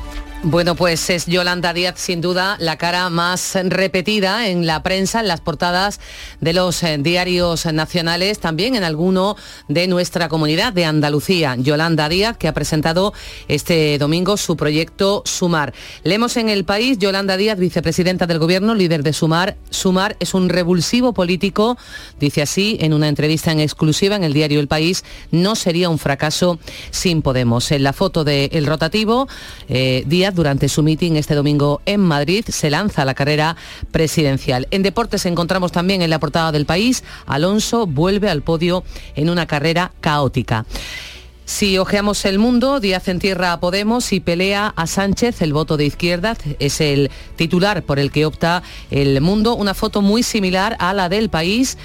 Bueno, 0.45 0.75
pues 0.75 1.09
es 1.09 1.25
Yolanda 1.25 1.71
Díaz 1.71 1.93
sin 1.95 2.19
duda 2.19 2.57
la 2.59 2.77
cara 2.77 3.09
más 3.09 3.57
repetida 3.63 4.49
en 4.49 4.67
la 4.67 4.83
prensa, 4.83 5.21
en 5.21 5.29
las 5.29 5.39
portadas 5.39 6.01
de 6.41 6.51
los 6.51 6.83
eh, 6.83 6.97
diarios 6.97 7.65
nacionales, 7.67 8.39
también 8.39 8.75
en 8.75 8.83
alguno 8.83 9.37
de 9.69 9.87
nuestra 9.87 10.27
comunidad 10.27 10.73
de 10.73 10.83
Andalucía. 10.83 11.55
Yolanda 11.57 12.09
Díaz, 12.09 12.35
que 12.35 12.49
ha 12.49 12.53
presentado 12.53 13.13
este 13.47 13.97
domingo 13.97 14.35
su 14.35 14.57
proyecto 14.57 15.23
Sumar. 15.25 15.73
Leemos 16.03 16.35
en 16.35 16.49
el 16.49 16.65
país, 16.65 16.97
Yolanda 16.97 17.37
Díaz, 17.37 17.57
vicepresidenta 17.57 18.27
del 18.27 18.39
Gobierno, 18.39 18.75
líder 18.75 19.01
de 19.01 19.13
Sumar. 19.13 19.55
Sumar 19.69 20.17
es 20.19 20.33
un 20.33 20.49
revulsivo 20.49 21.13
político, 21.13 21.77
dice 22.19 22.41
así 22.41 22.77
en 22.81 22.93
una 22.93 23.07
entrevista 23.07 23.53
en 23.53 23.61
exclusiva 23.61 24.17
en 24.17 24.25
el 24.25 24.33
diario 24.33 24.59
El 24.59 24.67
País, 24.67 25.05
no 25.31 25.55
sería 25.55 25.87
un 25.87 25.99
fracaso 25.99 26.59
sin 26.91 27.21
Podemos. 27.21 27.71
En 27.71 27.83
la 27.83 27.93
foto 27.93 28.25
del 28.25 28.65
rotativo, 28.65 29.29
eh, 29.69 30.03
Díaz 30.05 30.32
durante 30.33 30.69
su 30.69 30.83
meeting 30.83 31.13
este 31.13 31.35
domingo 31.35 31.81
en 31.85 32.01
Madrid, 32.01 32.45
se 32.47 32.69
lanza 32.69 33.05
la 33.05 33.13
carrera 33.13 33.55
presidencial. 33.91 34.67
En 34.71 34.83
deportes 34.83 35.25
encontramos 35.25 35.71
también 35.71 36.01
en 36.01 36.09
la 36.09 36.19
portada 36.19 36.51
del 36.51 36.65
país, 36.65 37.03
Alonso 37.25 37.87
vuelve 37.87 38.29
al 38.29 38.41
podio 38.41 38.83
en 39.15 39.29
una 39.29 39.45
carrera 39.45 39.91
caótica. 40.01 40.65
Si 41.45 41.77
ojeamos 41.77 42.23
el 42.23 42.39
mundo, 42.39 42.79
Díaz 42.79 43.09
entierra 43.09 43.51
a 43.51 43.59
Podemos 43.59 44.13
y 44.13 44.21
pelea 44.21 44.73
a 44.75 44.87
Sánchez, 44.87 45.41
el 45.41 45.51
voto 45.51 45.75
de 45.75 45.85
izquierda, 45.85 46.37
es 46.59 46.79
el 46.79 47.11
titular 47.35 47.83
por 47.83 47.99
el 47.99 48.11
que 48.11 48.25
opta 48.25 48.63
el 48.91 49.19
mundo, 49.19 49.53
una 49.55 49.73
foto 49.73 50.01
muy 50.01 50.23
similar 50.23 50.77
a 50.79 50.93
la 50.93 51.09
del 51.09 51.29
país. 51.29 51.77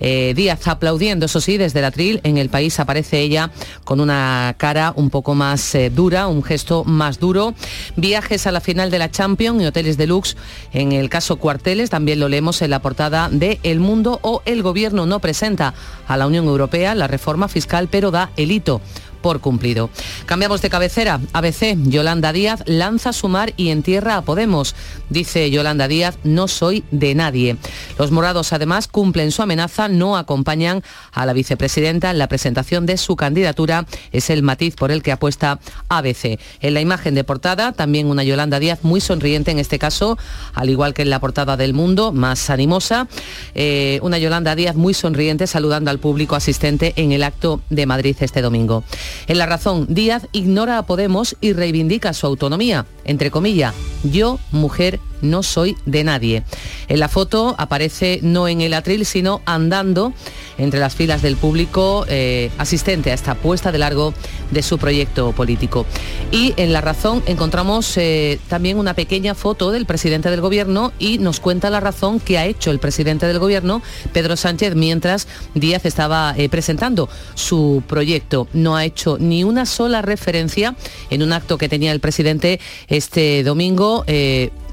Eh, 0.00 0.34
Díaz 0.36 0.66
aplaudiendo, 0.68 1.26
eso 1.26 1.40
sí, 1.40 1.56
desde 1.56 1.78
el 1.78 1.84
atril. 1.86 2.20
En 2.22 2.38
el 2.38 2.48
país 2.48 2.78
aparece 2.80 3.20
ella 3.20 3.50
con 3.84 4.00
una 4.00 4.54
cara 4.58 4.92
un 4.96 5.10
poco 5.10 5.34
más 5.34 5.74
eh, 5.74 5.90
dura, 5.90 6.26
un 6.26 6.42
gesto 6.42 6.84
más 6.84 7.18
duro. 7.18 7.54
Viajes 7.96 8.46
a 8.46 8.52
la 8.52 8.60
final 8.60 8.90
de 8.90 8.98
la 8.98 9.10
Champions 9.10 9.62
y 9.62 9.66
hoteles 9.66 9.96
deluxe. 9.96 10.36
En 10.72 10.92
el 10.92 11.08
caso 11.08 11.36
Cuarteles 11.36 11.90
también 11.90 12.20
lo 12.20 12.28
leemos 12.28 12.62
en 12.62 12.70
la 12.70 12.80
portada 12.80 13.28
de 13.30 13.58
El 13.62 13.80
Mundo 13.80 14.20
o 14.22 14.42
El 14.44 14.62
Gobierno 14.62 15.06
no 15.06 15.20
presenta 15.20 15.74
a 16.06 16.16
la 16.16 16.26
Unión 16.26 16.46
Europea 16.46 16.94
la 16.94 17.06
reforma 17.06 17.48
fiscal, 17.48 17.88
pero 17.90 18.10
da 18.10 18.30
el 18.36 18.52
hito 18.52 18.80
por 19.16 19.40
cumplido. 19.40 19.90
Cambiamos 20.26 20.62
de 20.62 20.70
cabecera. 20.70 21.20
ABC, 21.32 21.76
Yolanda 21.84 22.32
Díaz 22.32 22.62
lanza 22.66 23.12
sumar 23.12 23.52
y 23.56 23.70
entierra 23.70 24.16
a 24.16 24.22
Podemos. 24.22 24.74
Dice 25.10 25.50
Yolanda 25.50 25.88
Díaz, 25.88 26.18
no 26.24 26.48
soy 26.48 26.84
de 26.90 27.14
nadie. 27.14 27.56
Los 27.98 28.10
morados 28.10 28.52
además 28.52 28.88
cumplen 28.88 29.32
su 29.32 29.42
amenaza, 29.42 29.88
no 29.88 30.16
acompañan 30.16 30.82
a 31.12 31.26
la 31.26 31.32
vicepresidenta 31.32 32.10
en 32.10 32.18
la 32.18 32.28
presentación 32.28 32.86
de 32.86 32.96
su 32.96 33.16
candidatura. 33.16 33.86
Es 34.12 34.30
el 34.30 34.42
matiz 34.42 34.74
por 34.74 34.90
el 34.90 35.02
que 35.02 35.12
apuesta 35.12 35.58
ABC. 35.88 36.38
En 36.60 36.74
la 36.74 36.80
imagen 36.80 37.14
de 37.14 37.24
portada, 37.24 37.72
también 37.72 38.06
una 38.06 38.24
Yolanda 38.24 38.58
Díaz 38.58 38.80
muy 38.82 39.00
sonriente 39.00 39.50
en 39.50 39.58
este 39.58 39.78
caso, 39.78 40.18
al 40.54 40.70
igual 40.70 40.94
que 40.94 41.02
en 41.02 41.10
la 41.10 41.20
portada 41.20 41.56
del 41.56 41.74
Mundo, 41.74 42.12
más 42.12 42.50
animosa. 42.50 43.08
Eh, 43.54 43.98
una 44.02 44.18
Yolanda 44.18 44.54
Díaz 44.54 44.76
muy 44.76 44.94
sonriente 44.94 45.46
saludando 45.46 45.90
al 45.90 45.98
público 45.98 46.36
asistente 46.36 46.92
en 46.96 47.12
el 47.12 47.22
acto 47.22 47.60
de 47.70 47.86
Madrid 47.86 48.16
este 48.20 48.42
domingo. 48.42 48.84
En 49.26 49.38
La 49.38 49.46
Razón, 49.46 49.86
Díaz 49.88 50.26
ignora 50.32 50.78
a 50.78 50.86
Podemos 50.86 51.36
y 51.40 51.52
reivindica 51.52 52.12
su 52.12 52.26
autonomía. 52.26 52.86
Entre 53.04 53.30
comillas, 53.30 53.74
yo, 54.04 54.38
mujer, 54.52 55.00
no 55.22 55.42
soy 55.42 55.76
de 55.86 56.04
nadie. 56.04 56.42
En 56.88 57.00
la 57.00 57.08
foto 57.08 57.54
aparece 57.58 58.20
no 58.22 58.48
en 58.48 58.60
el 58.60 58.74
atril, 58.74 59.04
sino 59.04 59.42
andando 59.44 60.12
entre 60.58 60.80
las 60.80 60.94
filas 60.94 61.22
del 61.22 61.36
público 61.36 62.04
eh, 62.08 62.50
asistente 62.58 63.10
a 63.10 63.14
esta 63.14 63.34
puesta 63.34 63.72
de 63.72 63.78
largo 63.78 64.14
de 64.50 64.62
su 64.62 64.78
proyecto 64.78 65.32
político. 65.32 65.86
Y 66.30 66.54
en 66.56 66.72
La 66.72 66.80
Razón 66.80 67.22
encontramos 67.26 67.96
eh, 67.96 68.38
también 68.48 68.78
una 68.78 68.94
pequeña 68.94 69.34
foto 69.34 69.70
del 69.70 69.86
presidente 69.86 70.30
del 70.30 70.40
gobierno 70.40 70.92
y 70.98 71.18
nos 71.18 71.40
cuenta 71.40 71.70
la 71.70 71.80
razón 71.80 72.20
que 72.20 72.38
ha 72.38 72.46
hecho 72.46 72.70
el 72.70 72.78
presidente 72.78 73.26
del 73.26 73.38
gobierno, 73.38 73.82
Pedro 74.12 74.36
Sánchez, 74.36 74.74
mientras 74.74 75.28
Díaz 75.54 75.84
estaba 75.84 76.34
eh, 76.36 76.48
presentando 76.48 77.08
su 77.34 77.82
proyecto. 77.86 78.48
No 78.52 78.76
ha 78.76 78.84
hecho 78.84 79.18
ni 79.18 79.44
una 79.44 79.66
sola 79.66 80.02
referencia 80.02 80.74
en 81.10 81.22
un 81.22 81.32
acto 81.32 81.58
que 81.58 81.68
tenía 81.68 81.92
el 81.92 82.00
presidente 82.00 82.60
este 82.88 83.42
domingo. 83.42 84.04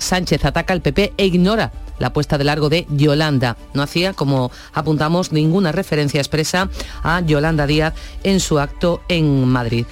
Sánchez 0.03 0.42
ataca 0.47 0.73
al 0.73 0.81
PP 0.81 1.13
e 1.17 1.25
ignora 1.25 1.71
la 1.99 2.13
puesta 2.13 2.37
de 2.37 2.43
largo 2.43 2.69
de 2.69 2.85
Yolanda. 2.89 3.57
No 3.73 3.81
hacía, 3.81 4.13
como 4.13 4.51
apuntamos, 4.73 5.31
ninguna 5.31 5.71
referencia 5.71 6.19
expresa 6.19 6.69
a 7.03 7.21
Yolanda 7.21 7.67
Díaz 7.67 7.93
en 8.23 8.39
su 8.39 8.59
acto 8.59 9.01
en 9.07 9.47
Madrid. 9.47 9.85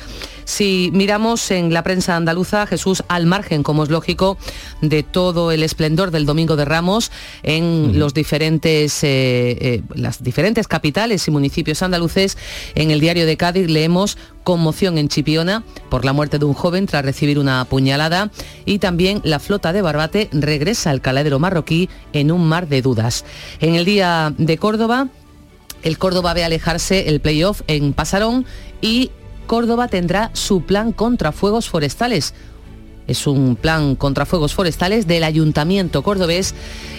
Si 0.51 0.89
miramos 0.91 1.49
en 1.49 1.73
la 1.73 1.81
prensa 1.81 2.17
andaluza, 2.17 2.67
Jesús, 2.67 3.05
al 3.07 3.25
margen, 3.25 3.63
como 3.63 3.85
es 3.85 3.89
lógico, 3.89 4.37
de 4.81 5.01
todo 5.01 5.53
el 5.53 5.63
esplendor 5.63 6.11
del 6.11 6.25
Domingo 6.25 6.57
de 6.57 6.65
Ramos 6.65 7.09
en 7.41 7.97
los 7.97 8.13
diferentes, 8.13 9.01
eh, 9.05 9.57
eh, 9.61 9.81
las 9.95 10.21
diferentes 10.21 10.67
capitales 10.67 11.25
y 11.25 11.31
municipios 11.31 11.81
andaluces, 11.81 12.37
en 12.75 12.91
el 12.91 12.99
diario 12.99 13.25
de 13.25 13.37
Cádiz 13.37 13.69
leemos 13.69 14.17
conmoción 14.43 14.97
en 14.97 15.07
Chipiona 15.07 15.63
por 15.89 16.03
la 16.03 16.11
muerte 16.11 16.37
de 16.37 16.43
un 16.43 16.53
joven 16.53 16.85
tras 16.85 17.05
recibir 17.05 17.39
una 17.39 17.63
puñalada 17.63 18.29
y 18.65 18.79
también 18.79 19.21
la 19.23 19.39
flota 19.39 19.71
de 19.71 19.81
Barbate 19.81 20.27
regresa 20.33 20.89
al 20.89 20.99
caladero 20.99 21.39
marroquí 21.39 21.87
en 22.11 22.29
un 22.29 22.45
mar 22.45 22.67
de 22.67 22.81
dudas. 22.81 23.23
En 23.61 23.75
el 23.75 23.85
día 23.85 24.33
de 24.37 24.57
Córdoba, 24.57 25.07
el 25.81 25.97
Córdoba 25.97 26.33
ve 26.33 26.43
alejarse 26.43 27.07
el 27.07 27.21
playoff 27.21 27.61
en 27.67 27.93
Pasarón 27.93 28.45
y 28.81 29.11
Córdoba 29.47 29.87
tendrá 29.87 30.29
su 30.33 30.61
plan 30.61 30.91
contra 30.91 31.31
fuegos 31.31 31.69
forestales. 31.69 32.33
Es 33.11 33.27
un 33.27 33.57
plan 33.57 33.97
contra 33.97 34.25
fuegos 34.25 34.53
forestales 34.53 35.05
del 35.05 35.25
Ayuntamiento 35.25 36.01
cordobés 36.01 36.55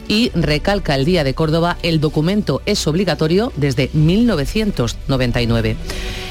y 0.08 0.30
recalca 0.34 0.94
el 0.94 1.06
Día 1.06 1.24
de 1.24 1.32
Córdoba, 1.32 1.78
el 1.82 1.98
documento 2.00 2.60
es 2.66 2.86
obligatorio 2.86 3.50
desde 3.56 3.88
1999. 3.94 5.76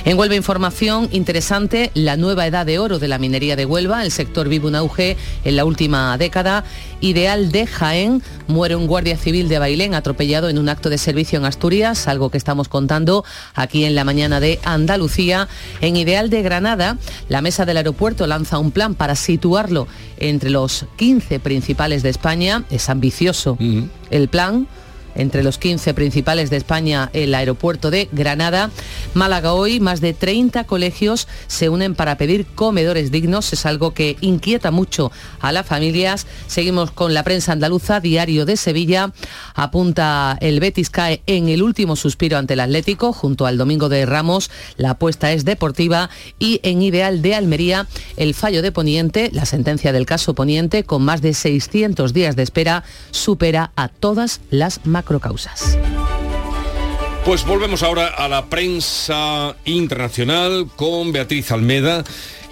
En 0.03 0.17
Huelva 0.17 0.35
Información, 0.35 1.09
interesante, 1.11 1.91
la 1.93 2.17
nueva 2.17 2.47
edad 2.47 2.65
de 2.65 2.79
oro 2.79 2.97
de 2.97 3.07
la 3.07 3.19
minería 3.19 3.55
de 3.55 3.65
Huelva, 3.65 4.03
el 4.03 4.11
sector 4.11 4.49
vive 4.49 4.67
un 4.67 4.75
auge 4.75 5.15
en 5.43 5.55
la 5.55 5.63
última 5.63 6.17
década. 6.17 6.63
Ideal 7.01 7.51
de 7.51 7.67
Jaén, 7.67 8.23
muere 8.47 8.75
un 8.75 8.87
guardia 8.87 9.15
civil 9.15 9.47
de 9.47 9.59
Bailén 9.59 9.93
atropellado 9.93 10.49
en 10.49 10.57
un 10.57 10.69
acto 10.69 10.89
de 10.89 10.97
servicio 10.97 11.37
en 11.37 11.45
Asturias, 11.45 12.07
algo 12.07 12.31
que 12.31 12.37
estamos 12.37 12.67
contando 12.67 13.23
aquí 13.53 13.85
en 13.85 13.93
la 13.93 14.03
mañana 14.03 14.39
de 14.39 14.59
Andalucía. 14.63 15.47
En 15.81 15.95
Ideal 15.95 16.31
de 16.31 16.41
Granada, 16.41 16.97
la 17.29 17.41
mesa 17.41 17.65
del 17.65 17.77
aeropuerto 17.77 18.25
lanza 18.25 18.57
un 18.57 18.71
plan 18.71 18.95
para 18.95 19.15
situarlo 19.71 19.87
entre 20.17 20.49
los 20.49 20.85
15 20.97 21.39
principales 21.39 22.03
de 22.03 22.09
España. 22.09 22.63
Es 22.69 22.89
ambicioso 22.89 23.57
el 24.09 24.27
plan 24.27 24.67
entre 25.15 25.43
los 25.43 25.57
15 25.57 25.93
principales 25.93 26.49
de 26.49 26.57
España 26.57 27.09
el 27.13 27.33
aeropuerto 27.33 27.91
de 27.91 28.09
Granada. 28.11 28.69
Málaga 29.13 29.53
hoy, 29.53 29.79
más 29.79 30.01
de 30.01 30.13
30 30.13 30.63
colegios 30.65 31.27
se 31.47 31.69
unen 31.69 31.95
para 31.95 32.17
pedir 32.17 32.45
comedores 32.45 33.11
dignos. 33.11 33.53
Es 33.53 33.65
algo 33.65 33.93
que 33.93 34.17
inquieta 34.21 34.71
mucho 34.71 35.11
a 35.39 35.51
las 35.51 35.65
familias. 35.65 36.27
Seguimos 36.47 36.91
con 36.91 37.13
la 37.13 37.23
prensa 37.23 37.51
andaluza, 37.51 37.99
Diario 37.99 38.45
de 38.45 38.57
Sevilla. 38.57 39.13
Apunta 39.55 40.37
el 40.41 40.59
Betis 40.59 40.89
cae 40.89 41.21
en 41.27 41.49
el 41.49 41.63
último 41.63 41.95
suspiro 41.95 42.37
ante 42.37 42.53
el 42.53 42.59
Atlético, 42.59 43.13
junto 43.13 43.45
al 43.45 43.57
Domingo 43.57 43.89
de 43.89 44.05
Ramos. 44.05 44.49
La 44.77 44.91
apuesta 44.91 45.31
es 45.31 45.45
deportiva 45.45 46.09
y 46.39 46.59
en 46.63 46.81
Ideal 46.81 47.21
de 47.21 47.35
Almería, 47.35 47.87
el 48.17 48.33
fallo 48.33 48.61
de 48.61 48.71
Poniente, 48.71 49.29
la 49.33 49.45
sentencia 49.45 49.91
del 49.91 50.05
caso 50.05 50.33
Poniente, 50.33 50.83
con 50.83 51.03
más 51.03 51.21
de 51.21 51.33
600 51.33 52.13
días 52.13 52.35
de 52.35 52.43
espera, 52.43 52.83
supera 53.11 53.71
a 53.75 53.87
todas 53.87 54.41
las 54.49 54.85
macrocausas. 55.01 55.77
Pues 57.25 57.45
volvemos 57.45 57.81
ahora 57.81 58.07
a 58.07 58.27
la 58.27 58.45
prensa 58.45 59.55
internacional 59.65 60.67
con 60.75 61.11
Beatriz 61.11 61.51
Almeda. 61.51 62.03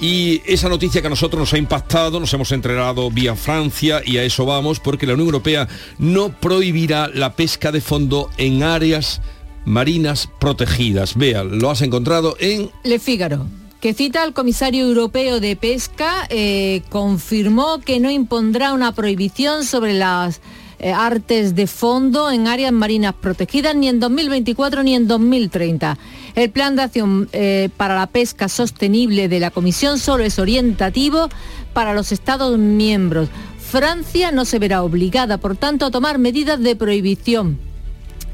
Y 0.02 0.42
esa 0.46 0.70
noticia 0.70 1.02
que 1.02 1.08
a 1.08 1.10
nosotros 1.10 1.40
nos 1.40 1.54
ha 1.54 1.58
impactado, 1.58 2.20
nos 2.20 2.34
hemos 2.34 2.52
entregado 2.52 3.12
vía 3.12 3.36
Francia 3.36 4.02
y 4.04 4.18
a 4.18 4.24
eso 4.24 4.46
vamos 4.46 4.80
porque 4.80 5.06
la 5.06 5.14
Unión 5.14 5.28
Europea 5.28 5.68
no 5.98 6.30
prohibirá 6.30 7.08
la 7.08 7.36
pesca 7.36 7.72
de 7.72 7.82
fondo 7.82 8.30
en 8.38 8.64
áreas 8.64 9.22
marinas 9.66 10.30
protegidas. 10.40 11.16
Vea, 11.16 11.44
lo 11.44 11.70
has 11.70 11.82
encontrado 11.82 12.36
en... 12.40 12.72
Le 12.84 12.98
Figaro 13.00 13.46
que 13.82 13.94
cita 13.94 14.24
al 14.24 14.34
comisario 14.34 14.86
europeo 14.86 15.40
de 15.40 15.56
pesca, 15.56 16.28
eh, 16.30 16.82
confirmó 16.90 17.80
que 17.80 18.02
no 18.02 18.12
impondrá 18.12 18.74
una 18.74 18.94
prohibición 18.94 19.64
sobre 19.64 19.94
las 19.94 20.42
eh, 20.80 20.92
artes 20.94 21.56
de 21.56 21.68
fondo 21.68 22.32
en 22.32 22.48
áreas 22.48 22.72
marinas 22.72 23.14
protegidas 23.14 23.76
ni 23.76 23.90
en 23.90 24.00
2024 24.00 24.84
ni 24.84 24.96
en 24.96 25.08
2030. 25.08 25.98
El 26.36 26.50
plan 26.52 26.76
de 26.76 26.84
acción 26.84 27.30
eh, 27.34 27.70
para 27.76 27.96
la 27.96 28.08
pesca 28.08 28.48
sostenible 28.48 29.28
de 29.28 29.40
la 29.40 29.52
Comisión 29.52 30.00
solo 30.00 30.24
es 30.24 30.40
orientativo 30.40 31.30
para 31.74 31.94
los 31.94 32.12
Estados 32.12 32.58
miembros. 32.58 33.30
Francia 33.60 34.32
no 34.32 34.46
se 34.46 34.58
verá 34.58 34.82
obligada, 34.82 35.38
por 35.38 35.56
tanto, 35.56 35.86
a 35.86 35.92
tomar 35.92 36.18
medidas 36.18 36.60
de 36.60 36.76
prohibición. 36.76 37.60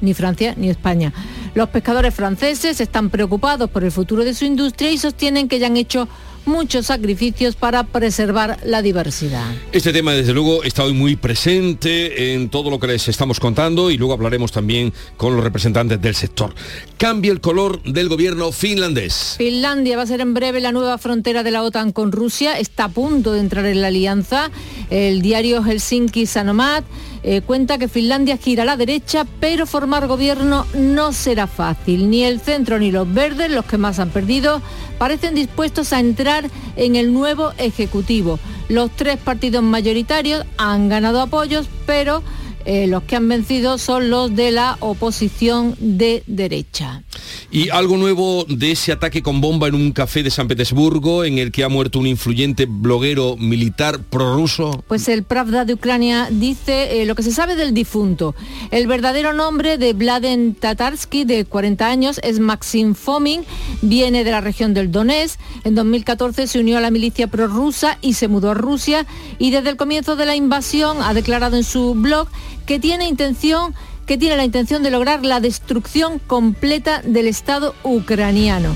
Ni 0.01 0.13
Francia 0.13 0.53
ni 0.55 0.69
España. 0.69 1.13
Los 1.55 1.69
pescadores 1.69 2.13
franceses 2.13 2.79
están 2.79 3.09
preocupados 3.09 3.69
por 3.69 3.83
el 3.83 3.91
futuro 3.91 4.23
de 4.23 4.33
su 4.33 4.45
industria 4.45 4.91
y 4.91 4.97
sostienen 4.97 5.47
que 5.47 5.57
ya 5.57 5.67
han 5.67 5.77
hecho 5.77 6.07
muchos 6.45 6.87
sacrificios 6.87 7.55
para 7.55 7.83
preservar 7.83 8.57
la 8.63 8.81
diversidad. 8.81 9.45
Este 9.71 9.91
tema, 9.91 10.13
desde 10.13 10.33
luego, 10.33 10.63
está 10.63 10.83
hoy 10.83 10.93
muy 10.93 11.15
presente 11.15 12.33
en 12.33 12.49
todo 12.49 12.69
lo 12.69 12.79
que 12.79 12.87
les 12.87 13.07
estamos 13.07 13.39
contando 13.39 13.91
y 13.91 13.97
luego 13.97 14.13
hablaremos 14.13 14.51
también 14.51 14.93
con 15.17 15.35
los 15.35 15.43
representantes 15.43 16.01
del 16.01 16.15
sector. 16.15 16.53
Cambia 16.97 17.31
el 17.31 17.41
color 17.41 17.81
del 17.83 18.09
gobierno 18.09 18.51
finlandés. 18.51 19.35
Finlandia 19.37 19.97
va 19.97 20.03
a 20.03 20.07
ser 20.07 20.21
en 20.21 20.33
breve 20.33 20.61
la 20.61 20.71
nueva 20.71 20.97
frontera 20.97 21.43
de 21.43 21.51
la 21.51 21.63
OTAN 21.63 21.91
con 21.91 22.11
Rusia. 22.11 22.59
Está 22.59 22.85
a 22.85 22.89
punto 22.89 23.33
de 23.33 23.39
entrar 23.39 23.65
en 23.65 23.81
la 23.81 23.87
alianza. 23.87 24.51
El 24.89 25.21
diario 25.21 25.63
Helsinki 25.63 26.25
Sanomat 26.25 26.83
eh, 27.27 27.41
cuenta 27.41 27.79
que 27.79 27.87
Finlandia 27.87 28.37
gira 28.37 28.61
a 28.61 28.67
la 28.67 28.77
derecha, 28.77 29.25
pero 29.39 29.65
formar 29.65 30.05
gobierno 30.05 30.67
no 30.75 31.11
será 31.11 31.47
fácil. 31.47 32.11
Ni 32.11 32.23
el 32.23 32.39
centro 32.39 32.77
ni 32.77 32.91
los 32.91 33.11
verdes, 33.11 33.49
los 33.49 33.65
que 33.65 33.79
más 33.79 33.97
han 33.97 34.11
perdido, 34.11 34.61
parecen 34.99 35.33
dispuestos 35.33 35.91
a 35.91 35.99
entrar 35.99 36.51
en 36.75 36.95
el 36.95 37.11
nuevo 37.11 37.51
Ejecutivo. 37.57 38.37
Los 38.69 38.91
tres 38.91 39.17
partidos 39.17 39.63
mayoritarios 39.63 40.45
han 40.59 40.87
ganado 40.87 41.19
apoyos, 41.19 41.67
pero 41.87 42.21
eh, 42.65 42.87
los 42.87 43.03
que 43.03 43.15
han 43.15 43.27
vencido 43.27 43.77
son 43.77 44.09
los 44.09 44.35
de 44.35 44.51
la 44.51 44.77
oposición 44.79 45.75
de 45.79 46.23
derecha. 46.27 47.03
Y 47.51 47.69
algo 47.69 47.97
nuevo 47.97 48.45
de 48.49 48.71
ese 48.71 48.91
ataque 48.91 49.21
con 49.21 49.39
bomba 49.41 49.67
en 49.67 49.75
un 49.75 49.91
café 49.91 50.23
de 50.23 50.31
San 50.31 50.47
Petersburgo 50.47 51.23
en 51.23 51.37
el 51.37 51.51
que 51.51 51.63
ha 51.63 51.69
muerto 51.69 51.99
un 51.99 52.07
influyente 52.07 52.65
bloguero 52.67 53.37
militar 53.37 53.99
prorruso. 53.99 54.83
Pues 54.87 55.07
el 55.07 55.23
Pravda 55.23 55.65
de 55.65 55.73
Ucrania 55.73 56.27
dice 56.31 57.01
eh, 57.01 57.05
lo 57.05 57.15
que 57.15 57.23
se 57.23 57.31
sabe 57.31 57.55
del 57.55 57.73
difunto. 57.73 58.35
El 58.71 58.87
verdadero 58.87 59.33
nombre 59.33 59.77
de 59.77 59.93
Vladen 59.93 60.55
Tatarsky, 60.55 61.23
de 61.23 61.45
40 61.45 61.87
años, 61.87 62.19
es 62.23 62.39
Maxim 62.39 62.95
Fomin, 62.95 63.43
viene 63.81 64.23
de 64.23 64.31
la 64.31 64.41
región 64.41 64.73
del 64.73 64.91
Donetsk. 64.91 65.39
En 65.63 65.75
2014 65.75 66.47
se 66.47 66.59
unió 66.59 66.77
a 66.77 66.81
la 66.81 66.91
milicia 66.91 67.27
prorrusa 67.27 67.97
y 68.01 68.13
se 68.13 68.27
mudó 68.27 68.51
a 68.51 68.53
Rusia 68.53 69.05
y 69.37 69.51
desde 69.51 69.69
el 69.69 69.77
comienzo 69.77 70.15
de 70.15 70.25
la 70.25 70.35
invasión 70.35 70.97
ha 71.01 71.13
declarado 71.13 71.57
en 71.57 71.63
su 71.63 71.93
blog 71.93 72.27
que 72.65 72.79
tiene 72.79 73.07
intención 73.07 73.73
que 74.05 74.17
tiene 74.17 74.37
la 74.37 74.45
intención 74.45 74.83
de 74.83 74.91
lograr 74.91 75.25
la 75.25 75.39
destrucción 75.39 76.19
completa 76.19 77.01
del 77.03 77.27
Estado 77.27 77.73
ucraniano. 77.83 78.75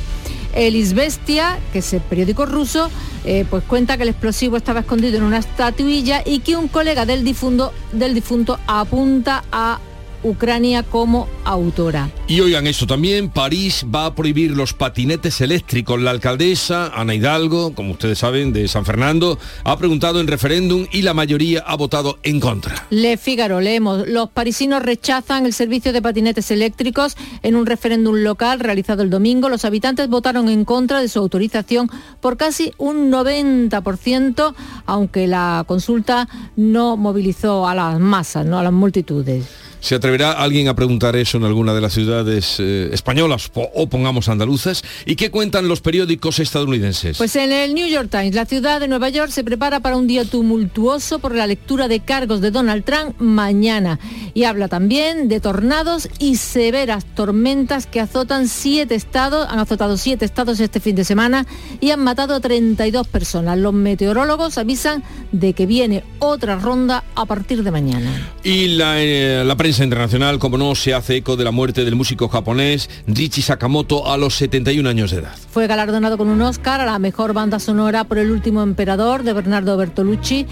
El 0.54 0.76
Izvestia, 0.76 1.60
que 1.72 1.80
es 1.80 1.94
el 1.94 2.02
periódico 2.02 2.48
ruso, 2.48 2.90
eh, 3.26 3.46
pues 3.48 3.64
cuenta 3.64 3.98
que 3.98 4.04
el 4.04 4.10
explosivo 4.10 4.58
estaba 4.58 4.80
escondido 4.80 5.18
en 5.18 5.24
una 5.24 5.38
estatuilla 5.38 6.24
y 6.26 6.40
que 6.40 6.56
un 6.56 6.68
colega 6.68 7.06
del 7.06 7.24
difunto, 7.24 7.72
del 7.92 8.16
difunto 8.16 8.60
apunta 8.66 9.44
a 9.52 9.80
Ucrania 10.24 10.84
como 10.84 11.28
autora. 11.46 12.10
Y 12.28 12.42
oigan 12.42 12.68
eso 12.68 12.86
también, 12.86 13.30
París 13.30 13.86
va 13.94 14.06
a 14.06 14.16
prohibir 14.16 14.52
los 14.52 14.74
patinetes 14.74 15.42
eléctricos. 15.42 16.00
La 16.02 16.12
alcaldesa, 16.12 16.92
Ana 16.94 17.16
Hidalgo, 17.16 17.74
como 17.74 17.94
ustedes 17.94 18.20
saben, 18.20 18.54
de 18.54 18.68
San 18.68 18.86
Fernando, 18.86 19.40
ha 19.64 19.78
preguntado 19.78 20.20
en 20.20 20.28
referéndum 20.28 20.88
y 20.92 21.02
la 21.02 21.14
mayoría 21.14 21.64
ha 21.66 21.76
votado 21.76 22.20
en 22.24 22.40
contra. 22.40 22.88
Le 22.90 23.18
Figaro, 23.18 23.62
leemos, 23.62 24.08
los 24.08 24.30
parisinos 24.30 24.82
rechazan 24.82 25.46
el 25.46 25.54
servicio 25.54 25.94
de 25.94 26.02
patinetes 26.02 26.52
eléctricos 26.52 27.16
en 27.44 27.56
un 27.56 27.66
referéndum 27.66 28.16
local 28.16 28.60
realizado 28.60 29.04
el 29.04 29.10
domingo. 29.10 29.50
Los 29.50 29.66
habitantes 29.66 30.08
votaron 30.10 30.50
en 30.50 30.66
contra 30.66 31.02
de 31.02 31.10
su 31.10 31.20
autorización 31.20 31.90
por 32.22 32.38
casi 32.38 32.74
un 32.78 33.12
90%, 33.12 34.54
aunque 34.86 35.28
la 35.28 35.64
consulta 35.68 36.28
no 36.56 36.98
movilizó 36.98 37.68
a 37.68 37.76
las 37.76 38.00
masas, 38.00 38.46
no 38.46 38.60
a 38.60 38.64
las 38.64 38.74
multitudes. 38.74 39.46
¿Se 39.82 39.96
atreverá 39.96 40.34
alguien 40.34 40.68
a 40.68 40.76
preguntar 40.76 41.16
eso 41.16 41.38
en 41.38 41.46
alguna 41.46 41.74
de 41.74 41.82
las 41.82 41.94
ciudades 41.94 42.58
eh, 42.60 42.90
españolas 42.92 43.50
o 43.54 43.90
pongamos 43.90 44.28
andaluzas? 44.28 44.84
¿Y 45.06 45.16
qué 45.16 45.32
cuentan 45.32 45.68
los 45.68 45.80
periódicos 45.80 46.40
estadounidenses? 46.40 47.18
Pues 47.18 47.36
en 47.38 47.52
el 47.52 47.74
New 47.74 47.88
York 47.88 48.10
Times, 48.12 48.36
la 48.36 48.46
ciudad 48.46 48.82
de 48.82 48.88
Nueva 48.90 49.10
York 49.10 49.32
se 49.32 49.44
prepara 49.44 49.80
para 49.80 49.96
un 49.96 50.06
día 50.06 50.26
tumultuoso 50.26 51.20
por 51.20 51.34
la 51.34 51.48
lectura 51.48 51.88
de 51.88 52.02
cargos 52.02 52.42
de 52.42 52.52
Donald 52.52 52.84
Trump 52.84 53.16
mañana. 53.20 54.00
Y 54.34 54.44
habla 54.44 54.68
también 54.68 55.30
de 55.30 55.40
tornados 55.40 56.10
y 56.20 56.36
severas 56.36 57.06
tormentas 57.16 57.88
que 57.88 58.02
azotan 58.02 58.48
siete 58.48 58.96
estados, 58.96 59.48
han 59.50 59.60
azotado 59.60 59.98
siete 59.98 60.26
estados 60.26 60.60
este 60.60 60.80
fin 60.80 60.96
de 60.96 61.06
semana 61.06 61.46
y 61.80 61.92
han 61.92 62.04
matado 62.04 62.36
a 62.36 62.40
32 62.42 63.08
personas. 63.08 63.58
Los 63.58 63.74
meteorólogos 63.74 64.58
avisan 64.58 65.04
de 65.32 65.54
que 65.54 65.66
viene 65.66 66.04
otra 66.20 66.58
ronda 66.58 67.04
a 67.16 67.26
partir 67.26 67.64
de 67.64 67.72
mañana. 67.72 68.10
Y 68.44 68.70
la, 68.70 69.02
eh, 69.02 69.44
la 69.46 69.56
prensa 69.56 69.69
internacional, 69.78 70.40
como 70.40 70.58
no, 70.58 70.74
se 70.74 70.96
hace 70.96 71.18
eco 71.18 71.38
de 71.38 71.44
la 71.44 71.52
muerte 71.52 71.86
del 71.86 71.96
músico 71.96 72.28
japonés 72.28 72.90
Richie 73.06 73.44
Sakamoto 73.44 74.12
a 74.12 74.18
los 74.18 74.34
71 74.34 74.90
años 74.90 75.12
de 75.12 75.18
edad. 75.18 75.36
Fue 75.52 75.68
galardonado 75.68 76.18
con 76.18 76.30
un 76.30 76.42
Oscar 76.42 76.82
a 76.82 76.86
la 76.86 76.98
mejor 76.98 77.34
banda 77.34 77.60
sonora 77.60 78.06
por 78.06 78.18
El 78.18 78.32
último 78.32 78.64
emperador 78.64 79.22
de 79.22 79.34
Bernardo 79.34 79.78
Bertolucci. 79.78 80.48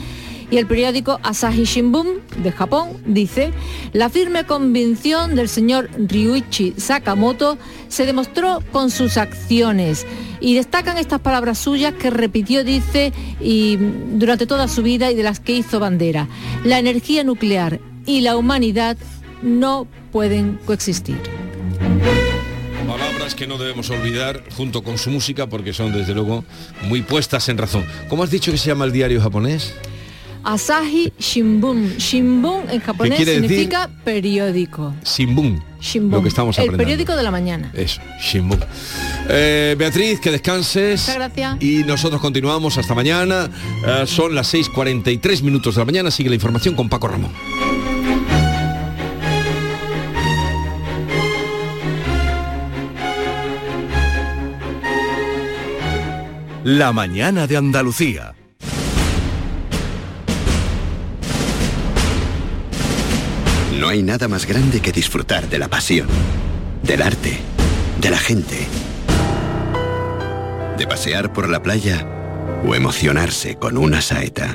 Y 0.49 0.57
el 0.57 0.68
periódico 0.68 1.20
Asahi 1.24 1.65
Shimbun 1.65 2.22
de 2.41 2.53
Japón 2.53 2.89
dice, 3.05 3.51
la 3.91 4.09
firme 4.09 4.45
convicción 4.45 5.36
del 5.36 5.49
señor 5.49 5.89
Ryuichi 5.97 6.74
Sakamoto 6.78 7.57
se 7.89 8.05
demostró 8.05 8.63
con 8.72 8.89
sus 8.89 9.18
acciones. 9.18 10.05
Y 10.39 10.55
destacan 10.55 10.97
estas 10.97 11.20
palabras 11.20 11.57
suyas 11.57 11.95
que 11.95 12.11
repitió, 12.11 12.63
dice, 12.63 13.11
y 13.41 13.76
durante 13.76 14.45
toda 14.45 14.68
su 14.68 14.84
vida 14.84 15.11
y 15.11 15.15
de 15.15 15.24
las 15.24 15.39
que 15.39 15.53
hizo 15.53 15.80
bandera. 15.80 16.30
La 16.63 16.80
energía 16.80 17.24
nuclear 17.26 17.82
y 18.07 18.21
la 18.21 18.35
humanidad 18.35 18.97
no 19.43 19.87
pueden 20.11 20.59
coexistir. 20.65 21.17
Palabras 22.87 23.35
que 23.35 23.45
no 23.45 23.57
debemos 23.59 23.89
olvidar 23.91 24.41
junto 24.55 24.81
con 24.81 24.97
su 24.97 25.11
música 25.11 25.45
porque 25.47 25.73
son 25.73 25.93
desde 25.93 26.15
luego 26.15 26.43
muy 26.87 27.03
puestas 27.03 27.47
en 27.49 27.57
razón. 27.59 27.85
¿Cómo 28.09 28.23
has 28.23 28.31
dicho 28.31 28.51
que 28.51 28.57
se 28.57 28.69
llama 28.69 28.85
el 28.85 28.91
diario 28.91 29.21
japonés? 29.21 29.73
Asahi 30.43 31.11
Shimbun. 31.19 31.97
Shimbun 31.97 32.69
en 32.69 32.79
japonés 32.79 33.19
decir? 33.19 33.41
significa 33.41 33.89
periódico. 34.05 34.95
Shimbun. 35.03 35.61
Shimbun. 35.81 36.11
Lo 36.11 36.23
que 36.23 36.29
estamos 36.29 36.57
el 36.57 36.63
aprendiendo. 36.63 36.83
periódico 36.85 37.15
de 37.17 37.23
la 37.23 37.31
mañana. 37.31 37.69
Eso, 37.73 37.99
Shimbun. 38.21 38.59
Eh, 39.29 39.75
Beatriz, 39.77 40.21
que 40.21 40.31
descanses. 40.31 41.01
Muchas 41.01 41.15
gracias. 41.15 41.57
Y 41.61 41.83
nosotros 41.83 42.21
continuamos 42.21 42.77
hasta 42.77 42.95
mañana. 42.95 43.49
Eh, 43.85 44.03
son 44.07 44.33
las 44.33 44.53
6.43 44.53 45.41
minutos 45.41 45.75
de 45.75 45.81
la 45.81 45.85
mañana. 45.85 46.09
Sigue 46.11 46.29
la 46.29 46.35
información 46.35 46.75
con 46.75 46.87
Paco 46.87 47.09
Ramón. 47.09 47.31
La 56.70 56.91
mañana 56.91 57.47
de 57.47 57.55
Andalucía. 57.55 58.36
No 63.80 63.88
hay 63.88 64.03
nada 64.03 64.28
más 64.28 64.45
grande 64.45 64.82
que 64.82 64.91
disfrutar 64.91 65.47
de 65.47 65.59
la 65.59 65.70
pasión, 65.70 66.09
del 66.84 67.03
arte, 67.03 67.39
de 68.01 68.09
la 68.09 68.18
gente, 68.18 68.68
de 70.78 70.88
pasear 70.88 71.32
por 71.32 71.47
la 71.47 71.63
playa 71.63 72.05
o 72.68 72.76
emocionarse 72.76 73.55
con 73.55 73.78
una 73.78 74.01
saeta. 74.01 74.53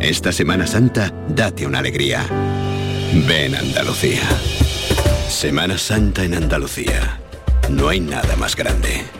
Esta 0.00 0.32
Semana 0.32 0.66
Santa, 0.66 1.12
date 1.28 1.66
una 1.66 1.80
alegría. 1.80 2.24
Ven 3.28 3.54
Andalucía. 3.54 4.22
Semana 5.28 5.76
Santa 5.76 6.24
en 6.24 6.32
Andalucía. 6.32 7.20
No 7.68 7.90
hay 7.90 8.00
nada 8.00 8.34
más 8.36 8.56
grande. 8.56 9.19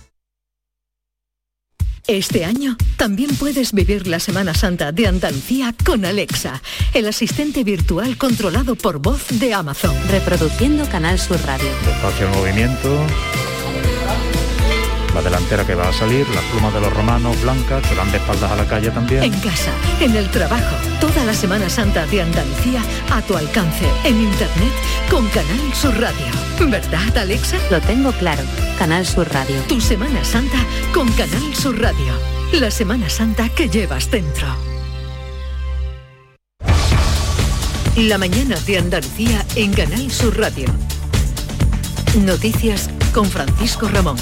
Este 2.07 2.45
año 2.45 2.77
también 2.97 3.35
puedes 3.35 3.73
vivir 3.73 4.07
la 4.07 4.19
Semana 4.19 4.53
Santa 4.53 4.91
de 4.91 5.07
Andalucía 5.07 5.73
con 5.85 6.03
Alexa, 6.03 6.61
el 6.93 7.07
asistente 7.07 7.63
virtual 7.63 8.17
controlado 8.17 8.75
por 8.75 8.99
voz 8.99 9.27
de 9.29 9.53
Amazon. 9.53 9.95
Reproduciendo 10.09 10.85
Canal 10.89 11.19
Sur 11.19 11.39
Radio. 11.45 11.69
Despacio 11.85 12.27
el 12.27 12.35
movimiento. 12.35 13.05
La 15.13 15.21
delantera 15.21 15.65
que 15.65 15.75
va 15.75 15.89
a 15.89 15.93
salir, 15.93 16.27
las 16.29 16.43
plumas 16.45 16.73
de 16.73 16.81
los 16.81 16.93
romanos 16.93 17.39
blancas, 17.41 17.85
que 17.87 17.95
van 17.95 18.09
de 18.11 18.17
espaldas 18.17 18.51
a 18.51 18.55
la 18.55 18.65
calle 18.65 18.89
también. 18.91 19.23
En 19.23 19.39
casa, 19.39 19.71
en 19.99 20.15
el 20.15 20.29
trabajo, 20.31 20.75
toda 20.99 21.23
la 21.25 21.33
Semana 21.33 21.69
Santa 21.69 22.05
de 22.07 22.21
Andalucía 22.21 22.81
a 23.11 23.21
tu 23.21 23.35
alcance, 23.35 23.85
en 24.05 24.21
Internet, 24.21 24.73
con 25.09 25.27
Canal 25.27 25.73
Sur 25.73 25.99
Radio. 25.99 26.50
¿Verdad, 26.59 27.17
Alexa? 27.17 27.57
Lo 27.69 27.81
tengo 27.81 28.11
claro. 28.13 28.43
Canal 28.77 29.05
Sur 29.05 29.31
Radio. 29.33 29.55
Tu 29.67 29.81
Semana 29.81 30.23
Santa 30.23 30.57
con 30.93 31.11
Canal 31.13 31.55
Sur 31.55 31.81
Radio. 31.81 32.13
La 32.53 32.69
Semana 32.71 33.09
Santa 33.09 33.49
que 33.49 33.67
llevas 33.67 34.09
dentro. 34.11 34.47
La 37.97 38.17
mañana 38.17 38.55
de 38.65 38.77
Andalucía 38.77 39.45
en 39.55 39.73
Canal 39.73 40.11
Sur 40.11 40.37
Radio. 40.39 40.67
Noticias 42.25 42.89
con 43.13 43.25
Francisco 43.25 43.87
Ramón. 43.89 44.17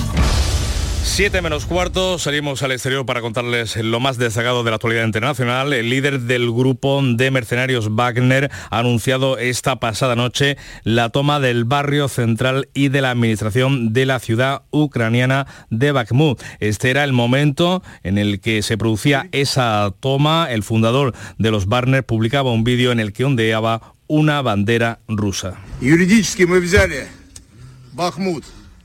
7 1.04 1.42
menos 1.42 1.66
cuarto, 1.66 2.20
salimos 2.20 2.62
al 2.64 2.72
exterior 2.72 3.06
para 3.06 3.22
contarles 3.22 3.76
lo 3.78 4.00
más 4.00 4.18
destacado 4.18 4.64
de 4.64 4.72
la 4.72 4.76
actualidad 4.76 5.06
internacional. 5.06 5.74
El 5.74 5.90
líder 5.90 6.22
del 6.22 6.52
grupo 6.52 7.02
de 7.04 7.32
mercenarios 7.32 7.96
Wagner 7.96 8.52
ha 8.70 8.80
anunciado 8.80 9.38
esta 9.38 9.80
pasada 9.80 10.16
noche 10.16 10.58
la 10.84 11.10
toma 11.10 11.40
del 11.40 11.66
barrio 11.66 12.08
central 12.08 12.70
y 12.74 12.90
de 12.90 13.02
la 13.02 13.12
administración 13.12 13.92
de 13.94 14.06
la 14.06 14.20
ciudad 14.20 14.64
ucraniana 14.72 15.48
de 15.70 15.92
Bakhmut. 15.92 16.42
Este 16.60 16.90
era 16.90 17.04
el 17.04 17.14
momento 17.14 17.82
en 18.04 18.18
el 18.18 18.40
que 18.40 18.62
se 18.62 18.78
producía 18.78 19.28
esa 19.32 19.94
toma. 20.00 20.48
El 20.50 20.64
fundador 20.64 21.14
de 21.38 21.52
los 21.52 21.68
Wagner 21.68 22.06
publicaba 22.06 22.52
un 22.52 22.64
vídeo 22.64 22.92
en 22.92 23.00
el 23.00 23.14
que 23.14 23.26
ondeaba 23.26 23.94
una 24.08 24.42
bandera 24.42 25.00
rusa. 25.08 25.56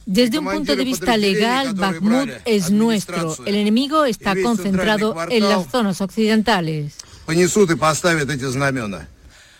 Desde 0.07 0.39
un 0.39 0.45
punto 0.45 0.77
de 0.77 0.85
vista 0.85 1.17
legal, 1.17 1.75
Bakhmut 1.75 2.29
es 2.45 2.71
nuestro. 2.71 3.37
El 3.47 3.55
enemigo 3.55 4.05
está 4.05 4.35
concentrado 4.41 5.17
en 5.31 5.49
las 5.49 5.71
zonas 5.71 6.01
occidentales. 6.01 6.97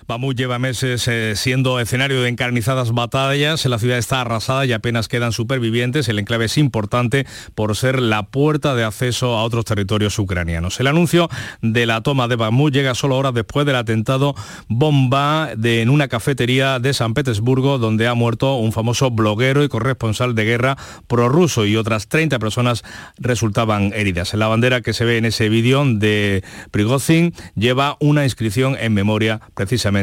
Bamú 0.07 0.35
lleva 0.35 0.59
meses 0.59 1.09
eh, 1.09 1.33
siendo 1.35 1.81
escenario 1.81 2.21
de 2.21 2.29
encarnizadas 2.29 2.93
batallas. 2.93 3.65
La 3.65 3.79
ciudad 3.79 3.97
está 3.97 4.21
arrasada 4.21 4.67
y 4.67 4.73
apenas 4.75 5.09
quedan 5.09 5.33
supervivientes. 5.33 6.11
El 6.11 6.19
enclave 6.19 6.45
es 6.45 6.59
importante 6.59 7.27
por 7.55 7.75
ser 7.75 8.01
la 8.01 8.25
puerta 8.25 8.75
de 8.75 8.85
acceso 8.85 9.39
a 9.39 9.43
otros 9.45 9.65
territorios 9.65 10.19
ucranianos. 10.19 10.79
El 10.79 10.89
anuncio 10.89 11.31
de 11.63 11.87
la 11.87 12.03
toma 12.03 12.29
de 12.29 12.37
Bamú 12.37 12.69
llega 12.69 12.95
solo 12.95 13.17
horas 13.17 13.33
después 13.33 13.65
del 13.65 13.77
atentado 13.77 14.35
bomba 14.69 15.51
de, 15.57 15.81
en 15.81 15.89
una 15.89 16.09
cafetería 16.09 16.79
de 16.81 16.93
San 16.93 17.15
Petersburgo 17.15 17.79
donde 17.79 18.07
ha 18.07 18.13
muerto 18.13 18.57
un 18.57 18.73
famoso 18.73 19.11
bloguero 19.11 19.65
y 19.65 19.69
corresponsal 19.69 20.35
de 20.35 20.45
guerra 20.45 20.77
prorruso 21.07 21.65
y 21.65 21.77
otras 21.77 22.09
30 22.09 22.39
personas 22.39 22.85
resultaban 23.17 23.95
heridas. 23.95 24.35
La 24.35 24.49
bandera 24.49 24.83
que 24.83 24.93
se 24.93 25.07
ve 25.07 25.17
en 25.17 25.25
ese 25.25 25.49
vídeo 25.49 25.83
de 25.87 26.45
Prigozhin 26.71 27.33
lleva 27.55 27.97
una 28.01 28.25
inscripción 28.25 28.77
en 28.79 28.93
memoria 28.93 29.41
precisamente 29.55 29.94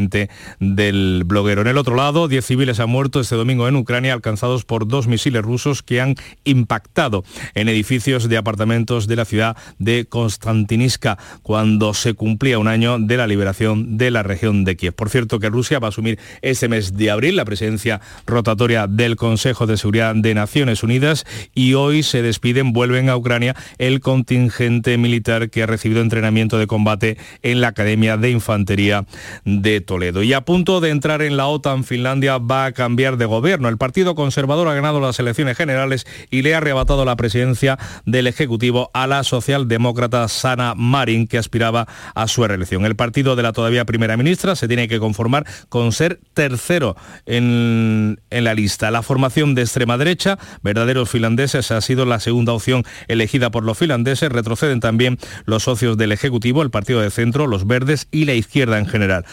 del 0.59 1.23
bloguero. 1.25 1.61
En 1.61 1.67
el 1.67 1.77
otro 1.77 1.95
lado, 1.95 2.27
10 2.27 2.45
civiles 2.45 2.79
han 2.79 2.89
muerto 2.89 3.19
este 3.19 3.35
domingo 3.35 3.67
en 3.67 3.75
Ucrania 3.75 4.13
alcanzados 4.13 4.63
por 4.63 4.87
dos 4.87 5.07
misiles 5.07 5.41
rusos 5.41 5.83
que 5.83 5.99
han 5.99 6.15
impactado 6.43 7.23
en 7.55 7.69
edificios 7.69 8.29
de 8.29 8.37
apartamentos 8.37 9.07
de 9.07 9.15
la 9.15 9.25
ciudad 9.25 9.57
de 9.79 10.05
Konstantinivka 10.05 11.17
cuando 11.41 11.93
se 11.93 12.13
cumplía 12.13 12.57
un 12.59 12.67
año 12.67 12.99
de 12.99 13.17
la 13.17 13.27
liberación 13.27 13.97
de 13.97 14.11
la 14.11 14.23
región 14.23 14.63
de 14.63 14.75
Kiev. 14.75 14.93
Por 14.93 15.09
cierto 15.09 15.39
que 15.39 15.49
Rusia 15.49 15.79
va 15.79 15.87
a 15.87 15.89
asumir 15.89 16.19
este 16.41 16.69
mes 16.69 16.95
de 16.95 17.11
abril 17.11 17.35
la 17.35 17.45
presidencia 17.45 18.01
rotatoria 18.25 18.87
del 18.87 19.15
Consejo 19.15 19.67
de 19.67 19.77
Seguridad 19.77 20.15
de 20.15 20.33
Naciones 20.33 20.83
Unidas 20.83 21.25
y 21.53 21.73
hoy 21.73 22.03
se 22.03 22.21
despiden, 22.21 22.71
vuelven 22.71 23.09
a 23.09 23.17
Ucrania 23.17 23.55
el 23.77 23.99
contingente 23.99 24.97
militar 24.97 25.49
que 25.49 25.63
ha 25.63 25.67
recibido 25.67 26.01
entrenamiento 26.01 26.57
de 26.57 26.67
combate 26.67 27.17
en 27.41 27.61
la 27.61 27.69
Academia 27.69 28.17
de 28.17 28.29
Infantería 28.31 29.05
de 29.45 29.80
Toledo. 29.81 30.23
Y 30.23 30.33
a 30.33 30.41
punto 30.41 30.81
de 30.81 30.89
entrar 30.89 31.21
en 31.21 31.37
la 31.37 31.47
OTAN, 31.47 31.83
Finlandia 31.83 32.37
va 32.37 32.65
a 32.65 32.71
cambiar 32.71 33.17
de 33.17 33.25
gobierno. 33.25 33.69
El 33.69 33.77
Partido 33.77 34.15
Conservador 34.15 34.67
ha 34.67 34.73
ganado 34.73 34.99
las 34.99 35.19
elecciones 35.19 35.57
generales 35.57 36.05
y 36.29 36.41
le 36.41 36.53
ha 36.53 36.57
arrebatado 36.57 37.05
la 37.05 37.15
presidencia 37.15 37.77
del 38.05 38.27
Ejecutivo 38.27 38.91
a 38.93 39.07
la 39.07 39.23
socialdemócrata 39.23 40.27
Sana 40.27 40.73
Marin, 40.75 41.27
que 41.27 41.37
aspiraba 41.37 41.87
a 42.15 42.27
su 42.27 42.45
reelección. 42.45 42.85
El 42.85 42.95
partido 42.95 43.35
de 43.35 43.43
la 43.43 43.53
todavía 43.53 43.85
primera 43.85 44.17
ministra 44.17 44.55
se 44.55 44.67
tiene 44.67 44.87
que 44.87 44.99
conformar 44.99 45.45
con 45.69 45.91
ser 45.91 46.19
tercero 46.33 46.95
en, 47.25 48.19
en 48.29 48.43
la 48.43 48.53
lista. 48.53 48.91
La 48.91 49.01
formación 49.01 49.55
de 49.55 49.63
extrema 49.63 49.97
derecha, 49.97 50.37
verdaderos 50.63 51.09
finlandeses, 51.09 51.71
ha 51.71 51.81
sido 51.81 52.05
la 52.05 52.19
segunda 52.19 52.53
opción 52.53 52.83
elegida 53.07 53.51
por 53.51 53.63
los 53.63 53.77
finlandeses. 53.77 54.31
Retroceden 54.31 54.79
también 54.79 55.17
los 55.45 55.63
socios 55.63 55.97
del 55.97 56.11
Ejecutivo, 56.11 56.61
el 56.61 56.71
Partido 56.71 57.01
de 57.01 57.11
Centro, 57.11 57.47
los 57.47 57.67
Verdes 57.67 58.07
y 58.11 58.25
la 58.25 58.33
izquierda 58.33 58.77
en 58.77 58.85
general. 58.85 59.25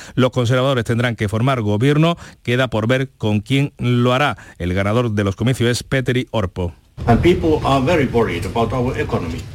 Conservadores 0.42 0.84
tendrán 0.84 1.16
que 1.16 1.28
formar 1.28 1.60
gobierno, 1.62 2.16
queda 2.44 2.68
por 2.68 2.86
ver 2.86 3.10
con 3.18 3.40
quién 3.40 3.72
lo 3.78 4.12
hará. 4.12 4.36
El 4.58 4.72
ganador 4.72 5.10
de 5.10 5.24
los 5.24 5.34
comicios 5.34 5.68
es 5.68 5.82
Petteri 5.82 6.28
Orpo. 6.30 6.72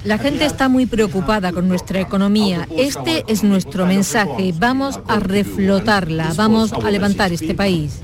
La 0.06 0.18
gente 0.18 0.46
está 0.46 0.70
muy 0.70 0.86
preocupada 0.86 1.52
con 1.54 1.68
nuestra 1.70 2.02
economía. 2.02 2.68
Este 2.78 3.24
es 3.28 3.44
nuestro 3.44 3.86
mensaje. 3.86 4.54
Vamos 4.58 5.00
a 5.08 5.20
reflotarla, 5.20 6.34
vamos 6.36 6.74
a 6.74 6.92
levantar 6.92 7.32
este 7.32 7.54
país. 7.54 8.02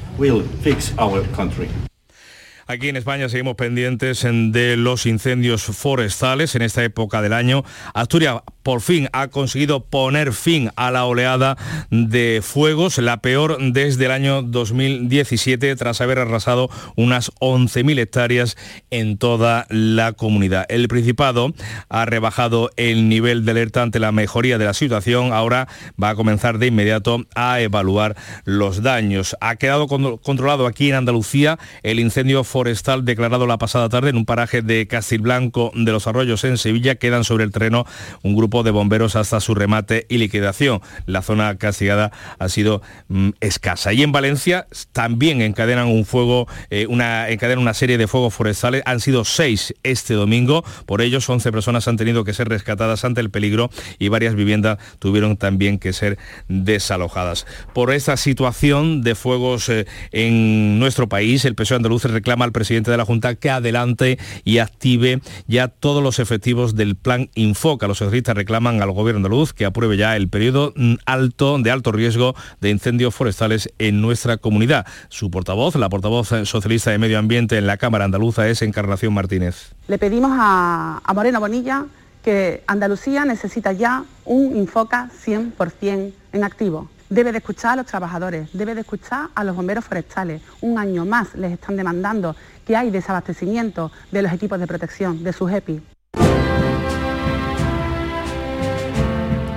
Aquí 2.68 2.88
en 2.88 2.98
España 2.98 3.28
seguimos 3.30 3.56
pendientes 3.56 4.24
en- 4.26 4.52
de 4.52 4.78
los 4.78 5.08
incendios 5.08 5.64
forestales 5.64 6.54
en 6.54 6.62
esta 6.62 6.84
época 6.84 7.20
del 7.24 7.34
año. 7.34 7.64
Asturias 7.96 8.42
por 8.70 8.82
fin 8.82 9.10
ha 9.14 9.30
conseguido 9.30 9.80
poner 9.80 10.32
fin 10.32 10.70
a 10.76 10.92
la 10.92 11.06
oleada 11.06 11.58
de 11.90 12.42
fuegos, 12.44 13.00
la 13.00 13.18
peor 13.18 13.58
desde 13.60 14.06
el 14.06 14.12
año 14.12 14.44
2017, 14.44 15.76
tras 15.76 16.02
haber 16.02 16.20
arrasado 16.20 16.70
unas 16.96 17.32
11.000 17.40 17.98
hectáreas 17.98 18.58
en 18.92 19.18
toda 19.18 19.66
la 19.70 20.14
comunidad. 20.14 20.68
El 20.70 20.88
Principado 20.88 21.52
ha 21.90 22.06
rebajado 22.06 22.70
el 22.78 23.10
nivel 23.10 23.44
de 23.44 23.54
alerta 23.54 23.82
ante 23.82 23.98
la 23.98 24.12
mejoría 24.12 24.60
de 24.60 24.66
la 24.66 24.76
situación. 24.76 25.34
Ahora 25.34 25.68
va 26.00 26.10
a 26.10 26.16
comenzar 26.16 26.60
de 26.60 26.68
inmediato 26.68 27.26
a 27.34 27.62
evaluar 27.62 28.16
los 28.46 28.84
daños. 28.84 29.36
Ha 29.42 29.56
quedado 29.56 29.88
controlado 29.88 30.68
aquí 30.68 30.90
en 30.90 30.96
Andalucía 30.96 31.58
el 31.82 32.00
incendio 32.00 32.44
forestal 32.44 33.04
declarado 33.04 33.48
la 33.48 33.58
pasada 33.58 33.90
tarde 33.90 34.12
en 34.12 34.18
un 34.18 34.26
paraje 34.26 34.62
de 34.62 34.86
Castilblanco 34.86 35.72
de 35.74 35.92
los 35.92 36.06
Arroyos 36.06 36.44
en 36.44 36.60
Sevilla. 36.60 36.94
Quedan 36.94 37.24
sobre 37.24 37.46
el 37.46 37.52
terreno 37.52 37.88
un 38.22 38.36
grupo 38.36 38.59
de 38.64 38.72
bomberos 38.72 39.16
hasta 39.16 39.40
su 39.40 39.56
remate 39.56 40.06
y 40.10 40.18
liquidación. 40.18 40.82
La 41.06 41.22
zona 41.22 41.58
castigada 41.58 42.12
ha 42.38 42.50
sido 42.50 42.82
mm, 43.08 43.30
escasa. 43.40 43.94
Y 43.94 44.04
en 44.04 44.12
Valencia 44.12 44.68
también 44.92 45.42
encadenan 45.42 45.88
un 45.88 46.06
fuego, 46.06 46.48
eh, 46.70 46.88
una, 46.88 47.30
encadenan 47.30 47.62
una 47.62 47.74
serie 47.74 47.98
de 47.98 48.08
fuegos 48.08 48.34
forestales. 48.34 48.84
Han 48.86 49.00
sido 49.00 49.26
seis 49.26 49.74
este 49.84 50.14
domingo. 50.14 50.64
Por 50.86 51.02
ellos 51.02 51.30
11 51.30 51.52
personas 51.52 51.88
han 51.88 51.98
tenido 51.98 52.24
que 52.24 52.34
ser 52.34 52.50
rescatadas 52.50 53.06
ante 53.06 53.22
el 53.22 53.30
peligro 53.30 53.70
y 53.98 54.10
varias 54.10 54.36
viviendas 54.36 54.78
tuvieron 55.00 55.38
también 55.38 55.80
que 55.80 55.94
ser 55.94 56.18
desalojadas. 56.48 57.46
Por 57.74 57.92
esta 57.92 58.18
situación 58.18 59.02
de 59.02 59.16
fuegos 59.16 59.70
eh, 59.70 59.86
en 60.12 60.80
nuestro 60.80 61.10
país, 61.10 61.46
el 61.46 61.56
PSOE 61.56 61.78
andaluz 61.78 62.06
reclama 62.06 62.46
al 62.46 62.52
presidente 62.52 62.92
de 62.92 62.98
la 62.98 63.06
Junta 63.06 63.36
que 63.36 63.50
adelante 63.50 64.18
y 64.44 64.60
active 64.60 65.22
ya 65.48 65.68
todos 65.68 66.04
los 66.04 66.20
efectivos 66.20 66.76
del 66.76 66.96
plan 66.96 67.30
Infoca. 67.36 67.88
Los 67.88 68.00
socialistas 68.00 68.36
al 68.56 68.92
gobierno 68.92 69.18
andaluz 69.18 69.54
que 69.54 69.66
apruebe 69.66 69.96
ya 69.96 70.16
el 70.16 70.28
periodo 70.28 70.74
mm, 70.76 70.96
alto 71.06 71.58
de 71.60 71.72
alto 71.72 71.92
riesgo 71.92 72.36
de 72.62 72.70
incendios 72.70 73.14
forestales 73.14 73.70
en 73.78 74.02
nuestra 74.02 74.38
comunidad. 74.38 74.86
Su 75.10 75.30
portavoz, 75.30 75.76
la 75.76 75.90
portavoz 75.90 76.30
socialista 76.46 76.92
de 76.92 76.98
Medio 76.98 77.20
Ambiente 77.20 77.58
en 77.58 77.68
la 77.68 77.78
Cámara 77.78 78.06
Andaluza 78.06 78.48
es 78.48 78.62
Encarnación 78.62 79.14
Martínez. 79.14 79.74
Le 79.88 79.98
pedimos 79.98 80.32
a, 80.34 81.02
a 81.04 81.14
Moreno 81.14 81.40
Bonilla 81.40 81.86
que 82.24 82.64
Andalucía 82.68 83.24
necesita 83.24 83.72
ya 83.72 84.04
un 84.26 84.56
Infoca 84.58 85.10
100% 85.26 86.14
en 86.34 86.44
activo. 86.44 86.90
Debe 87.10 87.32
de 87.32 87.40
escuchar 87.40 87.72
a 87.72 87.76
los 87.78 87.86
trabajadores, 87.86 88.50
debe 88.54 88.76
de 88.76 88.82
escuchar 88.82 89.30
a 89.34 89.44
los 89.44 89.56
bomberos 89.56 89.86
forestales. 89.86 90.42
Un 90.62 90.78
año 90.78 91.06
más 91.06 91.34
les 91.36 91.54
están 91.54 91.76
demandando 91.76 92.36
que 92.68 92.76
hay 92.76 92.92
desabastecimiento 92.92 93.92
de 94.12 94.22
los 94.22 94.32
equipos 94.32 94.60
de 94.60 94.68
protección, 94.68 95.24
de 95.24 95.34
sus 95.34 95.52
EPI. 95.52 95.82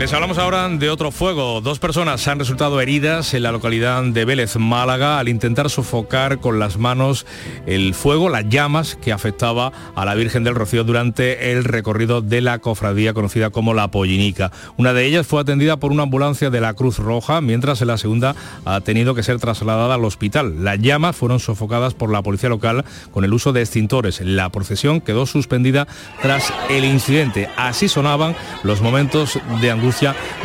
Les 0.03 0.12
hablamos 0.12 0.38
ahora 0.38 0.68
de 0.68 0.90
otro 0.90 1.12
fuego. 1.12 1.61
Dos 1.61 1.78
personas 1.78 2.26
han 2.26 2.40
resultado 2.40 2.80
heridas 2.80 3.34
en 3.34 3.44
la 3.44 3.53
localidad 3.53 4.03
de 4.03 4.24
Vélez, 4.24 4.57
Málaga, 4.57 5.20
al 5.20 5.28
intentar 5.28 5.70
sofocar 5.70 6.40
con 6.40 6.59
las 6.59 6.76
manos 6.76 7.24
el 7.66 7.94
fuego, 7.94 8.28
las 8.28 8.48
llamas 8.48 8.98
que 9.00 9.12
afectaba 9.12 9.70
a 9.94 10.05
la 10.05 10.16
Virgen 10.16 10.42
del 10.42 10.57
Rocío 10.57 10.82
durante 10.82 11.53
el 11.53 11.62
recorrido 11.62 12.20
de 12.20 12.40
la 12.40 12.59
cofradía 12.59 13.14
conocida 13.14 13.50
como 13.50 13.74
la 13.74 13.92
Pollinica. 13.92 14.50
Una 14.76 14.92
de 14.92 15.07
ellas 15.07 15.24
fue 15.24 15.40
atendida 15.40 15.76
por 15.76 15.92
una 15.92 16.03
ambulancia 16.03 16.50
de 16.50 16.61
la 16.61 16.74
Cruz 16.74 16.98
Roja, 16.98 17.40
mientras 17.40 17.80
la 17.82 17.96
segunda 17.96 18.34
ha 18.64 18.80
tenido 18.80 19.14
que 19.14 19.22
ser 19.22 19.38
trasladada 19.38 19.94
al 19.94 20.05
hospital. 20.05 20.64
Las 20.64 20.80
llamas 20.80 21.14
fueron 21.14 21.38
sofocadas 21.38 21.94
por 21.94 22.11
la 22.11 22.22
policía 22.22 22.48
local 22.48 22.84
con 23.12 23.22
el 23.22 23.32
uso 23.32 23.53
de 23.53 23.61
extintores. 23.61 24.20
La 24.20 24.50
procesión 24.50 25.00
quedó 25.00 25.26
suspendida 25.26 25.86
tras 26.20 26.53
el 26.70 26.84
incidente. 26.84 27.48
Así 27.57 27.86
sonaban 27.86 28.34
los 28.64 28.80
momentos 28.80 29.38
de 29.61 29.70
angustia 29.70 29.91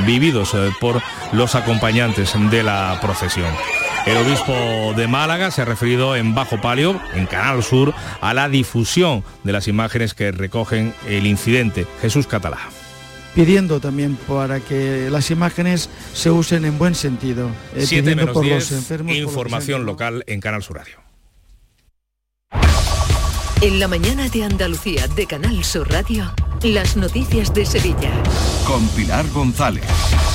vividos 0.05 0.53
eh, 0.53 0.71
por 0.79 1.01
los 1.31 1.55
acompañantes 1.55 2.33
de 2.51 2.63
la 2.63 2.97
procesión. 3.01 3.51
El 4.05 4.17
obispo 4.17 4.53
de 4.95 5.07
Málaga 5.07 5.51
se 5.51 5.61
ha 5.61 5.65
referido 5.65 6.15
en 6.15 6.33
Bajo 6.33 6.61
Palio, 6.61 6.99
en 7.13 7.25
Canal 7.25 7.61
Sur, 7.61 7.93
a 8.21 8.33
la 8.33 8.47
difusión 8.47 9.23
de 9.43 9.51
las 9.51 9.67
imágenes 9.67 10.13
que 10.13 10.31
recogen 10.31 10.93
el 11.07 11.25
incidente. 11.25 11.85
Jesús 12.01 12.27
Catalá 12.27 12.59
pidiendo 13.35 13.79
también 13.79 14.17
para 14.27 14.59
que 14.59 15.11
las 15.11 15.29
imágenes 15.29 15.91
se 16.13 16.31
usen 16.31 16.65
en 16.65 16.79
buen 16.79 16.95
sentido. 16.95 17.51
Eh, 17.75 17.85
Siete 17.85 18.15
menos 18.15 18.33
por 18.33 18.43
los 18.43 18.71
enfermos, 18.71 19.15
información 19.15 19.85
local 19.85 20.23
en 20.25 20.41
Canal 20.41 20.63
Sur 20.63 20.77
Radio. 20.77 20.97
En 23.61 23.79
la 23.79 23.87
mañana 23.87 24.27
de 24.29 24.43
Andalucía 24.43 25.07
de 25.07 25.27
Canal 25.27 25.63
Sur 25.63 25.87
Radio. 25.91 26.33
Las 26.63 26.97
noticias 26.97 27.53
de 27.53 27.65
Sevilla. 27.67 28.11
Con 28.65 28.87
Pilar 28.89 29.29
González. 29.29 29.83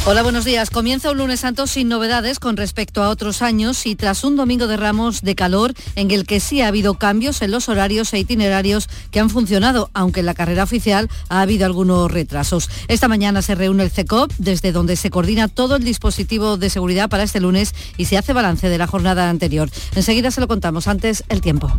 Hola, 0.07 0.23
buenos 0.23 0.45
días. 0.45 0.71
Comienza 0.71 1.11
un 1.11 1.19
lunes 1.19 1.41
santo 1.41 1.67
sin 1.67 1.89
novedades 1.89 2.39
con 2.39 2.57
respecto 2.57 3.03
a 3.03 3.09
otros 3.09 3.43
años 3.43 3.87
y 3.87 3.97
tras 3.97 4.23
un 4.23 4.37
domingo 4.37 4.67
de 4.69 4.77
ramos 4.77 5.23
de 5.23 5.35
calor 5.35 5.75
en 5.97 6.11
el 6.11 6.25
que 6.25 6.39
sí 6.39 6.61
ha 6.61 6.69
habido 6.69 6.95
cambios 6.95 7.43
en 7.43 7.51
los 7.51 7.69
horarios 7.69 8.13
e 8.13 8.21
itinerarios 8.21 8.89
que 9.11 9.21
han 9.21 9.31
funcionado, 9.31 9.91
aunque 9.95 10.21
en 10.21 10.27
la 10.27 10.35
carrera 10.35 10.63
oficial 10.63 11.09
ha 11.29 11.41
habido 11.41 11.67
algunos 11.67 12.11
retrasos. 12.11 12.71
Esta 12.89 13.09
mañana 13.09 13.43
se 13.43 13.55
reúne 13.55 13.85
el 13.85 13.91
CECOP, 13.91 14.33
desde 14.39 14.73
donde 14.73 14.97
se 14.97 15.11
coordina 15.11 15.49
todo 15.49 15.77
el 15.77 15.85
dispositivo 15.85 16.57
de 16.57 16.71
seguridad 16.71 17.09
para 17.09 17.25
este 17.25 17.41
lunes 17.41 17.75
y 17.97 18.07
se 18.07 18.17
hace 18.17 18.33
balance 18.33 18.69
de 18.69 18.79
la 18.79 18.87
jornada 18.87 19.29
anterior. 19.29 19.71
Enseguida 19.95 20.31
se 20.31 20.41
lo 20.41 20.49
contamos. 20.49 20.87
Antes, 20.87 21.25
el 21.29 21.41
tiempo. 21.41 21.71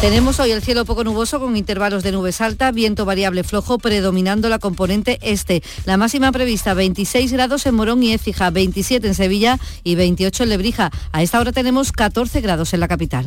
Tenemos 0.00 0.40
hoy 0.40 0.50
el 0.50 0.62
cielo 0.62 0.84
poco 0.84 1.04
nuboso 1.04 1.40
con 1.40 1.56
intervalos 1.56 2.02
de 2.02 2.12
nubes 2.12 2.40
alta, 2.40 2.70
viento 2.70 3.04
variable 3.04 3.44
flojo 3.44 3.55
predominando 3.78 4.48
la 4.48 4.58
componente 4.58 5.18
este. 5.22 5.62
La 5.84 5.96
máxima 5.96 6.32
prevista 6.32 6.74
26 6.74 7.32
grados 7.32 7.66
en 7.66 7.74
Morón 7.74 8.02
y 8.02 8.12
Écija, 8.12 8.50
27 8.50 9.06
en 9.06 9.14
Sevilla 9.14 9.58
y 9.82 9.94
28 9.94 10.44
en 10.44 10.48
Lebrija. 10.48 10.90
A 11.12 11.22
esta 11.22 11.40
hora 11.40 11.52
tenemos 11.52 11.92
14 11.92 12.40
grados 12.40 12.74
en 12.74 12.80
la 12.80 12.88
capital. 12.88 13.26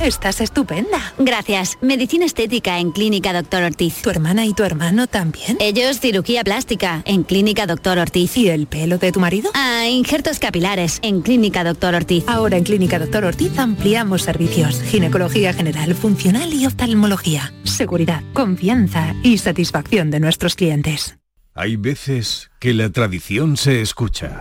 Estás 0.00 0.42
estupenda. 0.42 1.14
Gracias. 1.18 1.78
Medicina 1.80 2.26
estética 2.26 2.78
en 2.78 2.92
Clínica 2.92 3.32
Doctor 3.32 3.62
Ortiz. 3.62 4.02
¿Tu 4.02 4.10
hermana 4.10 4.44
y 4.44 4.52
tu 4.52 4.62
hermano 4.62 5.06
también? 5.06 5.56
Ellos 5.58 6.00
cirugía 6.00 6.44
plástica 6.44 7.02
en 7.06 7.22
Clínica 7.22 7.66
Doctor 7.66 7.98
Ortiz. 7.98 8.36
¿Y 8.36 8.48
el 8.48 8.66
pelo 8.66 8.98
de 8.98 9.10
tu 9.10 9.20
marido? 9.20 9.50
Ah, 9.54 9.86
injertos 9.88 10.38
capilares 10.38 10.98
en 11.02 11.22
Clínica 11.22 11.64
Doctor 11.64 11.94
Ortiz. 11.94 12.24
Ahora 12.26 12.58
en 12.58 12.64
Clínica 12.64 12.98
Doctor 12.98 13.24
Ortiz 13.24 13.58
ampliamos 13.58 14.22
servicios. 14.22 14.82
Ginecología 14.82 15.54
general, 15.54 15.94
funcional 15.94 16.52
y 16.52 16.66
oftalmología. 16.66 17.54
Seguridad, 17.64 18.22
confianza 18.34 19.14
y 19.22 19.38
satisfacción 19.38 20.10
de 20.10 20.20
nuestros 20.20 20.56
clientes. 20.56 21.16
Hay 21.54 21.76
veces 21.76 22.50
que 22.60 22.74
la 22.74 22.90
tradición 22.90 23.56
se 23.56 23.80
escucha. 23.80 24.40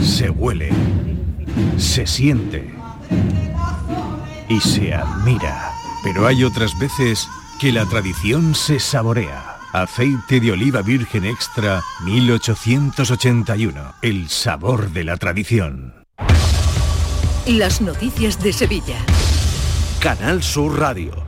Se 0.00 0.30
huele 0.30 0.70
se 1.76 2.06
siente 2.06 2.74
y 4.48 4.60
se 4.60 4.94
admira. 4.94 5.72
Pero 6.04 6.26
hay 6.26 6.44
otras 6.44 6.78
veces 6.78 7.28
que 7.60 7.72
la 7.72 7.84
tradición 7.86 8.54
se 8.54 8.78
saborea. 8.78 9.56
Aceite 9.72 10.40
de 10.40 10.52
oliva 10.52 10.82
virgen 10.82 11.24
extra 11.24 11.82
1881. 12.04 13.94
El 14.02 14.28
sabor 14.28 14.90
de 14.90 15.04
la 15.04 15.16
tradición. 15.16 15.94
Las 17.46 17.80
noticias 17.80 18.42
de 18.42 18.52
Sevilla. 18.52 18.98
Canal 20.00 20.42
Sur 20.42 20.78
Radio. 20.78 21.25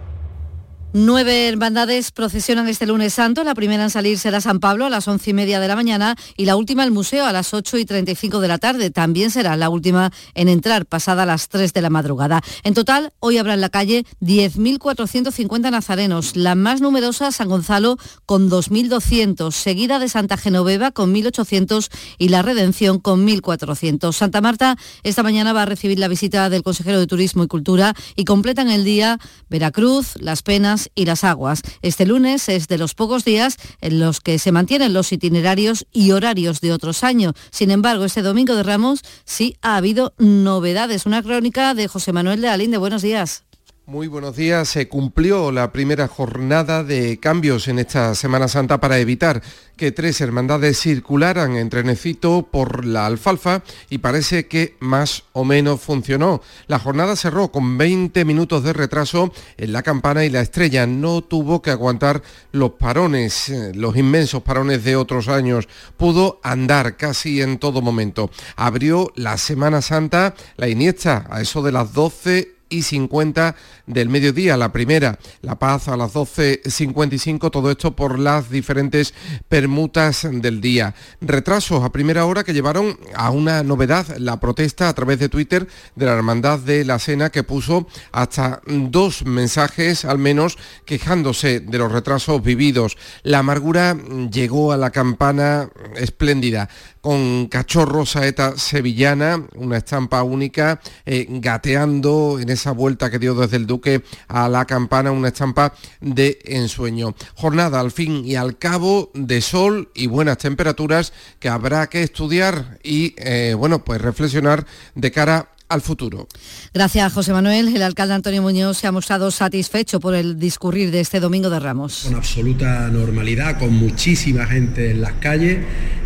Nueve 1.00 1.46
hermandades 1.46 2.10
procesionan 2.10 2.66
este 2.66 2.84
lunes 2.84 3.14
santo. 3.14 3.44
La 3.44 3.54
primera 3.54 3.84
en 3.84 3.90
salir 3.90 4.18
será 4.18 4.40
San 4.40 4.58
Pablo 4.58 4.84
a 4.84 4.90
las 4.90 5.06
once 5.06 5.30
y 5.30 5.32
media 5.32 5.60
de 5.60 5.68
la 5.68 5.76
mañana 5.76 6.16
y 6.36 6.44
la 6.44 6.56
última 6.56 6.82
el 6.82 6.90
museo 6.90 7.24
a 7.24 7.32
las 7.32 7.54
ocho 7.54 7.78
y 7.78 7.84
treinta 7.84 8.10
y 8.10 8.16
cinco 8.16 8.40
de 8.40 8.48
la 8.48 8.58
tarde. 8.58 8.90
También 8.90 9.30
será 9.30 9.56
la 9.56 9.70
última 9.70 10.10
en 10.34 10.48
entrar 10.48 10.86
pasada 10.86 11.24
las 11.24 11.48
tres 11.48 11.72
de 11.72 11.82
la 11.82 11.88
madrugada. 11.88 12.42
En 12.64 12.74
total, 12.74 13.12
hoy 13.20 13.38
habrá 13.38 13.54
en 13.54 13.60
la 13.60 13.68
calle 13.68 14.06
10.450 14.22 15.70
nazarenos. 15.70 16.34
La 16.34 16.56
más 16.56 16.80
numerosa, 16.80 17.30
San 17.30 17.48
Gonzalo, 17.48 17.96
con 18.26 18.50
2.200, 18.50 19.52
seguida 19.52 20.00
de 20.00 20.08
Santa 20.08 20.36
Genoveva 20.36 20.90
con 20.90 21.14
1.800 21.14 21.92
y 22.18 22.30
la 22.30 22.42
Redención 22.42 22.98
con 22.98 23.24
1.400. 23.24 24.12
Santa 24.12 24.40
Marta 24.40 24.76
esta 25.04 25.22
mañana 25.22 25.52
va 25.52 25.62
a 25.62 25.66
recibir 25.66 26.00
la 26.00 26.08
visita 26.08 26.50
del 26.50 26.64
consejero 26.64 26.98
de 26.98 27.06
Turismo 27.06 27.44
y 27.44 27.46
Cultura 27.46 27.94
y 28.16 28.24
completan 28.24 28.68
el 28.68 28.82
día 28.82 29.20
Veracruz, 29.48 30.16
Las 30.16 30.42
Penas, 30.42 30.87
y 30.94 31.04
las 31.04 31.24
aguas. 31.24 31.62
Este 31.82 32.06
lunes 32.06 32.48
es 32.48 32.68
de 32.68 32.78
los 32.78 32.94
pocos 32.94 33.24
días 33.24 33.56
en 33.80 34.00
los 34.00 34.20
que 34.20 34.38
se 34.38 34.52
mantienen 34.52 34.92
los 34.92 35.12
itinerarios 35.12 35.86
y 35.92 36.12
horarios 36.12 36.60
de 36.60 36.72
otros 36.72 37.04
años. 37.04 37.34
Sin 37.50 37.70
embargo, 37.70 38.04
este 38.04 38.22
domingo 38.22 38.54
de 38.54 38.62
Ramos 38.62 39.00
sí 39.24 39.56
ha 39.62 39.76
habido 39.76 40.14
novedades. 40.18 41.06
Una 41.06 41.22
crónica 41.22 41.74
de 41.74 41.88
José 41.88 42.12
Manuel 42.12 42.40
de 42.40 42.48
Alín 42.48 42.70
de 42.70 42.78
Buenos 42.78 43.02
días. 43.02 43.47
Muy 43.88 44.06
buenos 44.06 44.36
días. 44.36 44.68
Se 44.68 44.86
cumplió 44.86 45.50
la 45.50 45.72
primera 45.72 46.08
jornada 46.08 46.84
de 46.84 47.18
cambios 47.18 47.68
en 47.68 47.78
esta 47.78 48.14
Semana 48.14 48.46
Santa 48.46 48.80
para 48.80 48.98
evitar 48.98 49.40
que 49.78 49.92
tres 49.92 50.20
hermandades 50.20 50.78
circularan 50.78 51.56
en 51.56 51.70
trenecito 51.70 52.46
por 52.50 52.84
la 52.84 53.06
alfalfa 53.06 53.62
y 53.88 53.96
parece 53.96 54.46
que 54.46 54.76
más 54.80 55.22
o 55.32 55.42
menos 55.46 55.80
funcionó. 55.80 56.42
La 56.66 56.78
jornada 56.78 57.16
cerró 57.16 57.50
con 57.50 57.78
20 57.78 58.26
minutos 58.26 58.62
de 58.62 58.74
retraso 58.74 59.32
en 59.56 59.72
la 59.72 59.82
campana 59.82 60.22
y 60.26 60.28
la 60.28 60.42
estrella 60.42 60.86
no 60.86 61.22
tuvo 61.22 61.62
que 61.62 61.70
aguantar 61.70 62.20
los 62.52 62.72
parones, 62.72 63.48
eh, 63.48 63.72
los 63.74 63.96
inmensos 63.96 64.42
parones 64.42 64.84
de 64.84 64.96
otros 64.96 65.28
años. 65.28 65.66
Pudo 65.96 66.40
andar 66.42 66.98
casi 66.98 67.40
en 67.40 67.58
todo 67.58 67.80
momento. 67.80 68.30
Abrió 68.54 69.10
la 69.16 69.38
Semana 69.38 69.80
Santa 69.80 70.34
la 70.58 70.68
Iniesta 70.68 71.26
a 71.30 71.40
eso 71.40 71.62
de 71.62 71.72
las 71.72 71.94
12 71.94 72.57
y 72.68 72.82
50 72.82 73.56
del 73.86 74.08
mediodía. 74.08 74.56
La 74.56 74.72
primera, 74.72 75.18
La 75.42 75.58
Paz 75.58 75.88
a 75.88 75.96
las 75.96 76.14
12.55, 76.14 77.50
todo 77.50 77.70
esto 77.70 77.94
por 77.94 78.18
las 78.18 78.50
diferentes 78.50 79.14
permutas 79.48 80.26
del 80.30 80.60
día. 80.60 80.94
Retrasos 81.20 81.82
a 81.82 81.92
primera 81.92 82.24
hora 82.26 82.44
que 82.44 82.54
llevaron 82.54 82.98
a 83.14 83.30
una 83.30 83.62
novedad, 83.62 84.06
la 84.18 84.40
protesta 84.40 84.88
a 84.88 84.94
través 84.94 85.18
de 85.18 85.28
Twitter 85.28 85.66
de 85.94 86.06
la 86.06 86.12
Hermandad 86.12 86.58
de 86.58 86.84
la 86.84 86.98
Cena 86.98 87.30
que 87.30 87.42
puso 87.42 87.86
hasta 88.12 88.60
dos 88.66 89.24
mensajes 89.24 90.04
al 90.04 90.18
menos 90.18 90.58
quejándose 90.84 91.60
de 91.60 91.78
los 91.78 91.92
retrasos 91.92 92.42
vividos. 92.42 92.96
La 93.22 93.38
amargura 93.38 93.96
llegó 94.30 94.72
a 94.72 94.76
la 94.76 94.90
campana 94.90 95.70
espléndida 95.96 96.68
con 97.08 97.46
cachorro 97.46 98.04
saeta 98.04 98.58
sevillana, 98.58 99.42
una 99.54 99.78
estampa 99.78 100.22
única, 100.22 100.78
eh, 101.06 101.26
gateando 101.26 102.38
en 102.38 102.50
esa 102.50 102.72
vuelta 102.72 103.10
que 103.10 103.18
dio 103.18 103.34
desde 103.34 103.56
el 103.56 103.66
Duque 103.66 104.02
a 104.28 104.46
la 104.50 104.66
campana, 104.66 105.10
una 105.10 105.28
estampa 105.28 105.72
de 106.02 106.38
ensueño. 106.44 107.14
Jornada 107.34 107.80
al 107.80 107.92
fin 107.92 108.26
y 108.26 108.34
al 108.34 108.58
cabo 108.58 109.10
de 109.14 109.40
sol 109.40 109.90
y 109.94 110.06
buenas 110.06 110.36
temperaturas 110.36 111.14
que 111.38 111.48
habrá 111.48 111.86
que 111.86 112.02
estudiar 112.02 112.78
y, 112.82 113.14
eh, 113.16 113.54
bueno, 113.56 113.82
pues 113.82 114.02
reflexionar 114.02 114.66
de 114.94 115.10
cara 115.10 115.48
al 115.68 115.82
futuro. 115.82 116.28
Gracias, 116.72 117.12
José 117.12 117.32
Manuel. 117.32 117.74
El 117.74 117.82
alcalde 117.82 118.14
Antonio 118.14 118.42
Muñoz 118.42 118.78
se 118.78 118.86
ha 118.86 118.92
mostrado 118.92 119.30
satisfecho 119.30 120.00
por 120.00 120.14
el 120.14 120.38
discurrir 120.38 120.90
de 120.90 121.00
este 121.00 121.20
domingo 121.20 121.50
de 121.50 121.60
Ramos. 121.60 122.04
Con 122.04 122.14
absoluta 122.14 122.88
normalidad, 122.88 123.58
con 123.58 123.72
muchísima 123.72 124.46
gente 124.46 124.90
en 124.90 125.00
las 125.00 125.12
calles, 125.14 125.58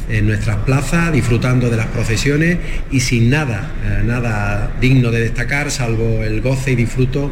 en 0.09 0.27
nuestras 0.27 0.57
plazas, 0.59 1.13
disfrutando 1.13 1.71
de 1.71 1.77
las 1.77 1.87
procesiones 1.87 2.59
y 2.91 3.01
sin 3.01 3.31
nada, 3.31 3.71
eh, 3.85 4.03
nada 4.05 4.77
digno 4.81 5.11
de 5.11 5.21
destacar, 5.21 5.71
salvo 5.71 6.23
el 6.23 6.41
goce 6.41 6.73
y 6.73 6.77
disfruto 6.77 7.31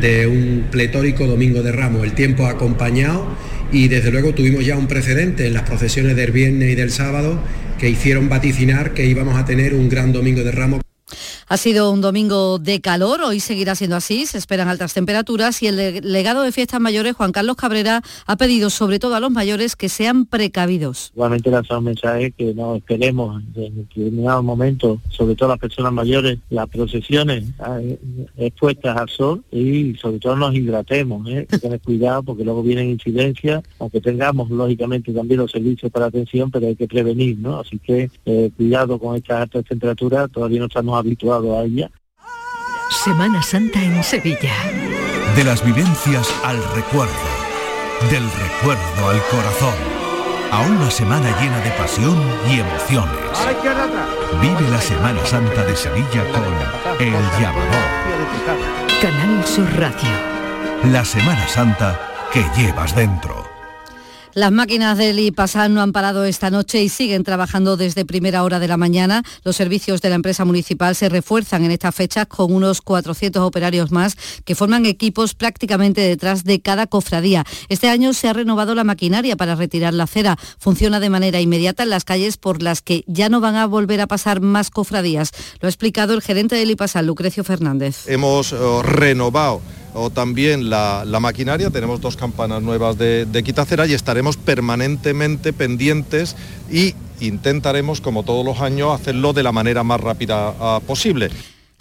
de 0.00 0.26
un 0.26 0.66
pletórico 0.70 1.26
domingo 1.26 1.62
de 1.62 1.72
Ramos. 1.72 2.04
El 2.04 2.14
tiempo 2.14 2.46
ha 2.46 2.50
acompañado 2.50 3.26
y 3.72 3.88
desde 3.88 4.10
luego 4.10 4.34
tuvimos 4.34 4.64
ya 4.64 4.76
un 4.76 4.86
precedente 4.86 5.46
en 5.46 5.54
las 5.54 5.64
procesiones 5.64 6.16
del 6.16 6.30
viernes 6.30 6.72
y 6.72 6.74
del 6.74 6.90
sábado 6.90 7.40
que 7.78 7.88
hicieron 7.88 8.28
vaticinar 8.28 8.94
que 8.94 9.06
íbamos 9.06 9.36
a 9.36 9.44
tener 9.44 9.74
un 9.74 9.88
gran 9.88 10.12
domingo 10.12 10.42
de 10.42 10.52
Ramos. 10.52 10.80
Ha 11.46 11.58
sido 11.58 11.90
un 11.92 12.00
domingo 12.00 12.58
de 12.58 12.80
calor, 12.80 13.20
hoy 13.20 13.38
seguirá 13.38 13.74
siendo 13.74 13.96
así, 13.96 14.24
se 14.24 14.38
esperan 14.38 14.68
altas 14.68 14.94
temperaturas 14.94 15.62
y 15.62 15.66
el 15.66 16.00
legado 16.00 16.42
de 16.42 16.52
fiestas 16.52 16.80
mayores, 16.80 17.14
Juan 17.16 17.32
Carlos 17.32 17.56
Cabrera, 17.56 18.02
ha 18.26 18.36
pedido 18.36 18.70
sobre 18.70 18.98
todo 18.98 19.14
a 19.14 19.20
los 19.20 19.30
mayores 19.30 19.76
que 19.76 19.90
sean 19.90 20.24
precavidos. 20.24 21.12
Igualmente 21.14 21.50
lanzar 21.50 21.78
un 21.78 21.84
mensaje 21.84 22.32
que 22.32 22.54
no 22.54 22.76
esperemos 22.76 23.42
en 23.54 23.76
determinado 23.76 24.42
momento, 24.42 25.00
sobre 25.10 25.34
todo 25.34 25.50
las 25.50 25.58
personas 25.58 25.92
mayores, 25.92 26.38
las 26.48 26.66
procesiones 26.68 27.44
eh, 27.80 27.98
expuestas 28.38 28.96
al 28.96 29.08
sol 29.10 29.44
y 29.52 29.94
sobre 29.96 30.20
todo 30.20 30.36
nos 30.36 30.54
hidratemos, 30.54 31.28
¿eh? 31.28 31.46
que 31.48 31.58
tener 31.58 31.80
cuidado 31.80 32.22
porque 32.22 32.44
luego 32.44 32.62
vienen 32.62 32.88
incidencias, 32.88 33.62
aunque 33.78 34.00
tengamos 34.00 34.50
lógicamente 34.50 35.12
también 35.12 35.40
los 35.40 35.50
servicios 35.50 35.92
para 35.92 36.06
atención, 36.06 36.50
pero 36.50 36.68
hay 36.68 36.76
que 36.76 36.88
prevenir, 36.88 37.38
¿no? 37.38 37.60
Así 37.60 37.78
que 37.78 38.10
eh, 38.24 38.50
cuidado 38.56 38.98
con 38.98 39.16
estas 39.16 39.42
altas 39.42 39.64
temperaturas, 39.66 40.30
todavía 40.30 40.60
no 40.60 40.66
estamos 40.66 40.98
habituados 40.98 41.33
a 41.38 41.64
ella. 41.64 41.90
Semana 42.90 43.42
Santa 43.42 43.82
en 43.82 44.02
Sevilla. 44.04 44.54
De 45.36 45.44
las 45.44 45.64
vivencias 45.64 46.32
al 46.44 46.62
recuerdo, 46.74 47.12
del 48.10 48.22
recuerdo 48.30 49.08
al 49.08 49.20
corazón, 49.30 49.74
a 50.52 50.60
una 50.62 50.90
semana 50.90 51.28
llena 51.40 51.58
de 51.58 51.70
pasión 51.70 52.16
y 52.48 52.60
emociones. 52.60 53.18
Vive 54.40 54.70
la 54.70 54.80
Semana 54.80 55.24
Santa 55.26 55.64
de 55.64 55.74
Sevilla 55.74 56.24
con 56.32 57.04
El 57.04 57.12
Llamador. 57.40 57.88
Canal 59.02 59.44
Sur 59.44 59.68
Radio. 59.76 60.10
La 60.92 61.04
Semana 61.04 61.48
Santa 61.48 61.98
que 62.32 62.44
llevas 62.56 62.94
dentro. 62.94 63.43
Las 64.34 64.50
máquinas 64.50 64.98
del 64.98 65.20
IPASAN 65.20 65.74
no 65.74 65.80
han 65.80 65.92
parado 65.92 66.24
esta 66.24 66.50
noche 66.50 66.82
y 66.82 66.88
siguen 66.88 67.22
trabajando 67.22 67.76
desde 67.76 68.04
primera 68.04 68.42
hora 68.42 68.58
de 68.58 68.66
la 68.66 68.76
mañana. 68.76 69.22
Los 69.44 69.54
servicios 69.54 70.00
de 70.00 70.08
la 70.08 70.16
empresa 70.16 70.44
municipal 70.44 70.96
se 70.96 71.08
refuerzan 71.08 71.64
en 71.64 71.70
estas 71.70 71.94
fechas 71.94 72.26
con 72.26 72.52
unos 72.52 72.80
400 72.80 73.40
operarios 73.42 73.92
más 73.92 74.16
que 74.44 74.56
forman 74.56 74.86
equipos 74.86 75.34
prácticamente 75.34 76.00
detrás 76.00 76.42
de 76.42 76.60
cada 76.60 76.88
cofradía. 76.88 77.44
Este 77.68 77.88
año 77.88 78.12
se 78.12 78.28
ha 78.28 78.32
renovado 78.32 78.74
la 78.74 78.82
maquinaria 78.82 79.36
para 79.36 79.54
retirar 79.54 79.94
la 79.94 80.08
cera. 80.08 80.36
Funciona 80.58 80.98
de 80.98 81.10
manera 81.10 81.40
inmediata 81.40 81.84
en 81.84 81.90
las 81.90 82.04
calles 82.04 82.36
por 82.36 82.60
las 82.60 82.82
que 82.82 83.04
ya 83.06 83.28
no 83.28 83.40
van 83.40 83.54
a 83.54 83.66
volver 83.66 84.00
a 84.00 84.08
pasar 84.08 84.40
más 84.40 84.70
cofradías. 84.70 85.30
Lo 85.60 85.68
ha 85.68 85.70
explicado 85.70 86.12
el 86.12 86.22
gerente 86.22 86.56
del 86.56 86.72
IPASAN, 86.72 87.06
Lucrecio 87.06 87.44
Fernández. 87.44 88.08
Hemos 88.08 88.52
eh, 88.52 88.56
renovado 88.82 89.62
o 89.94 90.10
también 90.10 90.68
la, 90.68 91.04
maquinaria, 91.20 91.70
tenemos 91.70 92.00
dos 92.00 92.16
campanas 92.16 92.62
nuevas 92.62 92.98
de, 92.98 93.24
de 93.26 93.42
quitacera 93.42 93.86
y 93.86 93.94
estaremos 93.94 94.36
permanentemente 94.36 95.52
pendientes 95.52 96.36
y 96.70 96.94
intentaremos, 97.20 98.00
como 98.00 98.22
todos 98.22 98.44
los 98.44 98.60
años, 98.60 98.92
hacerlo 98.92 99.32
de 99.32 99.42
la 99.42 99.52
manera 99.52 99.82
más 99.84 100.00
rápida 100.00 100.54
ah, 100.60 100.80
posible. 100.86 101.30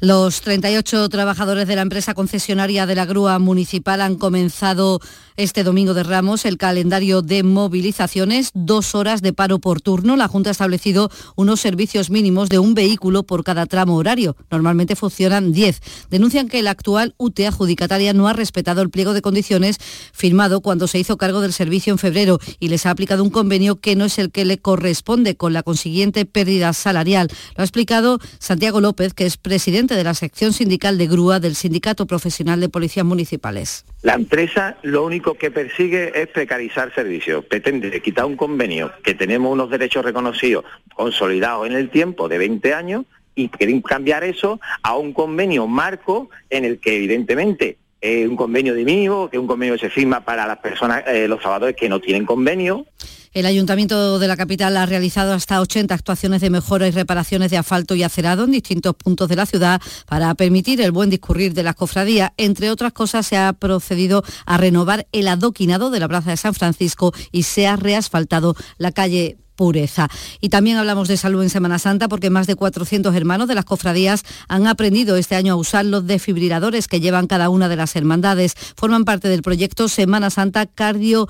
Los 0.04 0.42
38 0.42 1.08
trabajadores 1.08 1.66
de 1.66 1.78
la 1.78 1.82
empresa 1.82 2.14
concesionaria 2.14 2.86
de 2.86 2.94
la 2.94 3.06
grúa 3.06 3.40
municipal 3.40 4.02
han 4.02 4.16
comenzado 4.16 5.00
este 5.38 5.64
domingo 5.64 5.94
de 5.94 6.04
Ramos 6.04 6.44
el 6.44 6.58
calendario 6.58 7.22
de 7.22 7.42
movilizaciones, 7.42 8.52
dos 8.54 8.96
horas 8.96 9.22
de 9.22 9.32
paro 9.32 9.60
por 9.60 9.80
turno. 9.80 10.18
La 10.18 10.28
Junta 10.28 10.50
ha 10.50 10.52
establecido 10.52 11.10
unos 11.38 11.62
servicios 11.62 12.10
mínimos 12.10 12.50
de 12.50 12.60
un 12.60 12.74
vehículo 12.74 13.24
por 13.24 13.46
cada 13.46 13.66
tramo 13.66 13.96
horario. 13.96 14.36
Normalmente 14.52 14.98
funcionan 14.98 15.54
10. 15.54 15.80
Denuncian 16.10 16.50
que 16.50 16.60
el 16.60 16.68
actual 16.68 17.16
UT 17.18 17.40
adjudicataria 17.40 18.12
no 18.12 18.28
ha 18.28 18.34
respetado 18.34 18.82
el 18.82 18.90
pliego 18.90 19.14
de 19.14 19.22
condiciones 19.22 19.78
firmado 20.12 20.60
cuando 20.60 20.88
se 20.88 21.00
hizo 21.00 21.16
cargo 21.16 21.40
del 21.40 21.54
servicio 21.54 21.94
en 21.94 21.98
febrero 21.98 22.40
y 22.60 22.68
les 22.68 22.86
ha 22.86 22.90
aplicado 22.90 23.24
un 23.24 23.30
convenio 23.30 23.80
que 23.80 23.96
no 23.96 24.04
es 24.04 24.20
el 24.20 24.32
que 24.32 24.44
le 24.44 24.58
corresponde 24.58 25.38
con 25.38 25.54
la 25.54 25.64
consiguiente 25.64 26.26
pérdida 26.26 26.74
salarial. 26.74 27.30
Lo 27.56 27.62
ha 27.62 27.66
explicado 27.66 28.20
Santiago 28.40 28.82
López, 28.82 29.14
que 29.14 29.26
es 29.26 29.38
presidente 29.38 29.93
de 29.96 30.04
la 30.04 30.14
sección 30.14 30.54
sindical 30.54 30.98
de 30.98 31.08
grúa 31.08 31.40
del 31.40 31.56
Sindicato 31.56 32.06
Profesional 32.06 32.60
de 32.60 32.70
Policías 32.70 33.06
Municipales. 33.06 33.86
La 34.02 34.14
empresa 34.14 34.78
lo 34.82 35.06
único 35.06 35.36
que 35.36 35.52
persigue 35.52 36.12
es 36.20 36.28
precarizar 36.28 36.94
servicios, 36.94 37.46
pretende 37.46 38.02
quitar 38.02 38.26
un 38.26 38.36
convenio 38.36 38.92
que 39.04 39.14
tenemos 39.14 39.52
unos 39.52 39.70
derechos 39.70 40.04
reconocidos, 40.04 40.66
consolidados 40.96 41.68
en 41.68 41.74
el 41.74 41.90
tiempo 41.90 42.30
de 42.30 42.38
20 42.38 42.74
años 42.74 43.06
y 43.36 43.50
quieren 43.50 43.82
cambiar 43.82 44.24
eso 44.24 44.60
a 44.82 44.96
un 44.96 45.14
convenio 45.14 45.68
marco 45.68 46.30
en 46.50 46.66
el 46.66 46.80
que 46.80 46.98
evidentemente 46.98 47.78
es 48.02 48.28
un 48.28 48.36
convenio 48.36 48.74
de 48.74 48.84
mínimo, 48.84 49.30
que 49.30 49.40
un 49.40 49.48
convenio 49.48 49.76
que 49.76 49.80
se 49.80 49.90
firma 49.90 50.26
para 50.26 50.46
las 50.46 50.58
personas, 50.58 51.04
eh, 51.08 51.28
los 51.28 51.40
trabajadores 51.40 51.76
que 51.76 51.88
no 51.88 52.02
tienen 52.02 52.26
convenio. 52.26 52.86
El 53.34 53.48
Ayuntamiento 53.48 54.20
de 54.20 54.28
la 54.28 54.38
capital 54.38 54.78
ha 54.78 54.86
realizado 54.86 55.34
hasta 55.34 55.60
80 55.60 55.96
actuaciones 55.96 56.40
de 56.40 56.52
mejora 56.52 56.88
y 56.88 56.92
reparaciones 56.92 57.50
de 57.50 57.58
asfalto 57.58 57.96
y 57.96 58.04
acerado 58.04 58.44
en 58.44 58.52
distintos 58.52 58.94
puntos 58.96 59.28
de 59.28 59.36
la 59.36 59.48
ciudad 59.48 59.82
para 60.08 60.36
permitir 60.36 60.82
el 60.82 60.92
buen 60.92 61.10
discurrir 61.10 61.56
de 61.56 61.64
las 61.64 61.74
cofradías. 61.74 62.32
Entre 62.38 62.70
otras 62.70 62.94
cosas, 62.94 63.26
se 63.26 63.36
ha 63.38 63.54
procedido 63.54 64.24
a 64.46 64.58
renovar 64.58 65.08
el 65.12 65.28
adoquinado 65.28 65.90
de 65.90 66.00
la 66.00 66.08
Plaza 66.08 66.30
de 66.30 66.38
San 66.38 66.54
Francisco 66.54 67.12
y 67.32 67.44
se 67.44 67.66
ha 67.66 67.76
reasfaltado 67.76 68.56
la 68.78 68.92
calle 68.92 69.38
pureza. 69.56 70.10
Y 70.42 70.50
también 70.50 70.78
hablamos 70.78 71.08
de 71.08 71.18
salud 71.18 71.44
en 71.44 71.50
Semana 71.50 71.80
Santa 71.80 72.08
porque 72.08 72.30
más 72.30 72.48
de 72.48 72.56
400 72.56 73.16
hermanos 73.16 73.48
de 73.48 73.56
las 73.56 73.66
cofradías 73.66 74.24
han 74.48 74.68
aprendido 74.68 75.16
este 75.16 75.36
año 75.36 75.54
a 75.54 75.56
usar 75.58 75.86
los 75.86 76.06
desfibriladores 76.06 76.88
que 76.88 77.00
llevan 77.00 77.28
cada 77.28 77.50
una 77.50 77.70
de 77.70 77.76
las 77.76 77.96
hermandades. 77.96 78.56
Forman 78.76 79.06
parte 79.06 79.28
del 79.30 79.42
proyecto 79.42 79.88
Semana 79.88 80.30
Santa 80.30 80.66
Cardio, 80.66 81.28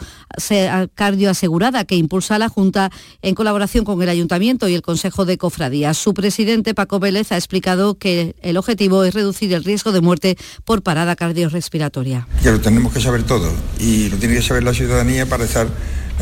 Cardio 0.96 1.30
Asegurada 1.30 1.86
que 1.86 1.96
impulsa 1.96 2.40
la 2.40 2.50
Junta 2.50 2.92
en 3.22 3.36
colaboración 3.36 3.86
con 3.86 4.02
el 4.02 4.10
Ayuntamiento 4.10 4.68
y 4.68 4.76
el 4.76 4.82
Consejo 4.82 5.26
de 5.26 5.38
Cofradías. 5.38 5.98
Su 5.98 6.14
presidente 6.14 6.74
Paco 6.74 7.00
Vélez 7.00 7.32
ha 7.32 7.38
explicado 7.38 7.96
que 7.96 8.36
el 8.42 8.58
objetivo 8.58 9.04
es 9.04 9.14
reducir 9.14 9.54
el 9.54 9.64
riesgo 9.64 9.92
de 9.92 10.02
muerte 10.02 10.38
por 10.66 10.84
parada 10.84 11.16
cardiorrespiratoria. 11.16 12.28
Lo 12.44 12.62
tenemos 12.62 12.94
que 12.94 13.02
saber 13.02 13.24
todo 13.24 13.52
y 13.80 14.10
lo 14.10 14.18
tiene 14.18 14.36
que 14.36 14.42
saber 14.42 14.64
la 14.64 14.74
ciudadanía 14.74 15.26
para 15.26 15.46
estar 15.46 15.68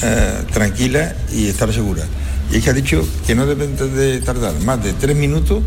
eh, 0.02 0.44
tranquila 0.54 1.16
y 1.34 1.48
estar 1.48 1.72
segura. 1.74 2.04
Y 2.52 2.58
es 2.58 2.64
que 2.64 2.70
ha 2.70 2.74
dicho 2.74 3.06
que 3.26 3.36
no 3.36 3.46
debe 3.46 3.68
de 3.68 4.20
tardar 4.22 4.54
más 4.62 4.84
de 4.84 4.94
tres 4.94 5.16
minutos 5.16 5.64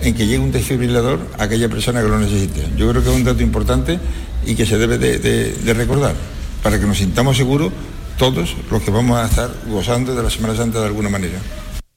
en 0.00 0.14
que 0.14 0.26
llegue 0.26 0.38
un 0.38 0.50
desfibrilador 0.52 1.20
a 1.38 1.44
aquella 1.44 1.68
persona 1.68 2.02
que 2.02 2.08
lo 2.08 2.18
necesite. 2.18 2.66
Yo 2.76 2.88
creo 2.90 3.02
que 3.02 3.10
es 3.10 3.14
un 3.14 3.24
dato 3.24 3.42
importante 3.42 3.98
y 4.46 4.54
que 4.54 4.66
se 4.66 4.78
debe 4.78 4.98
de, 4.98 5.18
de- 5.18 5.52
de 5.52 5.74
recordar, 5.74 6.14
para 6.62 6.78
que 6.80 6.86
nos 6.86 6.98
sintamos 6.98 7.36
seguros 7.36 7.72
todos 8.18 8.56
los 8.70 8.82
que 8.82 8.90
vamos 8.90 9.16
a 9.18 9.26
estar 9.26 9.50
gozando 9.68 10.14
de 10.14 10.22
la 10.22 10.30
Semana 10.30 10.56
Santa 10.56 10.80
de 10.80 10.86
alguna 10.86 11.08
manera. 11.08 11.38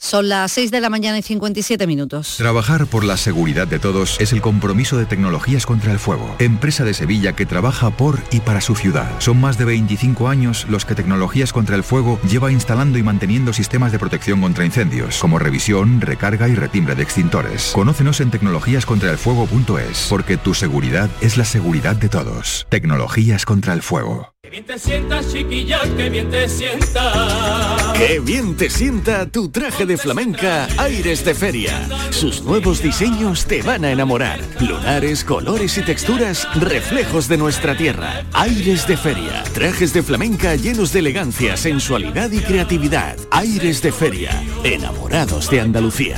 Son 0.06 0.30
las 0.30 0.52
6 0.52 0.70
de 0.70 0.82
la 0.82 0.92
mañana 0.92 1.18
y 1.18 1.24
57 1.24 1.88
minutos. 1.88 2.36
Trabajar 2.38 2.86
por 2.86 3.04
la 3.04 3.18
seguridad 3.18 3.68
de 3.68 3.80
todos 3.80 4.18
es 4.20 4.34
el 4.34 4.42
compromiso 4.42 5.00
de 5.00 5.08
Tecnologías 5.08 5.66
contra 5.66 5.92
el 5.92 5.98
Fuego, 5.98 6.36
empresa 6.38 6.84
de 6.84 6.94
Sevilla 6.94 7.34
que 7.34 7.48
trabaja 7.48 7.90
por 7.90 8.20
y 8.30 8.42
para 8.42 8.62
su 8.62 8.76
ciudad. 8.76 9.10
Son 9.18 9.42
más 9.42 9.58
de 9.58 9.66
25 9.66 10.28
años 10.28 10.68
los 10.70 10.86
que 10.86 10.94
Tecnologías 10.94 11.52
contra 11.52 11.76
el 11.76 11.84
Fuego 11.84 12.20
lleva 12.30 12.52
instalando 12.52 13.00
y 13.00 13.04
manteniendo 13.04 13.52
sistemas 13.52 13.92
de 13.92 13.98
protección 13.98 14.42
contra 14.42 14.64
incendios, 14.64 15.18
como 15.18 15.40
revisión, 15.40 16.00
recarga 16.02 16.50
y 16.50 16.54
retimbre 16.54 16.94
de 16.94 17.02
extintores. 17.02 17.72
Conócenos 17.74 18.22
en 18.22 18.30
tecnologíascontraelfuego.es, 18.30 20.06
porque 20.08 20.38
tu 20.38 20.54
seguridad 20.54 21.10
es 21.22 21.36
la 21.36 21.46
seguridad 21.46 21.96
de 21.96 22.10
todos. 22.10 22.68
Tecnologías 22.70 23.44
contra 23.44 23.74
el 23.74 23.82
Fuego. 23.82 24.36
Que 24.44 24.52
bien 24.52 24.66
te 24.66 24.78
sientas, 24.78 25.34
chiquilla, 25.34 25.80
que 25.98 26.10
bien 26.12 26.30
te 26.30 26.48
sienta. 26.48 27.94
Qué 27.98 28.20
bien 28.20 28.56
te 28.56 28.70
sienta 28.70 29.26
tu 29.26 29.50
traje 29.50 29.88
de 29.88 29.95
flamenca 29.98 30.68
Aires 30.78 31.24
de 31.26 31.34
Feria. 31.34 31.88
Sus 32.12 32.42
nuevos 32.44 32.82
diseños 32.82 33.46
te 33.46 33.62
van 33.62 33.86
a 33.86 33.92
enamorar. 33.92 34.40
Lunares, 34.60 35.24
colores 35.24 35.78
y 35.78 35.82
texturas, 35.82 36.48
reflejos 36.56 37.28
de 37.28 37.38
nuestra 37.38 37.76
tierra. 37.76 38.24
Aires 38.34 38.88
de 38.88 38.98
Feria. 38.98 39.44
Trajes 39.54 39.94
de 39.94 40.04
flamenca 40.04 40.56
llenos 40.56 40.94
de 40.94 41.00
elegancia, 41.00 41.58
sensualidad 41.58 42.32
y 42.32 42.40
creatividad. 42.40 43.18
Aires 43.32 43.82
de 43.82 43.92
Feria. 43.92 44.44
Enamorados 44.64 45.50
de 45.50 45.62
Andalucía. 45.62 46.18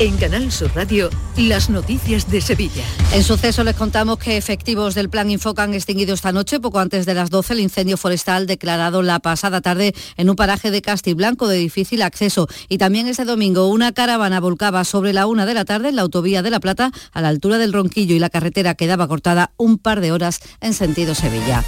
En 0.00 0.16
Canal 0.16 0.50
Sur 0.50 0.72
Radio, 0.74 1.08
las 1.36 1.70
noticias 1.70 2.28
de 2.28 2.40
Sevilla. 2.40 2.82
En 3.12 3.22
suceso 3.22 3.62
les 3.62 3.76
contamos 3.76 4.18
que 4.18 4.36
efectivos 4.36 4.96
del 4.96 5.08
Plan 5.08 5.30
Infoca 5.30 5.62
han 5.62 5.72
extinguido 5.72 6.14
esta 6.14 6.32
noche, 6.32 6.58
poco 6.58 6.80
antes 6.80 7.06
de 7.06 7.14
las 7.14 7.30
12, 7.30 7.52
el 7.52 7.60
incendio 7.60 7.96
forestal 7.96 8.48
declarado 8.48 9.02
la 9.02 9.20
pasada 9.20 9.60
tarde 9.60 9.94
en 10.16 10.30
un 10.30 10.34
paraje 10.34 10.72
de 10.72 10.82
Castiblanco 10.82 11.46
de 11.46 11.58
difícil 11.58 12.02
acceso. 12.02 12.48
Y 12.68 12.78
también 12.78 13.06
este 13.06 13.24
domingo 13.24 13.68
una 13.68 13.92
caravana 13.92 14.40
volcaba 14.40 14.82
sobre 14.82 15.12
la 15.12 15.28
una 15.28 15.46
de 15.46 15.54
la 15.54 15.64
tarde 15.64 15.90
en 15.90 15.96
la 15.96 16.02
autovía 16.02 16.42
de 16.42 16.50
La 16.50 16.58
Plata 16.58 16.90
a 17.12 17.20
la 17.20 17.28
altura 17.28 17.58
del 17.58 17.72
Ronquillo 17.72 18.16
y 18.16 18.18
la 18.18 18.30
carretera 18.30 18.74
quedaba 18.74 19.06
cortada 19.06 19.52
un 19.58 19.78
par 19.78 20.00
de 20.00 20.10
horas 20.10 20.40
en 20.60 20.74
sentido 20.74 21.14
Sevilla. 21.14 21.62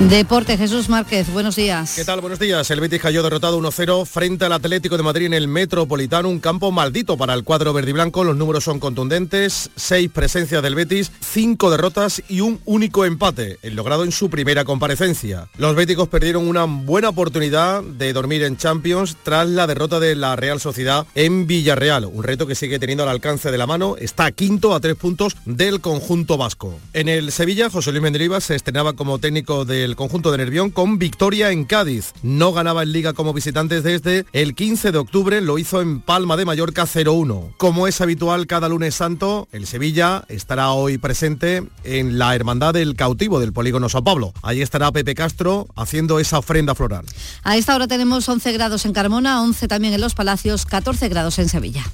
Deporte, 0.00 0.58
Jesús 0.58 0.88
Márquez, 0.88 1.32
buenos 1.32 1.54
días. 1.54 1.94
¿Qué 1.94 2.04
tal? 2.04 2.20
Buenos 2.20 2.40
días. 2.40 2.68
El 2.72 2.80
Betis 2.80 3.00
cayó 3.00 3.22
derrotado 3.22 3.60
1-0 3.60 4.04
frente 4.04 4.44
al 4.44 4.52
Atlético 4.52 4.96
de 4.96 5.04
Madrid 5.04 5.26
en 5.26 5.34
el 5.34 5.46
Metropolitano, 5.46 6.28
un 6.28 6.40
campo 6.40 6.72
maldito 6.72 7.16
para 7.16 7.32
el 7.32 7.44
cuadro 7.44 7.72
verde 7.72 7.90
y 7.90 7.92
blanco. 7.92 8.24
Los 8.24 8.36
números 8.36 8.64
son 8.64 8.80
contundentes, 8.80 9.70
seis 9.76 10.10
presencias 10.12 10.64
del 10.64 10.74
Betis, 10.74 11.12
cinco 11.20 11.70
derrotas 11.70 12.22
y 12.28 12.40
un 12.40 12.60
único 12.64 13.04
empate, 13.04 13.58
el 13.62 13.76
logrado 13.76 14.02
en 14.02 14.10
su 14.10 14.28
primera 14.28 14.64
comparecencia. 14.64 15.48
Los 15.58 15.76
béticos 15.76 16.08
perdieron 16.08 16.48
una 16.48 16.64
buena 16.64 17.10
oportunidad 17.10 17.80
de 17.84 18.12
dormir 18.12 18.42
en 18.42 18.56
Champions 18.56 19.16
tras 19.22 19.48
la 19.48 19.68
derrota 19.68 20.00
de 20.00 20.16
la 20.16 20.34
Real 20.34 20.60
Sociedad 20.60 21.06
en 21.14 21.46
Villarreal, 21.46 22.04
un 22.04 22.24
reto 22.24 22.48
que 22.48 22.56
sigue 22.56 22.80
teniendo 22.80 23.04
al 23.04 23.10
alcance 23.10 23.52
de 23.52 23.58
la 23.58 23.68
mano, 23.68 23.94
está 23.96 24.32
quinto 24.32 24.74
a 24.74 24.80
tres 24.80 24.96
puntos 24.96 25.36
del 25.44 25.80
conjunto 25.80 26.36
vasco. 26.36 26.80
En 26.94 27.08
el 27.08 27.30
Sevilla, 27.30 27.70
José 27.70 27.92
Luis 27.92 28.02
Mendilibar 28.02 28.42
se 28.42 28.56
estrenaba 28.56 28.94
como 28.94 29.20
técnico 29.20 29.64
del 29.84 29.96
conjunto 29.96 30.32
de 30.32 30.38
Nervión 30.38 30.70
con 30.70 30.98
victoria 30.98 31.50
en 31.50 31.64
Cádiz. 31.64 32.14
No 32.22 32.54
ganaba 32.54 32.82
en 32.82 32.92
liga 32.92 33.12
como 33.12 33.34
visitantes 33.34 33.82
desde 33.82 34.24
el 34.32 34.54
15 34.54 34.92
de 34.92 34.98
octubre, 34.98 35.42
lo 35.42 35.58
hizo 35.58 35.82
en 35.82 36.00
Palma 36.00 36.38
de 36.38 36.46
Mallorca 36.46 36.84
0-1. 36.84 37.54
Como 37.58 37.86
es 37.86 38.00
habitual 38.00 38.46
cada 38.46 38.70
lunes 38.70 38.94
santo, 38.94 39.46
el 39.52 39.66
Sevilla 39.66 40.24
estará 40.28 40.70
hoy 40.70 40.96
presente 40.96 41.64
en 41.84 42.18
la 42.18 42.34
Hermandad 42.34 42.72
del 42.72 42.96
Cautivo 42.96 43.40
del 43.40 43.52
Polígono 43.52 43.90
San 43.90 44.04
Pablo. 44.04 44.32
Allí 44.42 44.62
estará 44.62 44.90
Pepe 44.90 45.14
Castro 45.14 45.66
haciendo 45.76 46.18
esa 46.18 46.38
ofrenda 46.38 46.74
floral. 46.74 47.04
A 47.42 47.58
esta 47.58 47.74
hora 47.74 47.86
tenemos 47.86 48.26
11 48.26 48.52
grados 48.52 48.86
en 48.86 48.94
Carmona, 48.94 49.42
11 49.42 49.68
también 49.68 49.92
en 49.92 50.00
Los 50.00 50.14
Palacios, 50.14 50.64
14 50.64 51.10
grados 51.10 51.38
en 51.38 51.50
Sevilla. 51.50 51.84